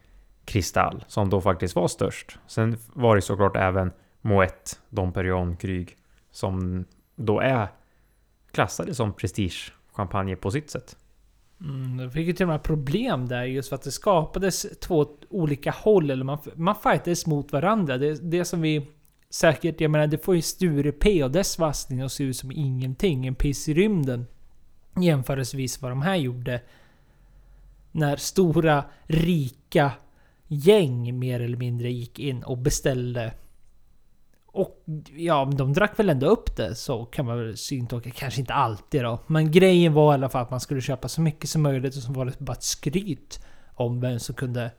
kristall 0.45 1.03
som 1.07 1.29
då 1.29 1.41
faktiskt 1.41 1.75
var 1.75 1.87
störst. 1.87 2.39
Sen 2.47 2.77
var 2.93 3.15
det 3.15 3.21
såklart 3.21 3.55
även 3.55 3.91
Moët, 4.21 4.79
Dom 4.89 5.13
Perignon 5.13 5.57
Kryg 5.57 5.97
som 6.31 6.85
då 7.15 7.39
är 7.39 7.67
klassade 8.51 8.95
som 8.95 9.13
prestigechampagne 9.13 10.35
på 10.35 10.51
sitt 10.51 10.69
sätt. 10.69 10.97
Mm, 11.61 11.97
det 11.97 12.11
fick 12.11 12.27
ju 12.27 12.33
till 12.33 12.43
och 12.43 12.49
med 12.49 12.63
problem 12.63 13.27
där 13.27 13.43
just 13.43 13.69
för 13.69 13.75
att 13.75 13.81
det 13.81 13.91
skapades 13.91 14.65
två 14.79 15.07
olika 15.29 15.71
håll. 15.71 16.09
Eller 16.11 16.23
man, 16.23 16.37
man 16.55 16.75
fightades 16.75 17.25
mot 17.25 17.51
varandra. 17.51 17.97
Det, 17.97 18.31
det 18.31 18.45
som 18.45 18.61
vi 18.61 18.87
säkert, 19.29 19.81
jag 19.81 19.91
menar 19.91 20.07
det 20.07 20.25
får 20.25 20.35
ju 20.35 20.41
Sture 20.41 20.91
P 20.91 21.23
och 21.23 21.31
dess 21.31 21.59
vassning 21.59 22.01
att 22.01 22.11
se 22.11 22.23
ut 22.23 22.37
som 22.37 22.51
ingenting. 22.51 23.27
En 23.27 23.35
piss 23.35 23.69
i 23.69 23.73
rymden. 23.73 24.25
Jämförelsevis 25.01 25.81
vad 25.81 25.91
de 25.91 26.01
här 26.01 26.15
gjorde. 26.15 26.61
När 27.91 28.15
stora, 28.15 28.83
rika 29.03 29.91
gäng 30.47 31.19
mer 31.19 31.39
eller 31.39 31.57
mindre 31.57 31.91
gick 31.91 32.19
in 32.19 32.43
och 32.43 32.57
beställde 32.57 33.33
och 34.59 34.83
ja, 35.15 35.51
de 35.55 35.73
drack 35.73 35.99
väl 35.99 36.09
ändå 36.09 36.27
upp 36.27 36.55
det 36.55 36.75
så 36.75 37.05
kan 37.05 37.25
man 37.25 37.37
väl 37.37 37.57
syntolka. 37.57 38.11
Kanske 38.11 38.39
inte 38.39 38.53
alltid 38.53 39.03
då. 39.03 39.19
Men 39.27 39.51
grejen 39.51 39.93
var 39.93 40.11
i 40.11 40.13
alla 40.13 40.29
fall 40.29 40.41
att 40.41 40.51
man 40.51 40.59
skulle 40.59 40.81
köpa 40.81 41.07
så 41.07 41.21
mycket 41.21 41.49
som 41.49 41.61
möjligt 41.61 41.95
och 41.95 42.03
så 42.03 42.11
var 42.11 42.25
det 42.25 42.39
bara 42.39 42.53
ett 42.53 42.63
skryt 42.63 43.45
om 43.73 44.01
vem 44.01 44.19
som 44.19 44.35
kunde 44.35 44.71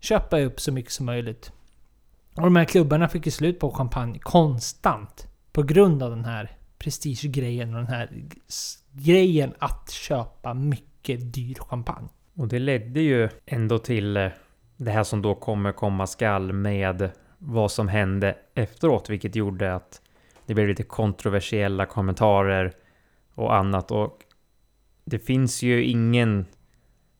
köpa 0.00 0.40
upp 0.40 0.60
så 0.60 0.72
mycket 0.72 0.92
som 0.92 1.06
möjligt. 1.06 1.52
Och 2.34 2.42
de 2.42 2.56
här 2.56 2.64
klubbarna 2.64 3.08
fick 3.08 3.26
ju 3.26 3.32
slut 3.32 3.60
på 3.60 3.70
champagne 3.70 4.18
konstant. 4.18 5.26
På 5.52 5.62
grund 5.62 6.02
av 6.02 6.10
den 6.10 6.24
här 6.24 6.56
prestigegrejen 6.78 7.74
och 7.74 7.80
den 7.80 7.92
här 7.92 8.10
grejen 8.92 9.54
att 9.58 9.90
köpa 9.90 10.54
mycket 10.54 11.34
dyr 11.34 11.54
champagne. 11.54 12.08
Och 12.36 12.48
det 12.48 12.58
ledde 12.58 13.00
ju 13.00 13.28
ändå 13.46 13.78
till 13.78 14.16
eh, 14.16 14.28
det 14.76 14.90
här 14.90 15.04
som 15.04 15.22
då 15.22 15.34
kommer 15.34 15.72
komma 15.72 16.06
skall 16.06 16.52
med 16.52 17.10
vad 17.44 17.70
som 17.70 17.88
hände 17.88 18.36
efteråt, 18.54 19.10
vilket 19.10 19.36
gjorde 19.36 19.74
att 19.74 20.02
det 20.46 20.54
blev 20.54 20.68
lite 20.68 20.82
kontroversiella 20.82 21.86
kommentarer 21.86 22.72
och 23.34 23.54
annat. 23.54 23.90
Och 23.90 24.18
det 25.04 25.18
finns 25.18 25.62
ju 25.62 25.84
ingen 25.84 26.46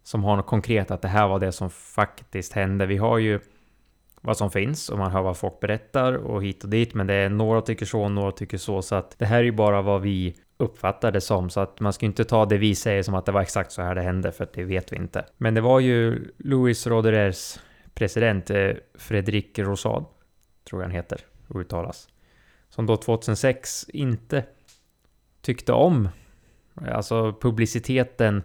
som 0.03 0.25
har 0.25 0.37
något 0.37 0.47
konkret 0.47 0.91
att 0.91 1.03
det 1.03 1.09
här 1.09 1.29
var 1.29 1.41
det 1.41 1.53
som 1.53 1.71
faktiskt 1.71 2.53
hände. 2.53 2.87
Vi 2.87 2.97
har 2.97 3.19
ju 3.19 3.41
vad 4.21 4.37
som 4.37 4.51
finns 4.51 4.89
och 4.89 4.99
man 4.99 5.11
hör 5.11 5.23
vad 5.23 5.37
folk 5.37 5.61
berättar 5.61 6.13
och 6.13 6.45
hit 6.45 6.65
och 6.65 6.71
dit. 6.71 6.95
Men 6.95 7.07
det 7.07 7.15
är 7.15 7.29
några 7.29 7.61
tycker 7.61 7.87
så, 7.87 8.09
några 8.09 8.33
tycker 8.33 8.59
så. 8.59 8.83
Så 8.83 8.95
att 8.95 9.19
det 9.19 9.27
här 9.27 9.39
är 9.39 9.45
ju 9.45 9.53
bara 9.53 9.83
vad 9.83 10.03
vi 10.03 10.37
uppfattar 10.57 11.13
det 11.13 11.21
som. 11.21 11.51
Så 11.51 11.61
att 11.61 11.81
man 11.81 11.93
ska 11.93 12.07
inte 12.07 12.25
ta 12.25 12.47
det 12.47 12.59
vi 12.59 12.75
säger 12.75 13.03
som 13.03 13.15
att 13.15 13.27
det 13.27 13.33
var 13.33 13.41
exakt 13.41 13.73
så 13.73 13.83
här 13.83 13.95
det 13.95 14.03
hände, 14.03 14.33
för 14.33 14.49
det 14.55 14.65
vet 14.65 14.93
vi 14.93 14.97
inte. 14.97 15.25
Men 15.37 15.55
det 15.55 15.61
var 15.61 15.81
ju 15.81 16.29
Louis 16.39 16.87
Roderers 16.87 17.59
president, 17.95 18.51
eh, 18.51 18.71
Fredrik 18.95 19.59
Rosad, 19.59 20.05
tror 20.65 20.83
jag 20.83 20.89
han 20.89 20.97
heter, 20.97 21.21
och 21.49 21.61
uttalas. 21.61 22.09
Som 22.69 22.87
då 22.87 22.97
2006 22.97 23.87
inte 23.89 24.45
tyckte 25.41 25.73
om 25.73 26.09
alltså 26.75 27.33
publiciteten 27.41 28.43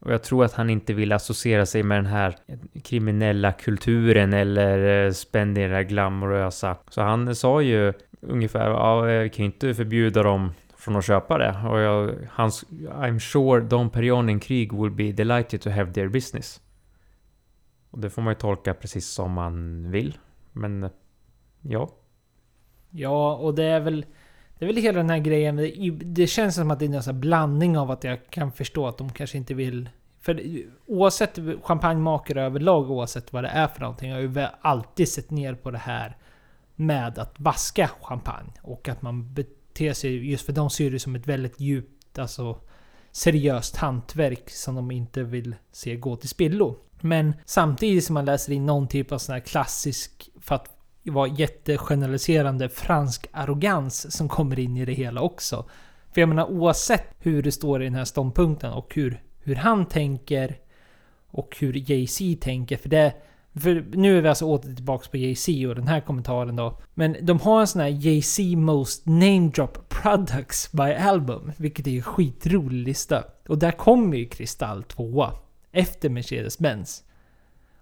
och 0.00 0.12
jag 0.12 0.22
tror 0.22 0.44
att 0.44 0.52
han 0.52 0.70
inte 0.70 0.92
vill 0.92 1.12
associera 1.12 1.66
sig 1.66 1.82
med 1.82 1.98
den 1.98 2.06
här 2.06 2.36
kriminella 2.84 3.52
kulturen 3.52 4.32
eller 4.32 5.06
eh, 5.06 5.12
spendera 5.12 5.82
glamorösa. 5.82 6.76
Så 6.90 7.02
han 7.02 7.34
sa 7.34 7.62
ju 7.62 7.92
ungefär, 8.20 8.70
ja, 8.70 9.08
eh, 9.08 9.12
jag 9.12 9.32
kan 9.32 9.44
ju 9.44 9.50
inte 9.52 9.74
förbjuda 9.74 10.22
dem 10.22 10.52
från 10.76 10.96
att 10.96 11.04
köpa 11.04 11.38
det. 11.38 11.56
Och 11.70 11.80
jag, 11.80 12.14
hans, 12.30 12.64
I'm 12.88 13.18
sure 13.18 13.60
Dom 13.60 13.90
Perignon 13.90 14.40
Krieg 14.40 14.72
will 14.72 14.90
be 14.90 15.12
delighted 15.12 15.60
to 15.60 15.70
have 15.70 15.92
their 15.92 16.08
business. 16.08 16.60
Och 17.90 17.98
det 17.98 18.10
får 18.10 18.22
man 18.22 18.30
ju 18.30 18.38
tolka 18.38 18.74
precis 18.74 19.08
som 19.08 19.32
man 19.32 19.90
vill. 19.90 20.18
Men 20.52 20.90
ja. 21.60 21.90
Ja, 22.90 23.36
och 23.36 23.54
det 23.54 23.64
är 23.64 23.80
väl... 23.80 24.06
Det 24.58 24.64
är 24.64 24.66
väl 24.66 24.76
hela 24.76 24.98
den 24.98 25.10
här 25.10 25.18
grejen. 25.18 25.56
Det, 25.56 25.90
det 25.90 26.26
känns 26.26 26.54
som 26.54 26.70
att 26.70 26.78
det 26.78 26.84
är 26.84 26.94
en 26.94 27.02
sån 27.02 27.20
blandning 27.20 27.78
av 27.78 27.90
att 27.90 28.04
jag 28.04 28.30
kan 28.30 28.52
förstå 28.52 28.86
att 28.86 28.98
de 28.98 29.12
kanske 29.12 29.38
inte 29.38 29.54
vill... 29.54 29.88
För 30.20 30.42
oavsett 30.86 31.38
champagnemakare 31.62 32.42
överlag, 32.42 32.90
oavsett 32.90 33.32
vad 33.32 33.44
det 33.44 33.48
är 33.48 33.68
för 33.68 33.80
någonting, 33.80 34.12
har 34.12 34.20
ju 34.20 34.46
alltid 34.60 35.08
sett 35.08 35.30
ner 35.30 35.54
på 35.54 35.70
det 35.70 35.78
här 35.78 36.16
med 36.74 37.18
att 37.18 37.40
vaska 37.40 37.90
champagne. 38.02 38.52
Och 38.62 38.88
att 38.88 39.02
man 39.02 39.34
beter 39.34 39.92
sig, 39.92 40.30
just 40.30 40.46
för 40.46 40.52
de 40.52 40.70
ser 40.70 40.90
det 40.90 40.98
som 40.98 41.14
ett 41.14 41.26
väldigt 41.26 41.60
djupt, 41.60 42.18
alltså 42.18 42.58
seriöst 43.12 43.76
hantverk 43.76 44.50
som 44.50 44.74
de 44.74 44.90
inte 44.90 45.22
vill 45.22 45.54
se 45.72 45.96
gå 45.96 46.16
till 46.16 46.28
spillo. 46.28 46.76
Men 47.00 47.34
samtidigt 47.44 48.04
som 48.04 48.14
man 48.14 48.24
läser 48.24 48.52
in 48.52 48.66
någon 48.66 48.88
typ 48.88 49.12
av 49.12 49.18
sån 49.18 49.32
här 49.32 49.40
klassisk, 49.40 50.30
för 50.40 50.54
att 50.54 50.68
vara 51.02 51.28
jättegeneraliserande, 51.28 52.68
fransk 52.68 53.26
arrogans 53.32 54.16
som 54.16 54.28
kommer 54.28 54.58
in 54.58 54.76
i 54.76 54.84
det 54.84 54.92
hela 54.92 55.20
också. 55.20 55.64
För 56.14 56.20
jag 56.20 56.28
menar 56.28 56.50
oavsett 56.50 57.06
hur 57.18 57.42
det 57.42 57.52
står 57.52 57.82
i 57.82 57.84
den 57.84 57.94
här 57.94 58.04
ståndpunkten 58.04 58.72
och 58.72 58.94
hur, 58.94 59.22
hur 59.38 59.54
han 59.54 59.86
tänker 59.86 60.56
och 61.30 61.56
hur 61.60 61.90
Jay-Z 61.90 62.40
tänker, 62.40 62.76
för 62.76 62.88
det 62.88 63.14
för 63.54 63.84
nu 63.92 64.18
är 64.18 64.22
vi 64.22 64.28
alltså 64.28 64.44
åter 64.44 64.74
tillbaka 64.74 65.08
på 65.10 65.16
Jay-Z 65.16 65.68
och 65.68 65.74
den 65.74 65.88
här 65.88 66.00
kommentaren 66.00 66.56
då. 66.56 66.78
Men 66.94 67.16
de 67.22 67.40
har 67.40 67.60
en 67.60 67.66
sån 67.66 67.80
här 67.80 67.88
Jay-Z 67.88 68.56
Most 68.56 69.06
Name 69.06 69.50
Drop 69.54 69.88
Products 69.88 70.72
by 70.72 70.82
Album. 70.82 71.52
Vilket 71.56 71.86
är 71.86 71.90
ju 71.90 72.02
skitrolig 72.02 72.86
lista. 72.86 73.24
Och 73.48 73.58
där 73.58 73.72
kommer 73.72 74.16
ju 74.16 74.26
Kristall 74.26 74.82
tvåa. 74.82 75.32
Efter 75.72 76.08
Mercedes-Benz. 76.08 77.02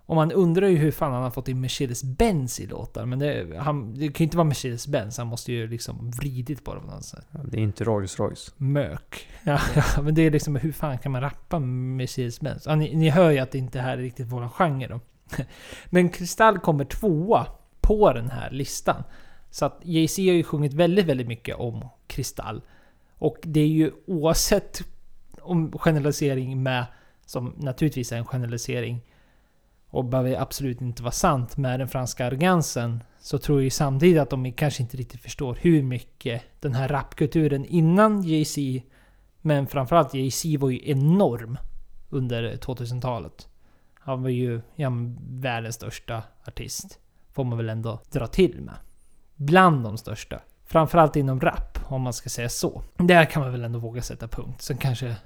Och 0.06 0.16
man 0.16 0.32
undrar 0.32 0.66
ju 0.66 0.76
hur 0.76 0.90
fan 0.90 1.12
han 1.12 1.22
har 1.22 1.30
fått 1.30 1.48
in 1.48 1.64
Mercedes-Benz 1.64 2.60
i 2.60 2.66
låtar. 2.66 3.06
Men 3.06 3.18
det, 3.18 3.58
han, 3.58 3.94
det 3.94 4.08
kan 4.08 4.18
ju 4.18 4.24
inte 4.24 4.36
vara 4.36 4.48
Mercedes-Benz. 4.48 5.18
Han 5.18 5.26
måste 5.26 5.52
ju 5.52 5.66
liksom 5.66 6.10
vridit 6.10 6.64
på 6.64 6.74
det 6.74 6.80
på 6.80 6.86
något 6.86 7.04
sätt. 7.04 7.26
det 7.44 7.56
är 7.56 7.60
inte 7.60 7.84
Rolls-Royce. 7.84 8.52
Mök. 8.56 9.28
Ja, 9.44 9.60
ja, 9.74 10.02
men 10.02 10.14
det 10.14 10.22
är 10.22 10.30
liksom 10.30 10.56
hur 10.56 10.72
fan 10.72 10.98
kan 10.98 11.12
man 11.12 11.20
rappa 11.20 11.58
Mercedes-Benz? 11.58 12.62
Ja, 12.66 12.74
ni, 12.74 12.96
ni 12.96 13.10
hör 13.10 13.30
ju 13.30 13.38
att 13.38 13.50
det 13.50 13.58
inte 13.58 13.80
här 13.80 13.98
är 13.98 14.02
riktigt 14.02 14.26
våran 14.26 14.50
genre 14.50 14.86
då. 14.86 15.00
Men 15.90 16.08
Kristall 16.08 16.58
kommer 16.58 16.84
tvåa 16.84 17.46
på 17.80 18.12
den 18.12 18.30
här 18.30 18.50
listan. 18.50 19.04
Så 19.50 19.64
att 19.64 19.80
Jay-Z 19.82 20.22
har 20.22 20.34
ju 20.34 20.42
sjungit 20.42 20.74
väldigt, 20.74 21.06
väldigt 21.06 21.28
mycket 21.28 21.56
om 21.56 21.88
Kristall. 22.06 22.62
Och 23.18 23.36
det 23.42 23.60
är 23.60 23.66
ju 23.66 23.92
oavsett 24.06 24.82
om 25.40 25.72
generalisering 25.78 26.62
med, 26.62 26.86
som 27.28 27.54
naturligtvis 27.56 28.12
är 28.12 28.16
en 28.16 28.24
generalisering, 28.24 29.00
och 29.90 30.04
behöver 30.04 30.40
absolut 30.40 30.80
inte 30.80 31.02
vara 31.02 31.12
sant 31.12 31.56
med 31.56 31.80
den 31.80 31.88
franska 31.88 32.26
arrogansen, 32.26 33.02
så 33.20 33.38
tror 33.38 33.58
jag 33.58 33.64
ju 33.64 33.70
samtidigt 33.70 34.22
att 34.22 34.30
de 34.30 34.52
kanske 34.52 34.82
inte 34.82 34.96
riktigt 34.96 35.20
förstår 35.20 35.58
hur 35.60 35.82
mycket 35.82 36.42
den 36.60 36.74
här 36.74 36.88
rapkulturen 36.88 37.64
innan 37.64 38.22
Jay-Z, 38.22 38.86
men 39.40 39.66
framförallt 39.66 40.14
Jay-Z 40.14 40.58
var 40.58 40.70
ju 40.70 40.90
enorm 40.90 41.58
under 42.08 42.56
2000-talet. 42.56 43.48
Han 43.94 44.22
var 44.22 44.30
ju 44.30 44.60
ja, 44.74 44.90
världens 45.30 45.74
största 45.74 46.22
artist. 46.44 46.98
Får 47.32 47.44
man 47.44 47.58
väl 47.58 47.68
ändå 47.68 48.00
dra 48.10 48.26
till 48.26 48.60
med. 48.60 48.74
Bland 49.36 49.84
de 49.84 49.98
största. 49.98 50.40
Framförallt 50.64 51.16
inom 51.16 51.40
rap, 51.40 51.78
om 51.88 52.02
man 52.02 52.12
ska 52.12 52.28
säga 52.28 52.48
så. 52.48 52.82
Där 52.96 53.24
kan 53.24 53.42
man 53.42 53.52
väl 53.52 53.64
ändå 53.64 53.78
våga 53.78 54.02
sätta 54.02 54.28
punkt. 54.28 54.62
Sen 54.62 54.76
kanske... 54.76 55.16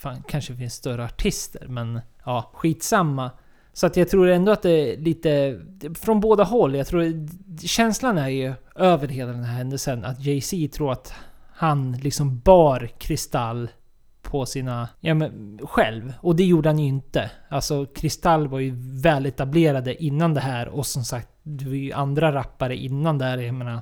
Fan, 0.00 0.22
kanske 0.28 0.56
finns 0.56 0.74
större 0.74 1.04
artister, 1.04 1.66
men 1.68 2.00
ja, 2.24 2.50
skitsamma. 2.54 3.30
Så 3.72 3.86
att 3.86 3.96
jag 3.96 4.08
tror 4.08 4.28
ändå 4.28 4.52
att 4.52 4.62
det 4.62 4.70
är 4.70 4.96
lite... 4.96 5.60
Från 5.94 6.20
båda 6.20 6.44
håll. 6.44 6.74
Jag 6.74 6.86
tror... 6.86 7.28
Känslan 7.66 8.18
är 8.18 8.28
ju 8.28 8.54
över 8.74 9.08
hela 9.08 9.32
den 9.32 9.44
här 9.44 9.56
händelsen 9.56 10.04
att 10.04 10.20
Jay-Z 10.20 10.76
tror 10.76 10.92
att 10.92 11.14
han 11.52 11.92
liksom 11.92 12.38
bar 12.38 12.90
Kristall 12.98 13.70
på 14.22 14.46
sina... 14.46 14.88
Ja 15.00 15.14
men 15.14 15.58
själv. 15.62 16.12
Och 16.20 16.36
det 16.36 16.44
gjorde 16.44 16.68
han 16.68 16.78
ju 16.78 16.86
inte. 16.86 17.30
Alltså 17.48 17.86
Kristall 17.86 18.48
var 18.48 18.58
ju 18.58 18.74
väl 19.02 19.26
etablerade 19.26 20.04
innan 20.04 20.34
det 20.34 20.40
här 20.40 20.68
och 20.68 20.86
som 20.86 21.04
sagt, 21.04 21.28
det 21.42 21.64
var 21.64 21.74
ju 21.74 21.92
andra 21.92 22.32
rappare 22.32 22.76
innan 22.76 23.18
det 23.18 23.24
här, 23.24 23.38
Jag 23.38 23.54
menar... 23.54 23.80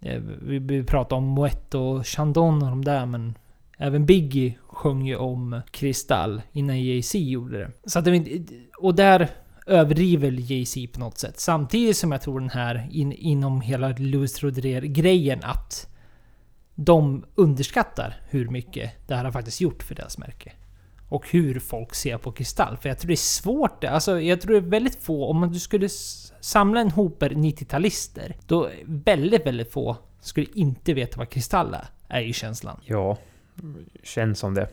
Eh, 0.00 0.20
vi, 0.42 0.58
vi 0.58 0.84
pratade 0.84 1.18
om 1.18 1.38
Moët 1.38 1.74
och 1.74 2.06
Chandon 2.06 2.62
och 2.62 2.68
de 2.68 2.84
där 2.84 3.06
men... 3.06 3.34
Även 3.76 4.06
Biggie 4.06 4.54
sjöng 4.68 5.06
ju 5.06 5.16
om 5.16 5.60
Kristall 5.70 6.42
innan 6.52 6.80
Jay-Z 6.80 7.18
gjorde 7.18 7.58
det. 7.58 7.70
Så 7.84 7.98
att 7.98 8.04
det 8.04 8.42
Och 8.78 8.94
där 8.94 9.28
överdriver 9.66 10.30
Jay-Z 10.30 10.92
på 10.92 11.00
något 11.00 11.18
sätt. 11.18 11.40
Samtidigt 11.40 11.96
som 11.96 12.12
jag 12.12 12.20
tror 12.22 12.40
den 12.40 12.50
här 12.50 12.88
in, 12.90 13.12
inom 13.12 13.60
hela 13.60 13.88
Louis 13.88 14.42
Rodrier-grejen 14.42 15.40
att 15.42 15.88
de 16.74 17.24
underskattar 17.34 18.20
hur 18.30 18.48
mycket 18.48 18.92
det 19.06 19.14
här 19.14 19.24
har 19.24 19.32
faktiskt 19.32 19.60
gjort 19.60 19.82
för 19.82 19.94
deras 19.94 20.18
märke. 20.18 20.52
Och 21.08 21.30
hur 21.30 21.60
folk 21.60 21.94
ser 21.94 22.18
på 22.18 22.32
Kristall. 22.32 22.76
För 22.76 22.88
jag 22.88 22.98
tror 22.98 23.08
det 23.08 23.14
är 23.14 23.16
svårt. 23.16 23.84
Alltså, 23.84 24.20
jag 24.20 24.40
tror 24.40 24.52
det 24.52 24.58
är 24.58 24.70
väldigt 24.70 25.02
få. 25.02 25.30
Om 25.30 25.52
du 25.52 25.60
skulle 25.60 25.88
samla 26.40 26.80
en 26.80 26.90
hoper 26.90 27.30
90-talister. 27.30 28.34
Då 28.46 28.70
väldigt, 28.84 29.46
väldigt 29.46 29.72
få 29.72 29.96
skulle 30.20 30.46
inte 30.54 30.94
veta 30.94 31.18
vad 31.18 31.30
Kristall 31.30 31.74
är. 31.74 31.86
Är 32.08 32.20
ju 32.20 32.32
känslan. 32.32 32.80
Ja, 32.84 33.18
känns 34.02 34.38
som 34.38 34.54
det. 34.54 34.68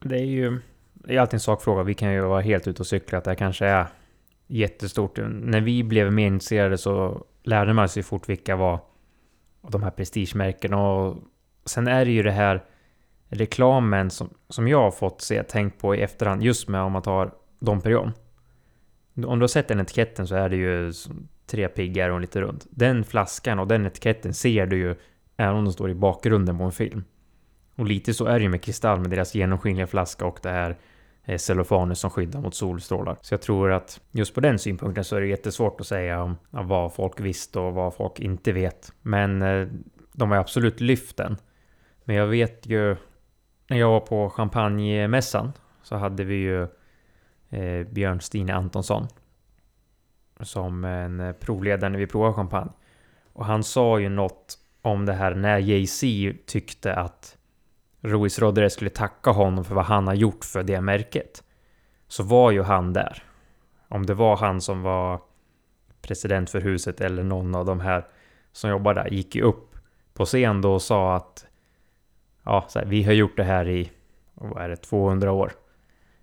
Det 0.00 0.16
är 0.16 0.24
ju... 0.24 0.58
Det 0.94 1.16
är 1.16 1.20
alltid 1.20 1.34
en 1.34 1.40
sakfråga. 1.40 1.82
Vi 1.82 1.94
kan 1.94 2.12
ju 2.12 2.20
vara 2.20 2.40
helt 2.40 2.68
ute 2.68 2.82
och 2.82 2.86
cykla. 2.86 3.18
Att 3.18 3.24
det 3.24 3.34
kanske 3.34 3.66
är 3.66 3.86
jättestort. 4.46 5.18
När 5.28 5.60
vi 5.60 5.84
blev 5.84 6.12
mer 6.12 6.26
intresserade 6.26 6.78
så 6.78 7.24
lärde 7.42 7.72
man 7.72 7.88
sig 7.88 8.02
fort 8.02 8.28
vilka 8.28 8.56
var 8.56 8.80
de 9.70 9.82
här 9.82 9.90
prestigemärkena. 9.90 10.90
Och 10.90 11.16
sen 11.64 11.86
är 11.86 12.04
det 12.04 12.10
ju 12.10 12.22
det 12.22 12.30
här 12.30 12.64
reklamen 13.28 14.10
som, 14.10 14.30
som 14.48 14.68
jag 14.68 14.82
har 14.82 14.90
fått 14.90 15.20
se, 15.20 15.42
tänkt 15.42 15.80
på 15.80 15.94
i 15.94 16.00
efterhand, 16.00 16.42
just 16.42 16.68
med 16.68 16.80
om 16.80 16.92
man 16.92 17.02
tar 17.02 17.30
Dom 17.60 17.80
Perignon. 17.80 18.12
Om 19.26 19.38
du 19.38 19.42
har 19.42 19.48
sett 19.48 19.68
den 19.68 19.80
etiketten 19.80 20.26
så 20.26 20.34
är 20.34 20.48
det 20.48 20.56
ju 20.56 20.92
tre 21.46 21.68
piggar 21.68 22.10
och 22.10 22.20
lite 22.20 22.40
runt. 22.40 22.66
Den 22.70 23.04
flaskan 23.04 23.58
och 23.58 23.66
den 23.66 23.86
etiketten 23.86 24.34
ser 24.34 24.66
du 24.66 24.78
ju 24.78 24.94
även 25.36 25.56
om 25.56 25.64
den 25.64 25.72
står 25.72 25.90
i 25.90 25.94
bakgrunden 25.94 26.58
på 26.58 26.64
en 26.64 26.72
film. 26.72 27.04
Och 27.76 27.86
lite 27.86 28.14
så 28.14 28.24
är 28.24 28.38
det 28.38 28.42
ju 28.42 28.48
med 28.48 28.62
Kristall 28.62 29.00
med 29.00 29.10
deras 29.10 29.34
genomskinliga 29.34 29.86
flaska 29.86 30.26
och 30.26 30.38
det 30.42 30.50
här 30.50 30.76
eh, 31.24 31.38
cellofanet 31.38 31.98
som 31.98 32.10
skyddar 32.10 32.40
mot 32.40 32.54
solstrålar. 32.54 33.16
Så 33.20 33.34
jag 33.34 33.42
tror 33.42 33.72
att 33.72 34.00
just 34.10 34.34
på 34.34 34.40
den 34.40 34.58
synpunkten 34.58 35.04
så 35.04 35.16
är 35.16 35.20
det 35.20 35.26
jättesvårt 35.26 35.80
att 35.80 35.86
säga 35.86 36.22
om 36.22 36.36
vad 36.50 36.94
folk 36.94 37.20
visste 37.20 37.58
och 37.58 37.74
vad 37.74 37.94
folk 37.94 38.20
inte 38.20 38.52
vet. 38.52 38.92
Men 39.02 39.42
eh, 39.42 39.68
de 40.12 40.30
har 40.30 40.38
absolut 40.38 40.80
lyft 40.80 41.16
den. 41.16 41.36
Men 42.04 42.16
jag 42.16 42.26
vet 42.26 42.66
ju 42.66 42.96
när 43.68 43.76
jag 43.76 43.88
var 43.88 44.00
på 44.00 44.30
champagnemässan 44.30 45.52
så 45.82 45.96
hade 45.96 46.24
vi 46.24 46.34
ju 46.34 46.62
eh, 47.50 47.86
Björn 47.90 48.20
Stine 48.20 48.54
Antonsson 48.54 49.06
som 50.40 50.84
en 50.84 51.34
provledare 51.40 51.90
när 51.90 51.98
vi 51.98 52.06
provade 52.06 52.34
champagne. 52.34 52.72
Och 53.32 53.44
han 53.46 53.64
sa 53.64 53.98
ju 53.98 54.08
något 54.08 54.58
om 54.82 55.06
det 55.06 55.12
här 55.12 55.34
när 55.34 55.58
Jay-Z 55.58 56.06
tyckte 56.46 56.94
att 56.94 57.35
Ruiz 58.06 58.38
Rodriguez 58.38 58.72
skulle 58.72 58.90
tacka 58.90 59.30
honom 59.30 59.64
för 59.64 59.74
vad 59.74 59.84
han 59.84 60.06
har 60.06 60.14
gjort 60.14 60.44
för 60.44 60.62
det 60.62 60.80
märket. 60.80 61.42
Så 62.08 62.22
var 62.22 62.50
ju 62.50 62.62
han 62.62 62.92
där. 62.92 63.22
Om 63.88 64.06
det 64.06 64.14
var 64.14 64.36
han 64.36 64.60
som 64.60 64.82
var 64.82 65.20
president 66.02 66.50
för 66.50 66.60
huset 66.60 67.00
eller 67.00 67.22
någon 67.22 67.54
av 67.54 67.64
de 67.64 67.80
här 67.80 68.06
som 68.52 68.70
jobbar 68.70 68.94
där 68.94 69.08
gick 69.08 69.34
ju 69.34 69.42
upp 69.42 69.76
på 70.14 70.24
scen 70.24 70.60
då 70.60 70.74
och 70.74 70.82
sa 70.82 71.16
att 71.16 71.46
ja, 72.44 72.68
här, 72.74 72.84
vi 72.84 73.02
har 73.02 73.12
gjort 73.12 73.36
det 73.36 73.44
här 73.44 73.68
i 73.68 73.90
vad 74.34 74.64
är 74.64 74.68
det, 74.68 74.76
200 74.76 75.32
år. 75.32 75.52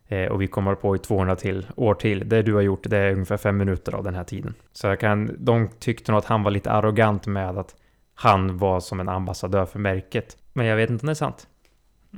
Eh, 0.08 0.32
och 0.32 0.42
vi 0.42 0.48
kommer 0.48 0.76
på 0.76 0.96
i 0.96 1.00
200 1.00 1.36
till, 1.36 1.68
år 1.76 1.94
till. 1.94 2.30
Det 2.30 2.42
du 2.42 2.54
har 2.54 2.62
gjort, 2.62 2.90
det 2.90 2.98
är 2.98 3.12
ungefär 3.12 3.38
fem 3.38 3.58
minuter 3.58 3.96
av 3.96 4.04
den 4.04 4.16
här 4.16 4.24
tiden. 4.24 4.54
Så 4.74 4.88
jag 4.88 5.00
kan, 5.00 5.36
de 5.40 5.70
tyckte 5.80 6.12
nog 6.12 6.20
att 6.20 6.26
han 6.26 6.44
var 6.44 6.52
lite 6.52 6.72
arrogant 6.72 7.28
med 7.28 7.58
att 7.58 7.76
han 8.16 8.58
var 8.58 8.80
som 8.80 9.00
en 9.00 9.10
ambassadör 9.10 9.66
för 9.66 9.80
märket. 9.80 10.38
Men 10.54 10.66
jag 10.66 10.76
vet 10.76 10.90
inte 10.90 11.04
om 11.04 11.08
det 11.08 11.12
är 11.12 11.16
sant. 11.16 11.48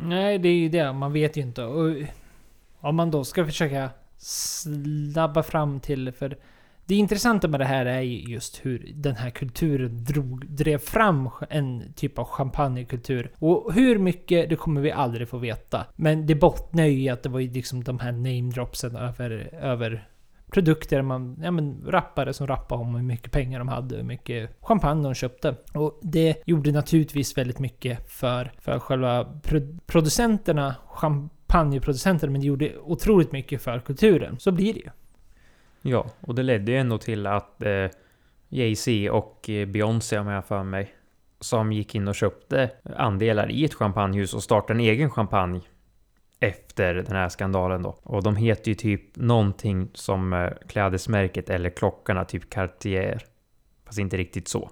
Nej, 0.04 0.38
det 0.38 0.50
är 0.50 0.56
ju 0.56 0.70
det. 0.70 0.94
Man 0.94 1.14
vet 1.14 1.38
ju 1.38 1.42
inte. 1.42 1.64
Och 1.64 1.96
om 2.80 2.96
man 2.96 3.12
då 3.12 3.24
ska 3.24 3.46
försöka 3.46 3.90
snabba 4.18 5.44
fram 5.44 5.80
till... 5.80 6.12
För 6.12 6.38
det 6.86 6.96
intressanta 6.96 7.48
med 7.48 7.60
det 7.60 7.66
här 7.66 7.86
är 7.86 8.02
ju 8.02 8.34
just 8.34 8.66
hur 8.66 8.92
den 8.96 9.16
här 9.16 9.30
kulturen 9.30 10.04
drog, 10.04 10.48
drev 10.48 10.78
fram 10.78 11.30
en 11.50 11.94
typ 11.96 12.20
av 12.20 12.26
champagnekultur. 12.26 13.32
Och 13.40 13.74
hur 13.74 14.00
mycket, 14.00 14.50
det 14.50 14.56
kommer 14.56 14.82
vi 14.82 14.92
aldrig 14.92 15.30
få 15.30 15.38
veta. 15.38 15.86
Men 15.96 16.26
det 16.26 16.36
bottnar 16.36 16.84
ju 16.84 17.02
i 17.02 17.10
att 17.10 17.24
det 17.24 17.30
var 17.30 17.40
ju 17.40 17.52
liksom 17.52 17.84
de 17.84 18.00
här 18.00 18.12
namedropsen 18.12 18.96
över, 18.96 19.50
över 19.62 20.08
produkter 20.52 21.02
man, 21.02 21.40
ja 21.44 21.52
men 21.52 21.84
rappare 21.88 22.34
som 22.34 22.48
rappade 22.48 22.82
om 22.82 22.96
hur 22.96 23.04
mycket 23.04 23.32
pengar 23.32 23.60
de 23.60 23.68
hade, 23.68 23.96
hur 23.96 24.04
mycket 24.04 24.58
champagne 24.62 25.04
de 25.04 25.14
köpte. 25.14 25.56
Och 25.74 26.00
det 26.02 26.44
gjorde 26.46 26.72
naturligtvis 26.72 27.38
väldigt 27.38 27.60
mycket 27.60 28.12
för, 28.12 28.52
för 28.60 28.80
själva 28.80 29.26
pro 29.44 29.78
producenterna, 29.86 30.76
champagneproducenterna, 30.88 32.32
men 32.32 32.42
det 32.42 32.48
gjorde 32.48 32.78
otroligt 32.78 33.32
mycket 33.32 33.62
för 33.62 33.80
kulturen. 33.80 34.40
Så 34.40 34.52
blir 34.52 34.74
det 34.74 34.80
ju. 34.80 34.90
Ja, 35.82 36.06
och 36.22 36.36
det 36.36 36.44
ledde 36.44 36.72
ju 36.72 36.78
ändå 36.78 36.98
till 36.98 37.28
att 37.28 37.62
eh, 37.62 37.88
Jay-Z 38.50 39.12
och 39.12 39.50
eh, 39.50 39.68
Beyoncé, 39.68 40.20
om 40.20 40.28
jag 40.28 40.36
har 40.36 40.42
för 40.42 40.64
mig, 40.64 40.96
som 41.40 41.72
gick 41.72 41.96
in 41.96 42.08
och 42.08 42.16
köpte 42.16 42.70
andelar 42.96 43.52
i 43.52 43.66
ett 43.66 43.74
champagnehus 43.74 44.34
och 44.34 44.44
startade 44.44 44.74
en 44.74 44.86
egen 44.86 45.10
champagne 45.10 45.62
efter 46.40 46.94
den 46.94 47.16
här 47.16 47.30
skandalen 47.30 47.84
då. 47.84 48.00
Och 48.04 48.24
de 48.24 48.36
heter 48.36 48.70
ju 48.70 48.76
typ 48.76 49.02
någonting 49.16 49.90
som 49.94 50.34
eh, 50.34 50.50
klädesmärket 50.68 51.50
eller 51.50 51.70
klockorna, 51.70 52.26
typ 52.26 52.50
Cartier. 52.50 53.22
Fast 53.86 54.00
inte 54.00 54.18
riktigt 54.18 54.48
så. 54.48 54.70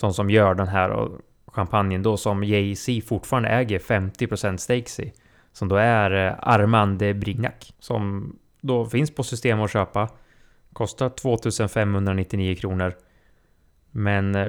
De 0.00 0.14
som 0.14 0.30
gör 0.30 0.54
den 0.54 0.68
här 0.68 1.08
champagnen 1.46 2.02
då 2.02 2.16
som 2.16 2.44
Jay-Z 2.44 3.06
fortfarande 3.06 3.48
äger 3.48 3.78
50% 3.78 4.56
stakes 4.56 5.00
i. 5.00 5.12
Som 5.52 5.68
då 5.68 5.76
är 5.76 6.26
eh, 6.26 6.34
Armand 6.38 6.98
de 6.98 7.14
Brignac. 7.14 7.72
Som 7.78 8.32
då 8.60 8.86
finns 8.86 9.14
på 9.14 9.22
system 9.22 9.60
att 9.60 9.70
köpa. 9.70 10.08
Kostar 10.72 11.08
2599 11.08 12.54
kronor. 12.54 12.94
Men 13.90 14.34
eh, 14.34 14.48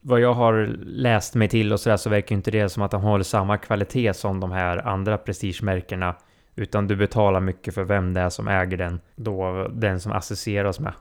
vad 0.00 0.20
jag 0.20 0.34
har 0.34 0.66
läst 0.84 1.34
mig 1.34 1.48
till 1.48 1.72
och 1.72 1.80
sådär 1.80 1.96
så 1.96 2.10
verkar 2.10 2.36
inte 2.36 2.50
det 2.50 2.68
som 2.68 2.82
att 2.82 2.90
de 2.90 3.02
håller 3.02 3.24
samma 3.24 3.58
kvalitet 3.58 4.14
som 4.14 4.40
de 4.40 4.52
här 4.52 4.86
andra 4.86 5.18
prestigemärkena. 5.18 6.14
Utan 6.56 6.86
du 6.86 6.96
betalar 6.96 7.40
mycket 7.40 7.74
för 7.74 7.84
vem 7.84 8.14
det 8.14 8.20
är 8.20 8.28
som 8.28 8.48
äger 8.48 8.76
den. 8.76 9.00
Då 9.16 9.68
den 9.68 10.00
som 10.00 10.12
associeras 10.12 10.80
med. 10.80 10.92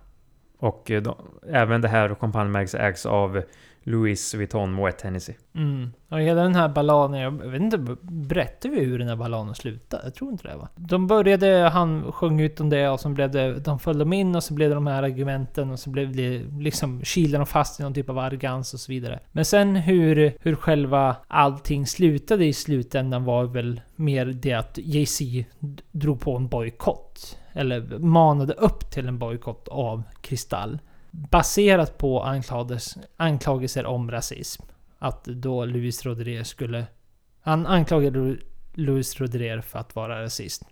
Och 0.59 0.91
eh, 0.91 1.01
då, 1.01 1.17
även 1.49 1.81
det 1.81 1.87
här 1.87 2.15
kampanjmärket 2.15 2.73
ägs 2.73 3.05
av 3.05 3.43
Louis 3.87 4.33
Vuitton 4.33 4.71
Moet 4.71 5.01
Hennessy. 5.01 5.33
Mm. 5.55 5.91
Och 6.09 6.19
hela 6.19 6.43
den 6.43 6.55
här 6.55 6.69
balladen, 6.69 7.19
jag 7.19 7.31
vet 7.31 7.61
inte, 7.61 7.77
berättade 8.01 8.75
vi 8.75 8.85
hur 8.85 8.99
den 8.99 9.07
här 9.07 9.15
balladen 9.15 9.55
slutade? 9.55 10.03
Jag 10.03 10.15
tror 10.15 10.31
inte 10.31 10.47
det 10.47 10.55
va? 10.55 10.69
De 10.75 11.07
började, 11.07 11.69
han 11.73 12.11
sjöng 12.11 12.39
ut 12.39 12.59
om 12.59 12.69
det 12.69 12.89
och 12.89 12.99
så 12.99 13.09
blev 13.09 13.31
det, 13.31 13.59
de 13.59 13.79
följde 13.79 14.15
in 14.15 14.35
och 14.35 14.43
så 14.43 14.53
blev 14.53 14.69
det 14.69 14.75
de 14.75 14.87
här 14.87 15.03
argumenten 15.03 15.71
och 15.71 15.79
så 15.79 15.89
blev 15.89 16.15
det 16.15 16.43
liksom, 16.59 17.01
kilade 17.03 17.37
de 17.37 17.45
fast 17.45 17.79
i 17.79 17.83
någon 17.83 17.93
typ 17.93 18.09
av 18.09 18.17
arrogans 18.19 18.73
och 18.73 18.79
så 18.79 18.91
vidare. 18.91 19.19
Men 19.31 19.45
sen 19.45 19.75
hur, 19.75 20.37
hur 20.39 20.55
själva 20.55 21.15
allting 21.27 21.87
slutade 21.87 22.45
i 22.45 22.53
slutändan 22.53 23.23
var 23.23 23.43
väl 23.43 23.81
mer 23.95 24.25
det 24.25 24.53
att 24.53 24.77
Jay-Z 24.77 25.45
drog 25.91 26.19
på 26.19 26.35
en 26.35 26.47
bojkott. 26.47 27.37
Eller 27.53 27.99
manade 27.99 28.53
upp 28.53 28.91
till 28.91 29.07
en 29.07 29.19
bojkott 29.19 29.67
av 29.67 30.03
Kristall 30.21 30.79
baserat 31.31 31.97
på 31.97 32.23
anklagelser, 33.17 33.85
om 33.85 34.11
rasism. 34.11 34.63
Att 34.99 35.25
då 35.25 35.65
Luis 35.65 36.05
Rodriguez 36.05 36.47
skulle... 36.47 36.85
Han 37.41 37.65
anklagade 37.65 38.37
Luis 38.73 39.21
Rodriguez 39.21 39.65
för 39.65 39.79
att 39.79 39.95
vara 39.95 40.23
rasist. 40.23 40.63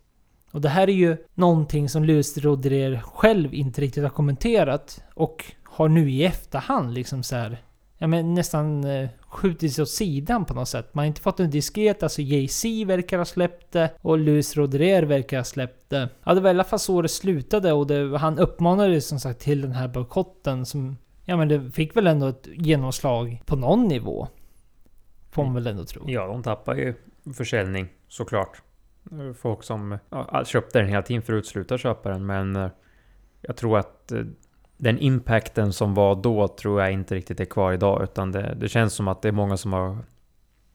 Och 0.52 0.62
det 0.62 0.70
här 0.70 0.90
är 0.90 0.94
ju 0.94 1.18
någonting 1.34 1.90
som 1.90 2.04
Luis 2.04 2.38
Rodriguez 2.38 3.04
själv 3.04 3.54
inte 3.54 3.82
riktigt 3.82 4.04
har 4.04 4.10
kommenterat. 4.10 5.04
Och 5.14 5.46
har 5.64 5.90
nu 5.90 6.12
i 6.12 6.26
efterhand 6.26 6.94
liksom 6.94 7.24
så 7.24 7.36
här 7.36 7.58
ja, 7.98 8.08
men 8.08 8.34
nästan 8.34 8.84
eh, 8.84 9.10
skjutits 9.34 9.80
åt 9.80 9.90
sidan 9.90 10.46
på 10.46 10.54
något 10.54 10.70
sätt. 10.70 10.94
Man 10.94 11.04
har 11.04 11.08
inte 11.08 11.22
fått 11.22 11.40
en 11.40 11.50
diskret, 11.50 12.04
alltså 12.04 12.22
Jay-Z 12.22 12.86
verkar 12.88 13.18
ha 13.18 13.26
släppt 13.26 13.72
det 13.72 13.94
och 14.02 14.18
Luis 14.18 14.58
Rodrier 14.58 15.04
verkar 15.04 15.38
ha 15.38 15.44
släppt 15.44 15.90
det. 15.90 16.10
Ja, 16.24 16.34
det 16.34 16.42
var 16.42 16.50
i 16.50 16.50
alla 16.50 16.64
fall 16.64 16.80
så 16.80 17.02
det 17.02 17.10
slutade 17.10 17.74
och 17.74 17.88
det, 17.88 18.18
han 18.18 18.40
uppmanade 18.40 19.02
som 19.02 19.20
sagt 19.20 19.40
till 19.40 19.62
den 19.62 19.72
här 19.72 19.88
bojkotten 19.88 20.66
som... 20.66 20.98
Ja 21.26 21.38
men 21.38 21.48
det 21.48 21.72
fick 21.72 21.96
väl 21.96 22.08
ändå 22.08 22.28
ett 22.28 22.48
genomslag 22.54 23.42
på 23.46 23.56
någon 23.56 23.88
nivå. 23.88 24.28
Får 25.32 25.44
man 25.44 25.54
väl 25.54 25.68
ändå 25.68 25.86
tro. 25.86 26.04
Ja, 26.08 26.28
de 26.28 26.44
tappar 26.44 26.76
ju 26.76 26.94
försäljning 27.34 27.88
såklart. 28.08 28.62
Folk 29.38 29.64
som 29.64 29.98
ja, 30.10 30.44
köpte 30.46 30.80
den 30.80 30.88
hela 30.88 31.02
tiden 31.02 31.22
förut 31.22 31.46
slutar 31.46 31.78
köpa 31.78 32.10
den 32.10 32.26
men 32.26 32.56
eh, 32.56 32.70
jag 33.42 33.58
tror 33.58 33.78
att 33.78 34.12
eh, 34.12 34.22
den 34.84 35.00
impacten 35.00 35.74
som 35.74 35.94
var 35.94 36.16
då 36.16 36.48
tror 36.48 36.82
jag 36.82 36.92
inte 36.92 37.16
riktigt 37.16 37.40
är 37.40 37.46
kvar 37.46 37.74
idag. 37.74 38.04
Utan 38.04 38.32
det, 38.32 38.56
det 38.60 38.70
känns 38.70 38.94
som 38.94 39.08
att 39.08 39.22
det 39.22 39.28
är 39.28 39.32
många 39.32 39.58
som 39.58 39.74
har... 39.74 39.98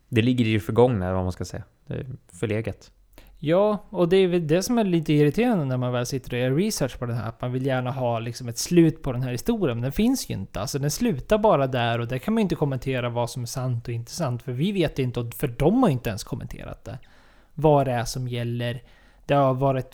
Det 0.09 0.23
ligger 0.23 0.45
i 0.45 0.53
det 0.53 0.61
förgångna, 0.61 1.13
vad 1.13 1.23
man 1.23 1.33
ska 1.33 1.45
säga. 1.45 1.63
Det 1.87 1.95
är 1.95 2.07
förlegat. 2.33 2.91
Ja, 3.39 3.85
och 3.91 4.09
det 4.09 4.17
är 4.17 4.29
väl 4.29 4.47
det 4.47 4.63
som 4.63 4.79
är 4.79 4.85
lite 4.85 5.13
irriterande 5.13 5.65
när 5.65 5.77
man 5.77 5.93
väl 5.93 6.07
sitter 6.07 6.33
och 6.33 6.39
gör 6.39 6.51
research 6.51 6.99
på 6.99 7.07
den 7.07 7.17
här. 7.17 7.29
Att 7.29 7.41
man 7.41 7.53
vill 7.53 7.67
gärna 7.67 7.91
ha 7.91 8.19
liksom 8.19 8.49
ett 8.49 8.59
slut 8.59 9.03
på 9.03 9.13
den 9.13 9.23
här 9.23 9.31
historien, 9.31 9.77
men 9.77 9.83
den 9.83 9.93
finns 9.93 10.31
ju 10.31 10.35
inte. 10.35 10.61
Alltså 10.61 10.79
den 10.79 10.91
slutar 10.91 11.39
bara 11.39 11.67
där 11.67 11.99
och 11.99 12.09
där 12.09 12.19
kan 12.19 12.35
man 12.35 12.41
ju 12.41 12.43
inte 12.43 12.55
kommentera 12.55 13.09
vad 13.09 13.31
som 13.31 13.43
är 13.43 13.47
sant 13.47 13.89
och 13.89 13.95
inte 13.95 14.11
sant. 14.11 14.43
För 14.43 14.53
vi 14.53 14.73
vet 14.73 14.99
inte, 14.99 15.21
och 15.21 15.35
för 15.35 15.49
de 15.49 15.83
har 15.83 15.91
inte 15.91 16.09
ens 16.09 16.25
kommenterat 16.25 16.85
det. 16.85 16.99
Vad 17.55 17.87
det 17.87 17.93
är 17.93 18.05
som 18.05 18.29
gäller 18.29 18.83
det 19.29 19.35
har 19.35 19.55
varit 19.55 19.93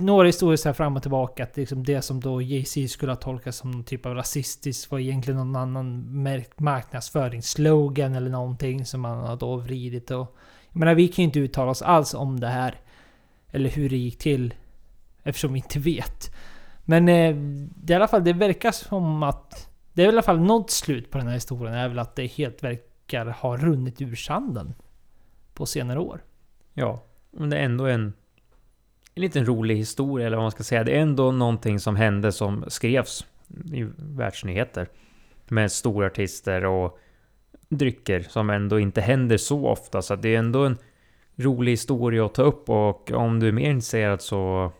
några 0.00 0.26
historier 0.26 0.56
så 0.56 0.68
här 0.68 0.74
fram 0.74 0.96
och 0.96 1.02
tillbaka. 1.02 1.42
Att 1.42 1.56
liksom 1.56 1.84
det 1.84 2.02
som 2.02 2.20
då 2.20 2.42
Jay-Z 2.42 2.88
skulle 2.88 3.12
ha 3.12 3.16
tolkat 3.16 3.54
som 3.54 3.70
någon 3.70 3.84
typ 3.84 4.06
av 4.06 4.14
rasistiskt 4.14 4.90
var 4.90 4.98
egentligen 4.98 5.38
någon 5.38 5.56
annan 5.56 6.22
marknadsföringsslogan 6.56 8.14
eller 8.14 8.30
någonting 8.30 8.86
som 8.86 9.00
man 9.00 9.18
har 9.18 9.36
då 9.36 9.56
vridit. 9.56 10.10
Och, 10.10 10.36
jag 10.68 10.78
menar, 10.78 10.94
vi 10.94 11.08
kan 11.08 11.22
ju 11.22 11.24
inte 11.24 11.40
uttala 11.40 11.70
oss 11.70 11.82
alls 11.82 12.14
om 12.14 12.40
det 12.40 12.46
här. 12.46 12.80
Eller 13.50 13.70
hur 13.70 13.90
det 13.90 13.96
gick 13.96 14.18
till. 14.18 14.54
Eftersom 15.22 15.52
vi 15.52 15.58
inte 15.58 15.78
vet. 15.78 16.34
Men 16.84 17.08
eh, 17.08 17.34
det, 17.76 17.92
i 17.92 17.96
alla 17.96 18.08
fall, 18.08 18.24
det 18.24 18.32
verkar 18.32 18.72
som 18.72 19.22
att... 19.22 19.68
Det 19.92 20.02
är 20.02 20.06
i 20.06 20.08
alla 20.08 20.22
fall 20.22 20.40
något 20.40 20.70
slut 20.70 21.10
på 21.10 21.18
den 21.18 21.26
här 21.26 21.34
historien. 21.34 21.74
är 21.74 21.88
väl 21.88 21.98
att 21.98 22.16
det 22.16 22.26
helt 22.26 22.62
verkar 22.62 23.26
ha 23.26 23.56
runnit 23.56 24.02
ur 24.02 24.14
sanden. 24.14 24.74
På 25.54 25.66
senare 25.66 25.98
år. 25.98 26.24
Ja, 26.74 27.04
men 27.30 27.50
det 27.50 27.58
är 27.58 27.64
ändå 27.64 27.86
en 27.86 28.12
en 29.14 29.22
liten 29.22 29.46
rolig 29.46 29.76
historia, 29.76 30.26
eller 30.26 30.36
vad 30.36 30.44
man 30.44 30.50
ska 30.50 30.62
säga. 30.62 30.84
Det 30.84 30.96
är 30.96 31.00
ändå 31.00 31.32
någonting 31.32 31.80
som 31.80 31.96
hände 31.96 32.32
som 32.32 32.64
skrevs 32.68 33.26
i 33.72 33.86
världsnyheter. 33.96 34.88
Med 35.48 35.72
stora 35.72 36.06
artister 36.06 36.64
och 36.64 36.98
drycker 37.68 38.20
som 38.20 38.50
ändå 38.50 38.80
inte 38.80 39.00
händer 39.00 39.36
så 39.36 39.66
ofta. 39.66 40.02
Så 40.02 40.16
det 40.16 40.34
är 40.34 40.38
ändå 40.38 40.64
en 40.64 40.78
rolig 41.36 41.72
historia 41.72 42.26
att 42.26 42.34
ta 42.34 42.42
upp 42.42 42.68
och 42.68 43.10
om 43.10 43.40
du 43.40 43.48
är 43.48 43.52
mer 43.52 43.70
intresserad 43.70 44.22
så 44.22 44.72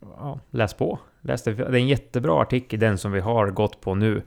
ja, 0.00 0.40
läs 0.50 0.74
på. 0.74 0.98
Läs 1.20 1.42
det. 1.42 1.54
det 1.54 1.64
är 1.64 1.74
en 1.74 1.88
jättebra 1.88 2.42
artikel, 2.42 2.80
den 2.80 2.98
som 2.98 3.12
vi 3.12 3.20
har 3.20 3.50
gått 3.50 3.80
på 3.80 3.94
nu. 3.94 4.22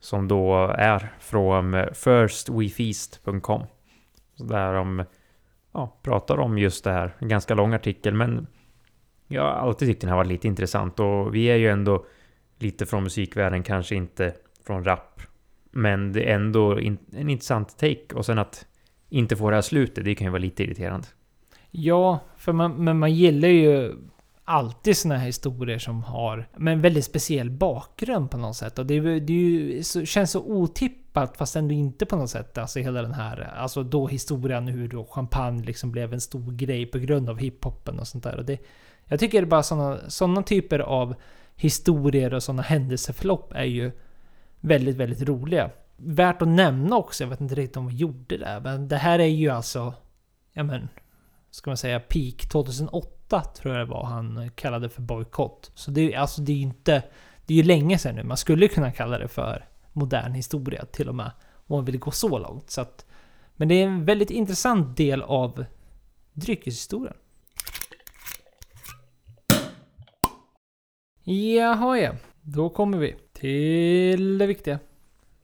Som 0.00 0.28
då 0.28 0.56
är 0.78 1.12
från 1.18 1.86
firstwefeast.com. 1.94 3.62
Där 4.36 4.74
de 4.74 5.04
ja, 5.72 5.96
pratar 6.02 6.38
om 6.38 6.58
just 6.58 6.84
det 6.84 6.92
här. 6.92 7.16
En 7.18 7.28
ganska 7.28 7.54
lång 7.54 7.74
artikel 7.74 8.14
men 8.14 8.46
jag 9.32 9.42
har 9.42 9.50
alltid 9.50 9.88
tyckt 9.88 10.00
den 10.00 10.10
här 10.10 10.16
var 10.16 10.24
lite 10.24 10.48
intressant 10.48 11.00
och 11.00 11.34
vi 11.34 11.44
är 11.44 11.56
ju 11.56 11.68
ändå 11.68 12.06
lite 12.58 12.86
från 12.86 13.02
musikvärlden, 13.02 13.62
kanske 13.62 13.94
inte 13.94 14.34
från 14.66 14.84
rap. 14.84 15.20
Men 15.70 16.12
det 16.12 16.30
är 16.30 16.34
ändå 16.34 16.78
en 16.78 17.28
intressant 17.28 17.78
take 17.78 18.14
och 18.14 18.26
sen 18.26 18.38
att 18.38 18.66
inte 19.08 19.36
få 19.36 19.50
det 19.50 19.56
här 19.56 19.62
slutet, 19.62 20.04
det 20.04 20.14
kan 20.14 20.24
ju 20.24 20.30
vara 20.30 20.42
lite 20.42 20.62
irriterande. 20.62 21.06
Ja, 21.70 22.20
för 22.36 22.52
man, 22.52 22.84
men 22.84 22.98
man 22.98 23.14
gillar 23.14 23.48
ju 23.48 23.94
alltid 24.44 24.96
såna 24.96 25.16
här 25.16 25.26
historier 25.26 25.78
som 25.78 26.02
har 26.02 26.48
en 26.56 26.80
väldigt 26.80 27.04
speciell 27.04 27.50
bakgrund 27.50 28.30
på 28.30 28.36
något 28.36 28.56
sätt. 28.56 28.78
Och 28.78 28.86
det, 28.86 29.20
det 29.20 29.32
ju, 29.32 29.82
så, 29.82 30.04
känns 30.04 30.30
så 30.30 30.40
otippat 30.40 31.36
fast 31.36 31.56
ändå 31.56 31.74
inte 31.74 32.06
på 32.06 32.16
något 32.16 32.30
sätt. 32.30 32.58
Alltså 32.58 32.78
hela 32.78 33.02
den 33.02 33.14
här, 33.14 33.54
alltså 33.56 33.82
då 33.82 34.06
historien 34.06 34.68
hur 34.68 34.88
då 34.88 35.04
champagne 35.04 35.62
liksom 35.62 35.92
blev 35.92 36.12
en 36.12 36.20
stor 36.20 36.52
grej 36.52 36.86
på 36.86 36.98
grund 36.98 37.30
av 37.30 37.38
hiphopen 37.38 37.98
och 37.98 38.06
sånt 38.06 38.24
där. 38.24 38.36
Och 38.36 38.44
det, 38.44 38.58
jag 39.10 39.20
tycker 39.20 39.44
bara 39.44 39.62
sådana 39.62 40.10
såna 40.10 40.42
typer 40.42 40.78
av 40.78 41.14
historier 41.56 42.34
och 42.34 42.42
sådana 42.42 42.62
händelseförlopp 42.62 43.52
är 43.52 43.64
ju 43.64 43.92
väldigt, 44.60 44.96
väldigt 44.96 45.28
roliga. 45.28 45.70
Värt 45.96 46.42
att 46.42 46.48
nämna 46.48 46.96
också, 46.96 47.24
jag 47.24 47.28
vet 47.28 47.40
inte 47.40 47.54
riktigt 47.54 47.76
om 47.76 47.86
vi 47.86 47.94
gjorde 47.94 48.36
det, 48.36 48.60
men 48.64 48.88
det 48.88 48.96
här 48.96 49.18
är 49.18 49.26
ju 49.26 49.48
alltså, 49.48 49.94
ja 50.52 50.62
men, 50.62 50.88
ska 51.50 51.70
man 51.70 51.76
säga 51.76 52.00
peak 52.00 52.48
2008 52.52 53.40
tror 53.40 53.74
jag 53.74 53.86
det 53.86 53.90
var 53.90 54.04
han 54.04 54.50
kallade 54.54 54.88
för 54.88 55.02
bojkott. 55.02 55.70
Så 55.74 55.90
det 55.90 56.14
är 56.14 56.18
alltså 56.18 56.42
det 56.42 56.52
är 56.52 56.56
ju 56.56 56.62
inte... 56.62 57.02
Det 57.46 57.54
är 57.54 57.56
ju 57.56 57.62
länge 57.62 57.98
sedan 57.98 58.14
nu. 58.14 58.22
Man 58.22 58.36
skulle 58.36 58.68
kunna 58.68 58.92
kalla 58.92 59.18
det 59.18 59.28
för 59.28 59.64
modern 59.92 60.32
historia 60.32 60.84
till 60.84 61.08
och 61.08 61.14
med. 61.14 61.30
Om 61.54 61.76
man 61.76 61.84
vill 61.84 61.98
gå 61.98 62.10
så 62.10 62.38
långt. 62.38 62.70
Så 62.70 62.80
att, 62.80 63.06
men 63.56 63.68
det 63.68 63.74
är 63.74 63.86
en 63.86 64.04
väldigt 64.04 64.30
intressant 64.30 64.96
del 64.96 65.22
av 65.22 65.64
dryckeshistorien. 66.32 67.16
Jaha 71.30 71.98
ja, 71.98 72.12
då 72.42 72.70
kommer 72.70 72.98
vi 72.98 73.16
till 73.32 74.38
det 74.38 74.46
viktiga. 74.46 74.78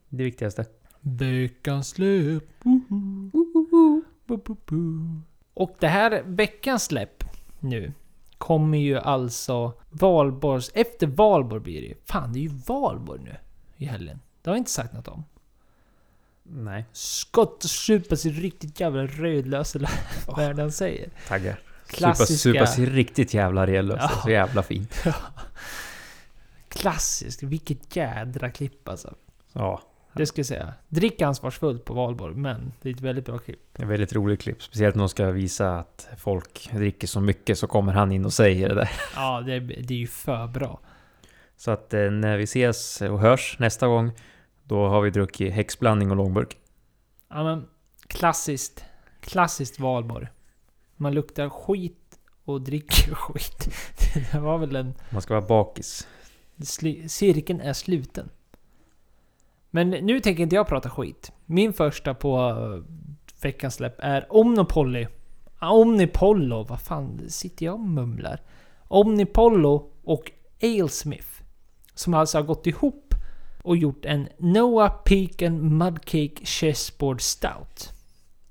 Det 0.08 0.24
viktigaste. 0.24 0.64
Veckans 1.00 1.88
släpp. 1.88 2.64
Och 5.54 5.76
det 5.78 5.88
här 5.88 6.22
veckans 6.26 6.84
släpp 6.84 7.24
nu 7.60 7.92
kommer 8.38 8.78
ju 8.78 8.98
alltså 8.98 9.72
valborgs... 9.90 10.70
Efter 10.74 11.06
valborg 11.06 11.62
blir 11.62 11.80
det 11.80 11.86
ju. 11.86 11.94
Fan, 12.04 12.32
det 12.32 12.38
är 12.38 12.42
ju 12.42 12.52
valborg 12.66 13.20
nu 13.22 13.36
i 13.76 13.84
helgen. 13.84 14.20
Det 14.42 14.50
har 14.50 14.56
jag 14.56 14.60
inte 14.60 14.70
sagt 14.70 14.92
något 14.92 15.08
om. 15.08 15.24
Nej. 16.42 16.84
Skott 16.92 17.64
och 17.64 17.70
supa 17.70 18.16
sig 18.16 18.30
riktigt 18.30 18.80
jävla 18.80 19.06
rödlös 19.06 19.76
eller 19.76 19.90
vad 20.26 20.56
det 20.56 20.62
han 20.62 20.72
säger? 20.72 21.10
Taggar. 21.28 21.60
Klassiska... 21.86 22.36
Supa, 22.36 22.66
supa 22.66 22.90
riktigt 22.92 23.34
jävla 23.34 23.66
redlöst. 23.66 24.02
Ja. 24.10 24.20
Så 24.22 24.30
jävla 24.30 24.62
fint. 24.62 25.04
Klassiskt. 26.68 27.42
Vilket 27.42 27.96
jädra 27.96 28.50
klipp 28.50 28.88
alltså. 28.88 29.14
Ja. 29.52 29.82
Det 30.12 30.26
ska 30.26 30.38
jag 30.38 30.46
säga. 30.46 30.74
Drick 30.88 31.22
ansvarsfullt 31.22 31.84
på 31.84 31.94
valborg, 31.94 32.34
men 32.34 32.72
det 32.82 32.88
är 32.88 32.94
ett 32.94 33.00
väldigt 33.00 33.24
bra 33.24 33.38
klipp. 33.38 33.60
Det 33.72 33.82
är 33.82 33.84
ett 33.84 33.90
väldigt 33.90 34.12
roligt 34.12 34.40
klipp. 34.40 34.62
Speciellt 34.62 34.94
när 34.94 35.02
de 35.02 35.08
ska 35.08 35.30
visa 35.30 35.78
att 35.78 36.08
folk 36.18 36.70
dricker 36.72 37.06
så 37.06 37.20
mycket 37.20 37.58
så 37.58 37.66
kommer 37.66 37.92
han 37.92 38.12
in 38.12 38.24
och 38.24 38.32
säger 38.32 38.68
det 38.68 38.74
där. 38.74 38.90
Ja, 39.16 39.40
det, 39.40 39.60
det 39.60 39.94
är 39.94 39.98
ju 39.98 40.06
för 40.06 40.46
bra. 40.46 40.80
Så 41.56 41.70
att 41.70 41.94
eh, 41.94 42.10
när 42.10 42.36
vi 42.36 42.44
ses 42.44 43.00
och 43.00 43.20
hörs 43.20 43.56
nästa 43.58 43.86
gång 43.86 44.12
då 44.64 44.88
har 44.88 45.00
vi 45.00 45.10
druckit 45.10 45.52
häxblandning 45.52 46.10
och 46.10 46.16
långburk. 46.16 46.56
Ja 47.28 47.44
men, 47.44 47.66
klassiskt. 48.06 48.84
Klassiskt 49.20 49.80
valborg. 49.80 50.28
Man 50.96 51.14
luktar 51.14 51.48
skit 51.48 52.18
och 52.44 52.60
dricker 52.62 53.14
skit. 53.14 53.68
Det 54.32 54.38
var 54.38 54.58
väl 54.58 54.76
en... 54.76 54.94
Man 55.10 55.22
ska 55.22 55.34
vara 55.34 55.46
bakis. 55.46 56.08
Cirkeln 57.08 57.60
är 57.60 57.72
sluten. 57.72 58.28
Men 59.70 59.90
nu 59.90 60.20
tänker 60.20 60.42
inte 60.42 60.56
jag 60.56 60.66
prata 60.66 60.90
skit. 60.90 61.32
Min 61.46 61.72
första 61.72 62.14
på 62.14 62.38
uh, 62.38 62.84
veckans 63.42 63.74
släpp 63.74 63.94
är 63.98 64.26
Omnipolly. 64.30 65.06
Ah, 65.58 65.70
Omnipollo, 65.70 66.62
vad 66.62 66.80
fan 66.80 67.20
sitter 67.28 67.66
jag 67.66 67.74
och 67.74 67.80
mumlar? 67.80 68.40
Omnipollo 68.88 69.90
och 70.04 70.30
Alesmith. 70.62 71.28
Som 71.94 72.14
alltså 72.14 72.38
har 72.38 72.42
gått 72.42 72.66
ihop 72.66 73.14
och 73.62 73.76
gjort 73.76 74.04
en 74.04 74.28
Noah 74.38 75.02
Pecan 75.04 75.78
Mudcake 75.78 76.44
Chessboard 76.44 77.20
Stout. 77.20 77.95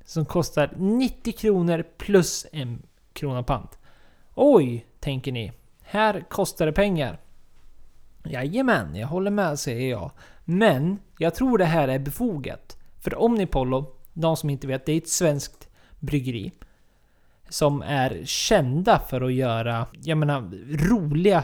Som 0.06 0.26
kostar 0.26 0.74
90 0.78 1.34
kronor 1.34 1.84
plus 1.98 2.46
en 2.52 2.82
krona 3.14 3.44
pant. 3.44 3.80
Oj, 4.36 4.86
tänker 5.00 5.32
ni. 5.32 5.52
Här 5.82 6.26
kostar 6.30 6.66
det 6.66 6.74
pengar. 6.74 7.20
Jajamän, 8.24 8.96
jag 8.96 9.08
håller 9.08 9.32
med 9.32 9.60
säger 9.60 9.90
jag. 9.90 10.12
Men 10.46 11.00
jag 11.18 11.36
tror 11.36 11.58
det 11.58 11.66
här 11.66 11.88
är 11.88 12.00
befogat. 12.00 12.78
För 13.02 13.16
Omnipollo, 13.22 13.96
de 14.14 14.38
som 14.38 14.50
inte 14.50 14.68
vet, 14.68 14.86
det 14.86 14.92
är 14.92 14.98
ett 14.98 15.10
svenskt 15.10 15.70
bryggeri. 16.00 16.52
Som 17.50 17.82
är 17.82 18.22
kända 18.26 19.00
för 19.00 19.22
att 19.22 19.34
göra, 19.34 19.88
jag 20.02 20.18
menar, 20.18 20.42
roliga 20.90 21.44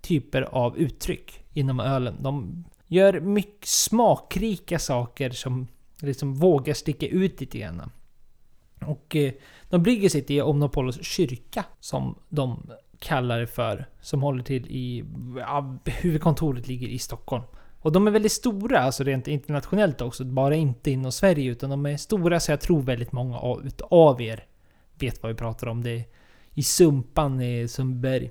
typer 0.00 0.42
av 0.42 0.78
uttryck 0.78 1.44
inom 1.52 1.80
ölen. 1.80 2.16
De 2.22 2.64
gör 2.86 3.20
mycket 3.20 3.68
smakrika 3.68 4.78
saker 4.78 5.30
som 5.30 5.68
liksom 6.02 6.34
vågar 6.34 6.74
sticka 6.74 7.06
ut 7.06 7.40
lite 7.40 7.58
grann. 7.58 7.90
Och 8.86 9.16
eh, 9.16 9.32
de 9.68 9.82
brygger 9.82 10.08
sitt 10.08 10.30
i 10.30 10.40
Omnopolos 10.40 11.02
kyrka, 11.02 11.64
som 11.80 12.18
de 12.28 12.70
kallar 12.98 13.40
det 13.40 13.46
för. 13.46 13.86
Som 14.00 14.22
håller 14.22 14.42
till 14.42 14.66
i... 14.66 15.04
Ja, 15.36 15.78
huvudkontoret 15.84 16.68
ligger 16.68 16.88
i 16.88 16.98
Stockholm. 16.98 17.44
Och 17.82 17.92
de 17.92 18.06
är 18.06 18.10
väldigt 18.10 18.32
stora, 18.32 18.80
alltså 18.80 19.04
rent 19.04 19.28
internationellt 19.28 20.00
också. 20.00 20.24
Bara 20.24 20.54
inte 20.54 20.90
inom 20.90 21.12
Sverige, 21.12 21.50
utan 21.50 21.70
de 21.70 21.86
är 21.86 21.96
stora 21.96 22.40
så 22.40 22.52
jag 22.52 22.60
tror 22.60 22.82
väldigt 22.82 23.12
många 23.12 23.38
av, 23.38 23.66
utav 23.66 24.22
er 24.22 24.44
vet 24.94 25.22
vad 25.22 25.32
vi 25.32 25.38
pratar 25.38 25.66
om. 25.66 25.82
Det 25.82 25.90
är 25.90 26.04
i 26.54 26.62
Sumpan 26.62 27.40
i 27.40 27.68
Sundbyberg. 27.68 28.30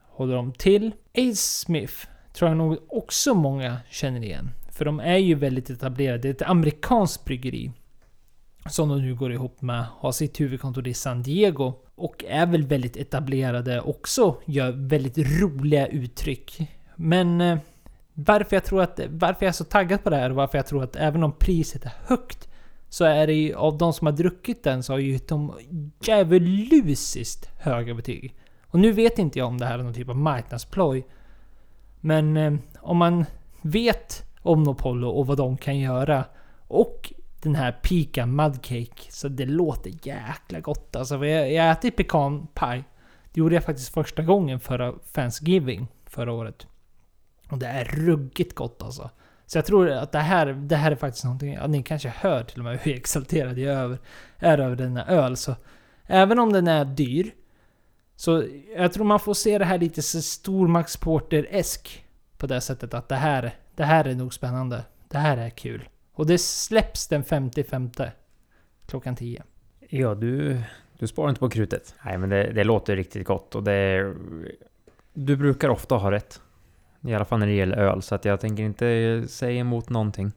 Håller 0.00 0.34
de 0.34 0.52
till. 0.52 0.92
Ace 1.14 1.36
Smith 1.36 1.94
tror 2.32 2.50
jag 2.50 2.58
nog 2.58 2.78
också 2.88 3.34
många 3.34 3.80
känner 3.90 4.24
igen. 4.24 4.50
För 4.72 4.84
de 4.84 5.00
är 5.00 5.16
ju 5.16 5.34
väldigt 5.34 5.70
etablerade. 5.70 6.18
Det 6.18 6.28
är 6.28 6.32
ett 6.32 6.50
amerikanskt 6.50 7.24
bryggeri. 7.24 7.72
Som 8.66 8.88
de 8.88 9.02
nu 9.02 9.14
går 9.14 9.32
ihop 9.32 9.62
med. 9.62 9.84
Har 9.98 10.12
sitt 10.12 10.40
huvudkontor 10.40 10.88
i 10.88 10.94
San 10.94 11.22
Diego. 11.22 11.74
Och 11.94 12.24
är 12.28 12.46
väl 12.46 12.66
väldigt 12.66 12.96
etablerade 12.96 13.80
också. 13.80 14.36
Gör 14.44 14.72
väldigt 14.72 15.18
roliga 15.18 15.86
uttryck. 15.86 16.70
Men 16.96 17.40
eh, 17.40 17.58
varför 18.14 18.56
jag 18.56 18.64
tror 18.64 18.82
att... 18.82 19.00
Varför 19.08 19.46
jag 19.46 19.48
är 19.48 19.52
så 19.52 19.64
taggad 19.64 20.04
på 20.04 20.10
det 20.10 20.16
här 20.16 20.30
och 20.30 20.36
varför 20.36 20.58
jag 20.58 20.66
tror 20.66 20.82
att 20.84 20.96
även 20.96 21.22
om 21.22 21.32
priset 21.32 21.84
är 21.84 21.92
högt. 22.06 22.48
Så 22.88 23.04
är 23.04 23.26
det 23.26 23.32
ju 23.32 23.54
av 23.54 23.78
de 23.78 23.92
som 23.92 24.06
har 24.06 24.12
druckit 24.12 24.64
den 24.64 24.82
så 24.82 24.92
har 24.92 24.98
ju 24.98 25.18
de 25.28 25.52
djävulusiskt 26.02 27.50
höga 27.60 27.94
betyg. 27.94 28.34
Och 28.66 28.78
nu 28.78 28.92
vet 28.92 29.18
inte 29.18 29.38
jag 29.38 29.48
om 29.48 29.58
det 29.58 29.66
här 29.66 29.78
är 29.78 29.82
någon 29.82 29.94
typ 29.94 30.08
av 30.08 30.16
marknadsploj. 30.16 31.06
Men 32.00 32.36
eh, 32.36 32.54
om 32.80 32.96
man 32.96 33.24
vet 33.62 34.31
om 34.42 34.62
Nopollo 34.62 35.08
och 35.08 35.26
vad 35.26 35.36
de 35.36 35.56
kan 35.56 35.78
göra. 35.78 36.24
Och 36.68 37.12
den 37.42 37.54
här 37.54 37.72
Pika 37.72 38.26
Mudcake. 38.26 39.12
Så 39.12 39.28
det 39.28 39.46
låter 39.46 39.92
jäkla 40.02 40.60
gott 40.60 40.96
alltså. 40.96 41.26
Jag, 41.26 41.52
jag 41.52 41.70
ätit 41.70 41.96
pecan 41.96 42.46
pie. 42.46 42.84
Det 43.32 43.40
gjorde 43.40 43.54
jag 43.54 43.64
faktiskt 43.64 43.94
första 43.94 44.22
gången 44.22 44.60
förra 44.60 44.92
Thanksgiving 44.92 45.86
förra 46.06 46.32
året. 46.32 46.66
Och 47.50 47.58
det 47.58 47.66
är 47.66 47.84
ruggigt 47.84 48.54
gott 48.54 48.82
alltså. 48.82 49.10
Så 49.46 49.58
jag 49.58 49.66
tror 49.66 49.90
att 49.90 50.12
det 50.12 50.18
här, 50.18 50.46
det 50.46 50.76
här 50.76 50.92
är 50.92 50.96
faktiskt 50.96 51.24
någonting, 51.24 51.52
ja, 51.52 51.66
ni 51.66 51.82
kanske 51.82 52.08
hör 52.08 52.44
till 52.44 52.58
och 52.58 52.64
med 52.64 52.78
hur 52.78 52.94
exalterad 52.94 53.58
jag 53.58 53.74
är 53.74 53.78
över, 53.78 53.98
är 54.38 54.58
över 54.58 54.76
denna 54.76 55.06
öl. 55.06 55.36
Så 55.36 55.54
även 56.06 56.38
om 56.38 56.52
den 56.52 56.68
är 56.68 56.84
dyr, 56.84 57.34
så 58.16 58.44
jag 58.76 58.92
tror 58.92 59.04
man 59.04 59.20
får 59.20 59.34
se 59.34 59.58
det 59.58 59.64
här 59.64 59.78
lite 59.78 60.00
stormaxporter-esk. 60.00 62.04
På 62.38 62.46
det 62.46 62.60
sättet 62.60 62.94
att 62.94 63.08
det 63.08 63.16
här, 63.16 63.54
det 63.82 63.86
här 63.86 64.04
är 64.04 64.14
nog 64.14 64.34
spännande. 64.34 64.84
Det 65.08 65.18
här 65.18 65.36
är 65.36 65.50
kul. 65.50 65.88
Och 66.12 66.26
det 66.26 66.38
släpps 66.38 67.08
den 67.08 67.24
55 67.24 67.90
klockan 68.86 69.16
10. 69.16 69.42
Ja, 69.88 70.14
du, 70.14 70.62
du 70.98 71.06
sparar 71.06 71.28
inte 71.28 71.38
på 71.38 71.50
krutet. 71.50 71.94
Nej, 72.04 72.18
men 72.18 72.28
det, 72.28 72.52
det 72.52 72.64
låter 72.64 72.96
riktigt 72.96 73.26
gott 73.26 73.54
och 73.54 73.62
det... 73.62 74.14
Du 75.12 75.36
brukar 75.36 75.68
ofta 75.68 75.94
ha 75.94 76.10
rätt. 76.10 76.40
I 77.00 77.14
alla 77.14 77.24
fall 77.24 77.38
när 77.38 77.46
det 77.46 77.52
gäller 77.52 77.76
öl, 77.76 78.02
så 78.02 78.14
att 78.14 78.24
jag 78.24 78.40
tänker 78.40 78.62
inte 78.62 79.22
säga 79.28 79.60
emot 79.60 79.90
någonting. 79.90 80.32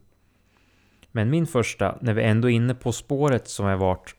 Men 1.12 1.30
min 1.30 1.46
första, 1.46 1.98
när 2.00 2.14
vi 2.14 2.22
ändå 2.22 2.50
är 2.50 2.54
inne 2.54 2.74
på 2.74 2.92
spåret 2.92 3.48
som 3.48 3.66
har 3.66 3.76
varit 3.76 4.14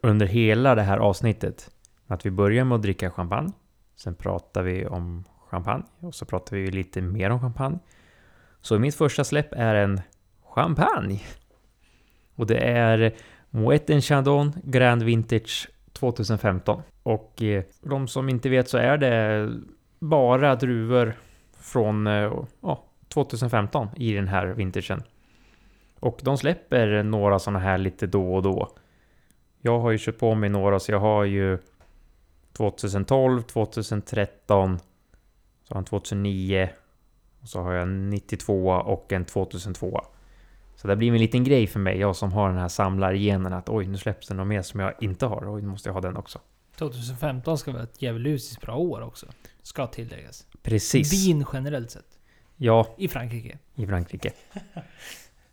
under 0.00 0.26
hela 0.26 0.74
det 0.74 0.82
här 0.82 0.98
avsnittet. 0.98 1.70
Att 2.06 2.26
vi 2.26 2.30
börjar 2.30 2.64
med 2.64 2.76
att 2.76 2.82
dricka 2.82 3.10
champagne. 3.10 3.52
Sen 3.96 4.14
pratar 4.14 4.62
vi 4.62 4.86
om 4.86 5.24
champagne 5.50 5.84
och 5.98 6.14
så 6.14 6.24
pratar 6.24 6.56
vi 6.56 6.70
lite 6.70 7.00
mer 7.00 7.30
om 7.30 7.40
champagne. 7.40 7.78
Så 8.60 8.78
mitt 8.78 8.94
första 8.94 9.24
släpp 9.24 9.52
är 9.52 9.74
en 9.74 10.00
champagne. 10.42 11.20
Och 12.34 12.46
det 12.46 12.58
är 12.58 13.14
Moet 13.50 14.04
Chandon 14.04 14.52
Grand 14.64 15.02
Vintage 15.02 15.68
2015. 15.92 16.82
Och 17.02 17.42
eh, 17.42 17.64
för 17.80 17.88
de 17.88 18.08
som 18.08 18.28
inte 18.28 18.48
vet 18.48 18.68
så 18.68 18.78
är 18.78 18.98
det 18.98 19.48
bara 19.98 20.54
druvor 20.56 21.14
från 21.60 22.06
eh, 22.06 22.32
ja, 22.60 22.84
2015 23.08 23.88
i 23.96 24.12
den 24.12 24.28
här 24.28 24.46
vintagen. 24.46 25.02
Och 26.00 26.20
de 26.22 26.38
släpper 26.38 27.02
några 27.02 27.38
sådana 27.38 27.58
här 27.58 27.78
lite 27.78 28.06
då 28.06 28.34
och 28.34 28.42
då. 28.42 28.76
Jag 29.60 29.80
har 29.80 29.90
ju 29.90 29.98
köpt 29.98 30.20
på 30.20 30.34
mig 30.34 30.48
några 30.48 30.78
så 30.78 30.92
jag 30.92 31.00
har 31.00 31.24
ju 31.24 31.58
2012, 32.52 33.42
2013, 33.42 34.78
så 35.62 35.74
har 35.74 35.74
han 35.74 35.84
2009 35.84 36.68
och 37.42 37.48
så 37.48 37.62
har 37.62 37.72
jag 37.72 37.82
en 37.82 38.10
92 38.10 38.68
och 38.68 39.12
en 39.12 39.24
2002. 39.24 40.00
Så 40.76 40.88
det 40.88 40.96
blir 40.96 41.12
en 41.12 41.18
liten 41.18 41.44
grej 41.44 41.66
för 41.66 41.80
mig, 41.80 41.98
jag 41.98 42.16
som 42.16 42.32
har 42.32 42.48
den 42.48 42.58
här 42.58 42.68
samlargenen 42.68 43.52
att 43.52 43.68
oj, 43.68 43.86
nu 43.86 43.96
släpps 43.96 44.28
det 44.28 44.34
något 44.34 44.46
mer 44.46 44.62
som 44.62 44.80
jag 44.80 44.94
inte 45.00 45.26
har. 45.26 45.54
Oj, 45.54 45.62
nu 45.62 45.68
måste 45.68 45.88
jag 45.88 45.94
ha 45.94 46.00
den 46.00 46.16
också. 46.16 46.40
2015 46.76 47.58
ska 47.58 47.72
vara 47.72 47.82
ett 47.82 48.02
djävulusiskt 48.02 48.62
bra 48.62 48.76
år 48.76 49.00
också. 49.00 49.26
Ska 49.62 49.86
tilläggas. 49.86 50.46
Precis. 50.62 51.12
Vin 51.12 51.46
generellt 51.52 51.90
sett. 51.90 52.18
Ja, 52.56 52.94
I 52.98 53.08
Frankrike. 53.08 53.58
i 53.74 53.86
Frankrike. 53.86 54.32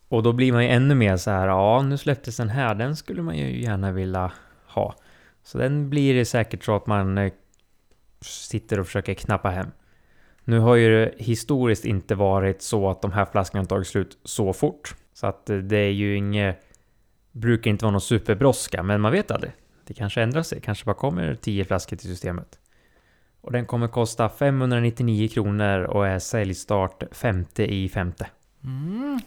Och 0.10 0.24
då 0.24 0.34
blir 0.34 0.52
man 0.52 0.64
ju 0.64 0.70
ännu 0.70 0.96
mer 0.96 1.18
så 1.18 1.32
här, 1.32 1.48
ja 1.48 1.82
nu 1.82 1.98
släpptes 1.98 2.38
den 2.38 2.50
här, 2.50 2.76
den 2.76 2.96
skulle 2.96 3.22
man 3.22 3.38
ju 3.38 3.62
gärna 3.62 3.92
vilja 3.92 4.32
ha. 4.68 4.96
Så 5.44 5.58
den 5.58 5.90
blir 5.90 6.14
det 6.14 6.26
säkert 6.26 6.64
så 6.64 6.76
att 6.76 6.88
man 6.88 7.18
eh, 7.18 7.34
sitter 8.22 8.80
och 8.80 8.86
försöker 8.86 9.14
knappa 9.14 9.50
hem. 9.50 9.68
Nu 10.48 10.60
har 10.60 10.76
ju 10.76 10.90
det 10.90 11.14
historiskt 11.18 11.86
inte 11.86 12.16
varit 12.16 12.62
så 12.62 12.90
att 12.90 13.02
de 13.02 13.12
här 13.12 13.26
flaskorna 13.26 13.66
tagit 13.66 13.88
slut 13.88 14.18
så 14.24 14.54
fort. 14.54 14.96
Så 15.14 15.28
att 15.28 15.50
eh, 15.50 15.58
det 15.58 15.78
är 15.78 15.92
ju 15.92 16.18
inget... 16.18 16.64
Brukar 17.32 17.72
inte 17.72 17.86
vara 17.86 17.92
någon 17.92 18.02
superbrådska, 18.02 18.84
men 18.84 19.02
man 19.02 19.12
vet 19.12 19.32
aldrig. 19.32 19.52
Det 19.88 19.94
kanske 19.94 20.22
ändrar 20.22 20.44
sig, 20.44 20.62
kanske 20.62 20.86
bara 20.86 20.96
kommer 20.96 21.36
10 21.36 21.66
flaskor 21.66 21.98
till 21.98 22.10
systemet. 22.10 22.60
Och 23.42 23.52
den 23.52 23.66
kommer 23.66 23.88
kosta 23.88 24.30
599 24.30 25.28
kronor 25.28 25.80
och 25.80 26.08
är 26.08 26.20
säljstart 26.20 27.04
5 27.12 27.46
i 27.56 27.90
femte. 27.90 28.28
Mm. 28.64 29.20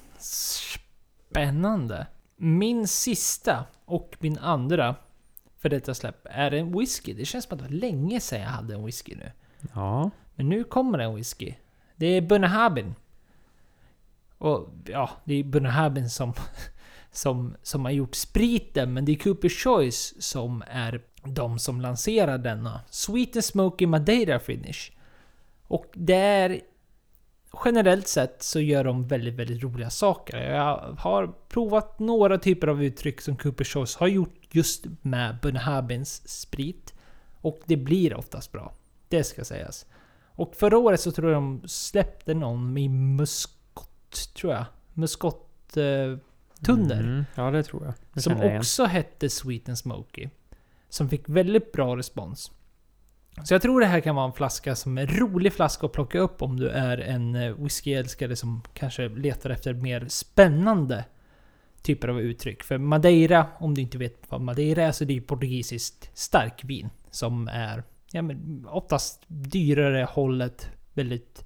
Spännande. 1.28 2.06
Min 2.36 2.88
sista 2.88 3.64
och 3.84 4.16
min 4.18 4.38
andra 4.38 4.94
för 5.58 5.68
detta 5.68 5.94
släpp 5.94 6.20
är 6.24 6.50
en 6.50 6.78
whisky. 6.78 7.14
Det 7.14 7.24
känns 7.24 7.44
som 7.44 7.54
att 7.54 7.64
det 7.64 7.70
var 7.70 7.80
länge 7.80 8.20
sedan 8.20 8.40
jag 8.40 8.48
hade 8.48 8.74
en 8.74 8.84
whisky 8.84 9.14
nu. 9.16 9.32
Ja. 9.74 10.10
Men 10.40 10.48
nu 10.48 10.64
kommer 10.64 10.98
det 10.98 11.04
en 11.04 11.14
whisky. 11.14 11.54
Det 11.96 12.06
är 12.06 12.20
Bunahabin. 12.20 12.94
Och 14.38 14.68
ja, 14.84 15.10
det 15.24 15.34
är 15.34 15.44
Bunahabin 15.44 16.10
som, 16.10 16.32
som, 17.10 17.56
som 17.62 17.84
har 17.84 17.92
gjort 17.92 18.14
spriten, 18.14 18.92
men 18.92 19.04
det 19.04 19.12
är 19.12 19.16
Cooper 19.16 19.48
Choice 19.48 20.14
som 20.18 20.64
är 20.66 21.02
de 21.24 21.58
som 21.58 21.80
lanserar 21.80 22.38
denna. 22.38 22.80
Sweet 22.90 23.36
and 23.36 23.44
Smoky 23.44 23.86
Madeira 23.86 24.38
Finish. 24.38 24.92
Och 25.66 25.86
det 25.92 26.14
är... 26.14 26.60
Generellt 27.64 28.08
sett 28.08 28.42
så 28.42 28.60
gör 28.60 28.84
de 28.84 29.08
väldigt, 29.08 29.34
väldigt 29.34 29.62
roliga 29.62 29.90
saker. 29.90 30.52
Jag 30.52 30.96
har 30.98 31.34
provat 31.48 31.98
några 31.98 32.38
typer 32.38 32.66
av 32.68 32.84
uttryck 32.84 33.20
som 33.20 33.36
Cooper 33.36 33.64
Choice 33.64 33.96
har 33.96 34.08
gjort 34.08 34.48
just 34.50 34.84
med 35.02 35.38
Bunahabins 35.42 36.28
sprit. 36.28 36.94
Och 37.40 37.60
det 37.66 37.76
blir 37.76 38.14
oftast 38.14 38.52
bra. 38.52 38.74
Det 39.08 39.24
ska 39.24 39.44
sägas. 39.44 39.86
Och 40.40 40.56
förra 40.56 40.78
året 40.78 41.00
så 41.00 41.12
tror 41.12 41.32
jag 41.32 41.42
de 41.42 41.68
släppte 41.68 42.34
någon 42.34 42.72
med 42.72 42.90
muskot, 42.90 44.34
tror 44.34 44.52
jag. 44.52 44.64
Muskot... 44.94 45.76
Eh. 45.76 46.18
Mm, 46.68 47.24
ja, 47.34 47.50
det 47.50 47.62
tror 47.62 47.84
jag. 47.84 47.94
Det 48.12 48.20
som 48.20 48.36
jag 48.36 48.56
också 48.56 48.84
hette 48.84 49.30
Sweet 49.30 49.68
and 49.68 49.78
Smoky. 49.78 50.28
Som 50.88 51.08
fick 51.08 51.28
väldigt 51.28 51.72
bra 51.72 51.96
respons. 51.96 52.52
Så 53.44 53.54
jag 53.54 53.62
tror 53.62 53.80
det 53.80 53.86
här 53.86 54.00
kan 54.00 54.14
vara 54.14 54.26
en 54.26 54.32
flaska 54.32 54.76
som 54.76 54.98
är 54.98 55.02
en 55.02 55.18
rolig 55.18 55.52
flaska 55.52 55.86
att 55.86 55.92
plocka 55.92 56.18
upp 56.18 56.42
om 56.42 56.56
du 56.56 56.68
är 56.68 56.98
en 56.98 57.34
eh, 57.34 57.54
whiskyälskare 57.54 58.36
som 58.36 58.62
kanske 58.74 59.08
letar 59.08 59.50
efter 59.50 59.74
mer 59.74 60.06
spännande 60.08 61.04
typer 61.82 62.08
av 62.08 62.20
uttryck. 62.20 62.62
För 62.62 62.78
Madeira, 62.78 63.46
om 63.58 63.74
du 63.74 63.80
inte 63.80 63.98
vet 63.98 64.22
vad 64.28 64.40
Madeira 64.40 64.82
är, 64.82 64.92
så 64.92 65.04
det 65.04 65.16
är 65.16 65.20
portugisiskt 65.20 66.10
starkvin. 66.14 66.90
Som 67.10 67.48
är 67.48 67.82
ja, 68.12 68.22
men 68.22 68.66
oftast 68.70 69.24
dyrare 69.26 70.04
hållet. 70.10 70.70
Väldigt... 70.94 71.44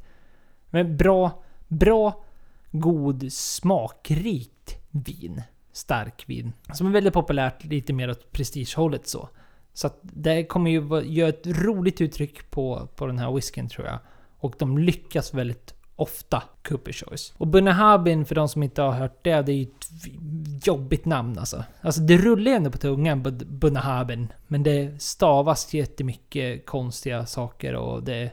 Men 0.70 0.96
bra, 0.96 1.42
bra, 1.68 2.24
god, 2.70 3.32
smakrikt 3.32 4.76
vin. 4.90 5.42
Starkvin. 5.72 6.52
Som 6.72 6.86
är 6.86 6.90
väldigt 6.90 7.14
populärt, 7.14 7.64
lite 7.64 7.92
mer 7.92 8.10
åt 8.10 8.32
prestigehållet 8.32 9.06
så. 9.06 9.28
Så 9.72 9.86
att 9.86 9.98
det 10.02 10.44
kommer 10.44 10.70
ju 10.70 11.02
göra 11.02 11.28
ett 11.28 11.46
roligt 11.46 12.00
uttryck 12.00 12.50
på, 12.50 12.88
på 12.96 13.06
den 13.06 13.18
här 13.18 13.32
whiskyn 13.32 13.68
tror 13.68 13.86
jag. 13.86 13.98
Och 14.38 14.54
de 14.58 14.78
lyckas 14.78 15.34
väldigt 15.34 15.74
ofta, 15.97 16.42
Cooper 16.68 16.92
Choice. 16.92 17.32
Och 17.36 17.47
Bunahabin 17.47 18.24
för 18.24 18.34
de 18.34 18.49
som 18.49 18.62
inte 18.62 18.82
har 18.82 18.92
hört 18.92 19.24
det, 19.24 19.42
det 19.42 19.53
är 19.53 19.57
ju 19.57 19.62
ett 19.62 20.66
jobbigt 20.66 21.05
namn 21.05 21.38
alltså. 21.38 21.64
Alltså 21.80 22.01
det 22.01 22.16
rullar 22.16 22.51
ju 22.51 22.57
ändå 22.57 22.70
på 22.70 22.78
tungan, 22.78 23.22
Bunahabin, 23.49 24.32
Men 24.47 24.62
det 24.62 25.03
stavas 25.03 25.74
jättemycket 25.74 26.66
konstiga 26.66 27.26
saker 27.26 27.74
och 27.74 28.03
det... 28.03 28.30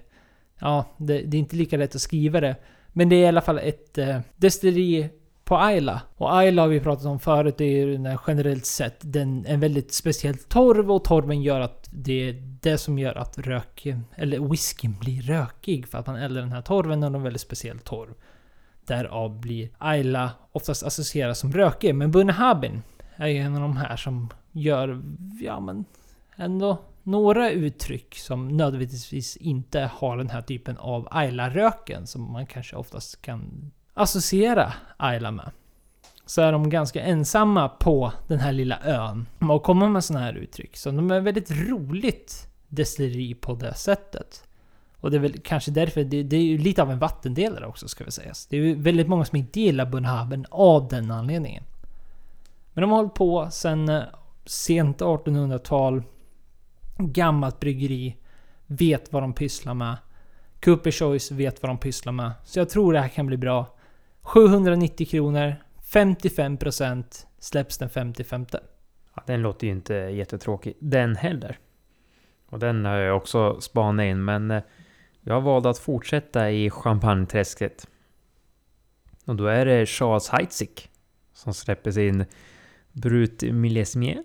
Ja, 0.59 0.85
det, 0.97 1.21
det 1.21 1.37
är 1.37 1.39
inte 1.39 1.55
lika 1.55 1.77
lätt 1.77 1.95
att 1.95 2.01
skriva 2.01 2.39
det. 2.39 2.55
Men 2.87 3.09
det 3.09 3.15
är 3.15 3.23
i 3.23 3.27
alla 3.27 3.41
fall 3.41 3.59
ett 3.59 3.97
eh, 3.97 4.19
destilleri 4.35 5.09
på 5.43 5.57
Ayla. 5.57 6.01
Och 6.17 6.35
Ayla 6.35 6.61
har 6.61 6.69
vi 6.69 6.79
pratat 6.79 7.05
om 7.05 7.19
förut, 7.19 7.55
det 7.57 7.65
är 7.65 7.85
ju 7.85 7.97
den 7.97 8.17
generellt 8.27 8.65
sett 8.65 8.97
den, 9.01 9.45
en 9.45 9.59
väldigt 9.59 9.93
speciell 9.93 10.37
torv 10.37 10.91
och 10.91 11.03
torven 11.03 11.41
gör 11.41 11.59
att 11.59 11.89
det 11.91 12.29
är 12.29 12.33
det 12.61 12.77
som 12.77 12.99
gör 12.99 13.17
att 13.17 13.37
rök, 13.37 13.87
eller 14.15 14.39
whiskyn 14.39 14.95
blir 14.99 15.21
rökig 15.21 15.87
för 15.87 15.97
att 15.97 16.07
man 16.07 16.15
eldar 16.15 16.41
den 16.41 16.51
här 16.51 16.61
torven 16.61 17.03
och 17.03 17.15
en 17.15 17.23
väldigt 17.23 17.41
speciell 17.41 17.79
torv. 17.79 18.13
Därav 18.85 19.39
blir 19.39 19.69
Ayla 19.77 20.31
oftast 20.51 20.83
associerad 20.83 21.37
som 21.37 21.53
rökig, 21.53 21.95
men 21.95 22.11
Bunahabin 22.11 22.81
är 23.15 23.27
ju 23.27 23.37
en 23.37 23.55
av 23.55 23.61
de 23.61 23.77
här 23.77 23.95
som 23.95 24.29
gör, 24.51 25.01
ja 25.41 25.59
men, 25.59 25.85
ändå 26.35 26.77
några 27.03 27.51
uttryck 27.51 28.15
som 28.15 28.57
nödvändigtvis 28.57 29.37
inte 29.37 29.89
har 29.93 30.17
den 30.17 30.29
här 30.29 30.41
typen 30.41 30.77
av 30.77 31.07
Ayla-röken 31.11 32.07
som 32.07 32.31
man 32.31 32.45
kanske 32.45 32.75
oftast 32.75 33.21
kan 33.21 33.71
associera 33.93 34.73
Ayla 34.97 35.31
med. 35.31 35.51
Så 36.25 36.41
är 36.41 36.51
de 36.51 36.69
ganska 36.69 37.01
ensamma 37.01 37.69
på 37.69 38.13
den 38.27 38.39
här 38.39 38.51
lilla 38.51 38.79
ön. 38.83 39.25
och 39.39 39.55
att 39.55 39.63
komma 39.63 39.89
med 39.89 40.03
sådana 40.03 40.25
här 40.25 40.33
uttryck. 40.33 40.77
Så 40.77 40.91
de 40.91 41.11
är 41.11 41.19
väldigt 41.19 41.51
roligt 41.51 42.47
destilleri 42.67 43.33
på 43.33 43.53
det 43.53 43.73
sättet. 43.73 44.43
Och 45.01 45.11
det 45.11 45.17
är 45.17 45.21
väl 45.21 45.39
kanske 45.43 45.71
därför, 45.71 46.03
det, 46.03 46.23
det 46.23 46.35
är 46.35 46.41
ju 46.41 46.57
lite 46.57 46.81
av 46.81 46.91
en 46.91 46.99
vattendelare 46.99 47.65
också 47.65 47.87
ska 47.87 48.03
vi 48.03 48.11
säga. 48.11 48.33
Det 48.49 48.57
är 48.57 48.61
ju 48.61 48.75
väldigt 48.75 49.07
många 49.07 49.25
som 49.25 49.37
inte 49.37 49.59
gillar 49.59 49.85
Bunhaben 49.85 50.45
av 50.49 50.87
den 50.87 51.11
anledningen. 51.11 51.63
Men 52.73 52.81
de 52.81 52.91
har 52.91 52.97
hållit 52.97 53.13
på 53.13 53.49
sedan 53.51 53.89
eh, 53.89 54.03
sent 54.45 55.01
1800-tal. 55.01 56.03
Gammalt 56.97 57.59
bryggeri. 57.59 58.17
Vet 58.67 59.13
vad 59.13 59.23
de 59.23 59.33
pysslar 59.33 59.73
med. 59.73 59.97
Cooper 60.63 60.91
Choice 60.91 61.31
vet 61.31 61.61
vad 61.61 61.69
de 61.69 61.77
pysslar 61.77 62.13
med. 62.13 62.31
Så 62.43 62.59
jag 62.59 62.69
tror 62.69 62.93
det 62.93 62.99
här 62.99 63.07
kan 63.07 63.27
bli 63.27 63.37
bra. 63.37 63.67
790 64.21 65.07
kronor. 65.07 65.55
55% 65.93 67.25
släpps 67.39 67.77
den 67.77 67.89
55. 67.89 68.45
Ja, 69.15 69.23
den 69.27 69.41
låter 69.41 69.67
ju 69.67 69.73
inte 69.73 69.93
jättetråkig 69.93 70.77
den 70.79 71.15
heller. 71.15 71.59
Och 72.45 72.59
den 72.59 72.85
har 72.85 72.95
jag 72.95 73.17
också 73.17 73.61
spanat 73.61 74.03
in, 74.03 74.25
men 74.25 74.51
eh, 74.51 74.63
jag 75.21 75.41
valde 75.41 75.69
att 75.69 75.77
fortsätta 75.77 76.51
i 76.51 76.69
champagneträsket. 76.69 77.87
Och 79.25 79.35
då 79.35 79.45
är 79.45 79.65
det 79.65 79.85
Charles 79.85 80.29
Heitzig 80.29 80.89
som 81.33 81.53
släpper 81.53 81.91
sin 81.91 82.25
Brut 82.91 83.41
Millesmier 83.41 84.23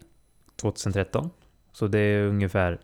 2013. 0.57 1.30
Så 1.72 1.86
det 1.86 1.99
är 1.99 2.22
ungefär 2.26 2.80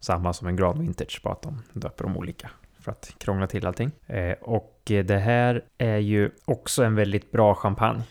samma 0.00 0.32
som 0.32 0.48
en 0.48 0.56
Grand 0.56 0.80
Vintage, 0.80 1.20
bara 1.24 1.32
att 1.32 1.42
de 1.42 1.62
döper 1.72 2.04
dem 2.04 2.16
olika 2.16 2.50
för 2.80 2.92
att 2.92 3.14
krångla 3.18 3.46
till 3.46 3.66
allting. 3.66 3.90
Eh, 4.06 4.32
och 4.32 4.75
Eh, 4.90 5.04
det 5.04 5.18
här 5.18 5.64
är 5.78 5.98
ju 5.98 6.30
också 6.44 6.84
en 6.84 6.94
väldigt 6.94 7.32
bra 7.32 7.54
champagne. 7.54 8.02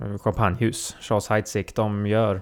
Eh, 0.00 0.18
champagnehus. 0.18 0.96
Charles 1.00 1.28
Heidsieck, 1.28 1.74
de 1.74 2.06
gör 2.06 2.40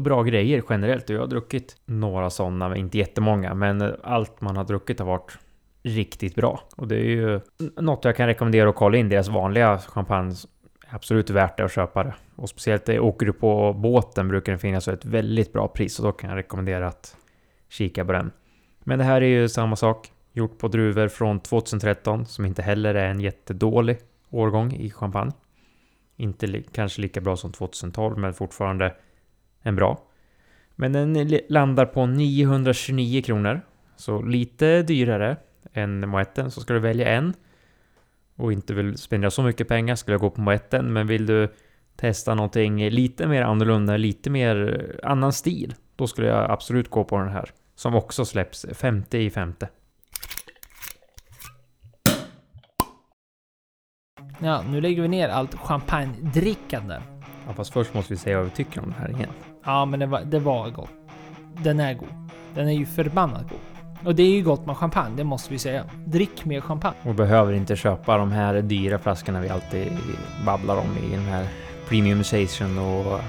bra 0.00 0.22
grejer 0.22 0.62
generellt. 0.70 1.08
Jag 1.08 1.20
har 1.20 1.26
druckit 1.26 1.76
några 1.84 2.30
sådana, 2.30 2.76
inte 2.76 2.98
jättemånga. 2.98 3.54
Men 3.54 3.80
eh, 3.80 3.90
allt 4.02 4.40
man 4.40 4.56
har 4.56 4.64
druckit 4.64 4.98
har 4.98 5.06
varit 5.06 5.38
riktigt 5.82 6.34
bra. 6.34 6.60
Och 6.76 6.88
det 6.88 6.96
är 6.96 7.04
ju 7.04 7.40
något 7.76 8.04
jag 8.04 8.16
kan 8.16 8.26
rekommendera 8.26 8.68
att 8.68 8.76
kolla 8.76 8.96
in. 8.96 9.08
Deras 9.08 9.28
vanliga 9.28 9.78
champagne 9.78 10.34
är 10.88 10.94
absolut 10.94 11.30
värt 11.30 11.56
det 11.56 11.64
att 11.64 11.72
köpa 11.72 12.04
det. 12.04 12.14
Och 12.36 12.48
speciellt 12.48 12.88
åker 12.88 13.26
du 13.26 13.32
på 13.32 13.72
båten 13.72 14.28
brukar 14.28 14.52
den 14.52 14.58
finnas 14.58 14.84
för 14.84 14.92
ett 14.92 15.04
väldigt 15.04 15.52
bra 15.52 15.68
pris. 15.68 15.98
Och 15.98 16.04
då 16.04 16.12
kan 16.12 16.30
jag 16.30 16.36
rekommendera 16.36 16.88
att 16.88 17.16
kika 17.68 18.04
på 18.04 18.12
den. 18.12 18.30
Men 18.84 18.98
det 18.98 19.04
här 19.04 19.20
är 19.20 19.26
ju 19.26 19.48
samma 19.48 19.76
sak. 19.76 20.12
Gjort 20.32 20.58
på 20.58 20.68
druvor 20.68 21.08
från 21.08 21.40
2013 21.40 22.26
som 22.26 22.44
inte 22.44 22.62
heller 22.62 22.94
är 22.94 23.08
en 23.10 23.20
jättedålig 23.20 23.98
årgång 24.30 24.72
i 24.72 24.90
champagne. 24.90 25.32
Inte 26.16 26.46
li- 26.46 26.66
kanske 26.72 27.02
lika 27.02 27.20
bra 27.20 27.36
som 27.36 27.52
2012 27.52 28.18
men 28.18 28.34
fortfarande 28.34 28.94
en 29.62 29.76
bra. 29.76 30.02
Men 30.74 30.92
den 30.92 31.38
landar 31.48 31.86
på 31.86 32.06
929 32.06 33.22
kronor. 33.22 33.60
Så 33.96 34.22
lite 34.22 34.82
dyrare 34.82 35.36
än 35.72 36.08
Moetten. 36.08 36.50
Så 36.50 36.60
ska 36.60 36.72
du 36.74 36.80
välja 36.80 37.08
en 37.08 37.34
och 38.36 38.52
inte 38.52 38.74
vill 38.74 38.98
spendera 38.98 39.30
så 39.30 39.42
mycket 39.42 39.68
pengar 39.68 39.94
skulle 39.94 40.14
jag 40.14 40.20
gå 40.20 40.30
på 40.30 40.40
Moetten. 40.40 40.92
Men 40.92 41.06
vill 41.06 41.26
du 41.26 41.48
testa 41.96 42.34
någonting 42.34 42.90
lite 42.90 43.26
mer 43.26 43.42
annorlunda, 43.42 43.96
lite 43.96 44.30
mer 44.30 44.80
eh, 45.04 45.10
annan 45.10 45.32
stil. 45.32 45.74
Då 45.96 46.06
skulle 46.06 46.28
jag 46.28 46.50
absolut 46.50 46.88
gå 46.90 47.04
på 47.04 47.18
den 47.18 47.28
här. 47.28 47.50
Som 47.74 47.94
också 47.94 48.24
släpps 48.24 48.66
50 48.72 49.18
i 49.18 49.30
femte. 49.30 49.68
Ja, 54.44 54.62
nu 54.70 54.80
lägger 54.80 55.02
vi 55.02 55.08
ner 55.08 55.28
allt 55.28 55.54
champagne-drickande. 55.54 57.00
Ja, 57.46 57.52
fast 57.52 57.72
först 57.72 57.94
måste 57.94 58.12
vi 58.12 58.18
säga 58.18 58.36
vad 58.36 58.44
vi 58.44 58.50
tycker 58.50 58.80
om 58.80 58.84
den 58.84 59.00
här 59.00 59.10
igen. 59.16 59.30
Ja, 59.64 59.84
men 59.84 60.00
det 60.00 60.06
var, 60.06 60.20
det 60.20 60.38
var 60.38 60.70
gott. 60.70 60.90
Den 61.62 61.80
är 61.80 61.94
god. 61.94 62.08
Den 62.54 62.68
är 62.68 62.72
ju 62.72 62.86
förbannat 62.86 63.48
god. 63.48 63.60
Och 64.04 64.14
det 64.14 64.22
är 64.22 64.30
ju 64.30 64.42
gott 64.42 64.66
med 64.66 64.76
champagne, 64.76 65.16
det 65.16 65.24
måste 65.24 65.52
vi 65.52 65.58
säga. 65.58 65.84
Drick 66.04 66.44
mer 66.44 66.60
champagne. 66.60 66.96
Och 67.02 67.14
behöver 67.14 67.52
inte 67.52 67.76
köpa 67.76 68.16
de 68.16 68.32
här 68.32 68.62
dyra 68.62 68.98
flaskorna 68.98 69.40
vi 69.40 69.48
alltid 69.48 69.92
babblar 70.46 70.76
om 70.76 70.98
i 71.06 71.10
den 71.10 71.24
här 71.24 71.46
premiumization 71.88 72.78
och 72.78 73.20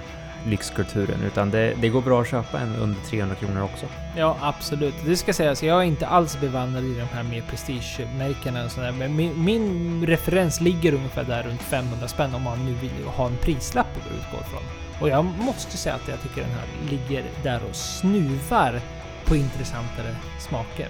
lyxkulturen. 0.47 1.23
Utan 1.23 1.51
det, 1.51 1.73
det 1.81 1.89
går 1.89 2.01
bra 2.01 2.21
att 2.21 2.29
köpa 2.29 2.59
en 2.59 2.75
under 2.75 3.01
300 3.01 3.35
kronor 3.35 3.61
också. 3.61 3.85
Ja, 4.17 4.37
absolut. 4.41 4.95
Det 5.05 5.17
ska 5.17 5.33
sägas, 5.33 5.63
jag 5.63 5.81
är 5.81 5.85
inte 5.85 6.07
alls 6.07 6.39
bevandrad 6.41 6.83
i 6.83 6.93
de 6.93 7.05
här 7.15 7.23
mer 7.23 7.41
prestigemärkena 7.41 8.65
och 8.65 8.71
sådär. 8.71 8.91
Men 8.91 9.15
min, 9.15 9.43
min 9.43 10.07
referens 10.07 10.61
ligger 10.61 10.93
ungefär 10.93 11.23
där 11.23 11.43
runt 11.43 11.61
500 11.61 12.07
spänn 12.07 12.35
om 12.35 12.41
man 12.41 12.65
nu 12.65 12.73
vill 12.73 13.05
ha 13.05 13.27
en 13.27 13.37
prislapp 13.37 13.87
att 13.97 14.11
utgå 14.11 14.37
ifrån. 14.47 14.63
Och 15.01 15.09
jag 15.09 15.25
måste 15.25 15.77
säga 15.77 15.95
att 15.95 16.07
jag 16.07 16.21
tycker 16.21 16.41
den 16.41 16.51
här 16.51 16.65
ligger 16.89 17.25
där 17.43 17.61
och 17.69 17.75
snuvar 17.75 18.81
på 19.25 19.35
intressantare 19.35 20.15
smaker. 20.39 20.87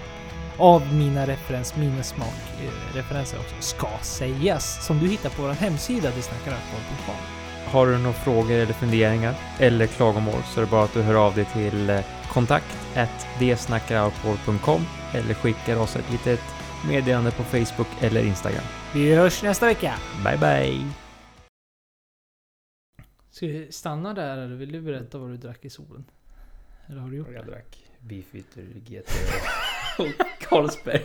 Av 0.57 0.93
mina 0.93 1.27
referens, 1.27 1.75
mina 1.75 2.03
smakreferenser 2.03 3.37
eh, 3.37 3.43
också, 3.43 3.55
ska 3.59 3.87
sägas. 4.01 4.85
Som 4.85 4.99
du 4.99 5.07
hittar 5.07 5.29
på 5.29 5.41
vår 5.41 5.49
hemsida, 5.49 6.09
det 6.15 6.21
snackar 6.21 6.51
alkohol.com. 6.51 7.42
Har 7.65 7.87
du 7.87 7.97
några 7.97 8.13
frågor 8.13 8.51
eller 8.51 8.73
funderingar 8.73 9.35
eller 9.59 9.87
klagomål 9.87 10.43
så 10.43 10.59
är 10.59 10.65
det 10.65 10.71
bara 10.71 10.83
att 10.83 10.93
du 10.93 11.01
hör 11.01 11.27
av 11.27 11.35
dig 11.35 11.45
till 11.45 11.89
eh, 11.89 11.99
kontakt 12.29 12.77
dsnackaralkohol.com 13.39 14.81
eller 15.13 15.33
skickar 15.33 15.77
oss 15.77 15.95
ett 15.95 16.11
litet 16.11 16.41
meddelande 16.87 17.31
på 17.31 17.43
Facebook 17.43 17.87
eller 18.01 18.23
Instagram. 18.23 18.63
Vi 18.93 19.15
hörs 19.15 19.43
nästa 19.43 19.65
vecka! 19.65 19.93
Bye 20.25 20.37
bye! 20.37 20.89
Ska 23.31 23.47
vi 23.47 23.71
stanna 23.71 24.13
där 24.13 24.37
eller 24.37 24.55
vill 24.55 24.71
du 24.71 24.81
berätta 24.81 25.17
vad 25.17 25.29
du 25.29 25.37
drack 25.37 25.65
i 25.65 25.69
solen? 25.69 26.05
Eller 26.87 26.99
har 26.99 27.09
du 27.09 27.17
gjort 27.17 27.27
det? 27.27 27.51
drack 27.51 27.77
Beefeater 27.99 28.61
GT 28.61 29.11
och 29.99 30.47
Carlsberg. 30.49 31.01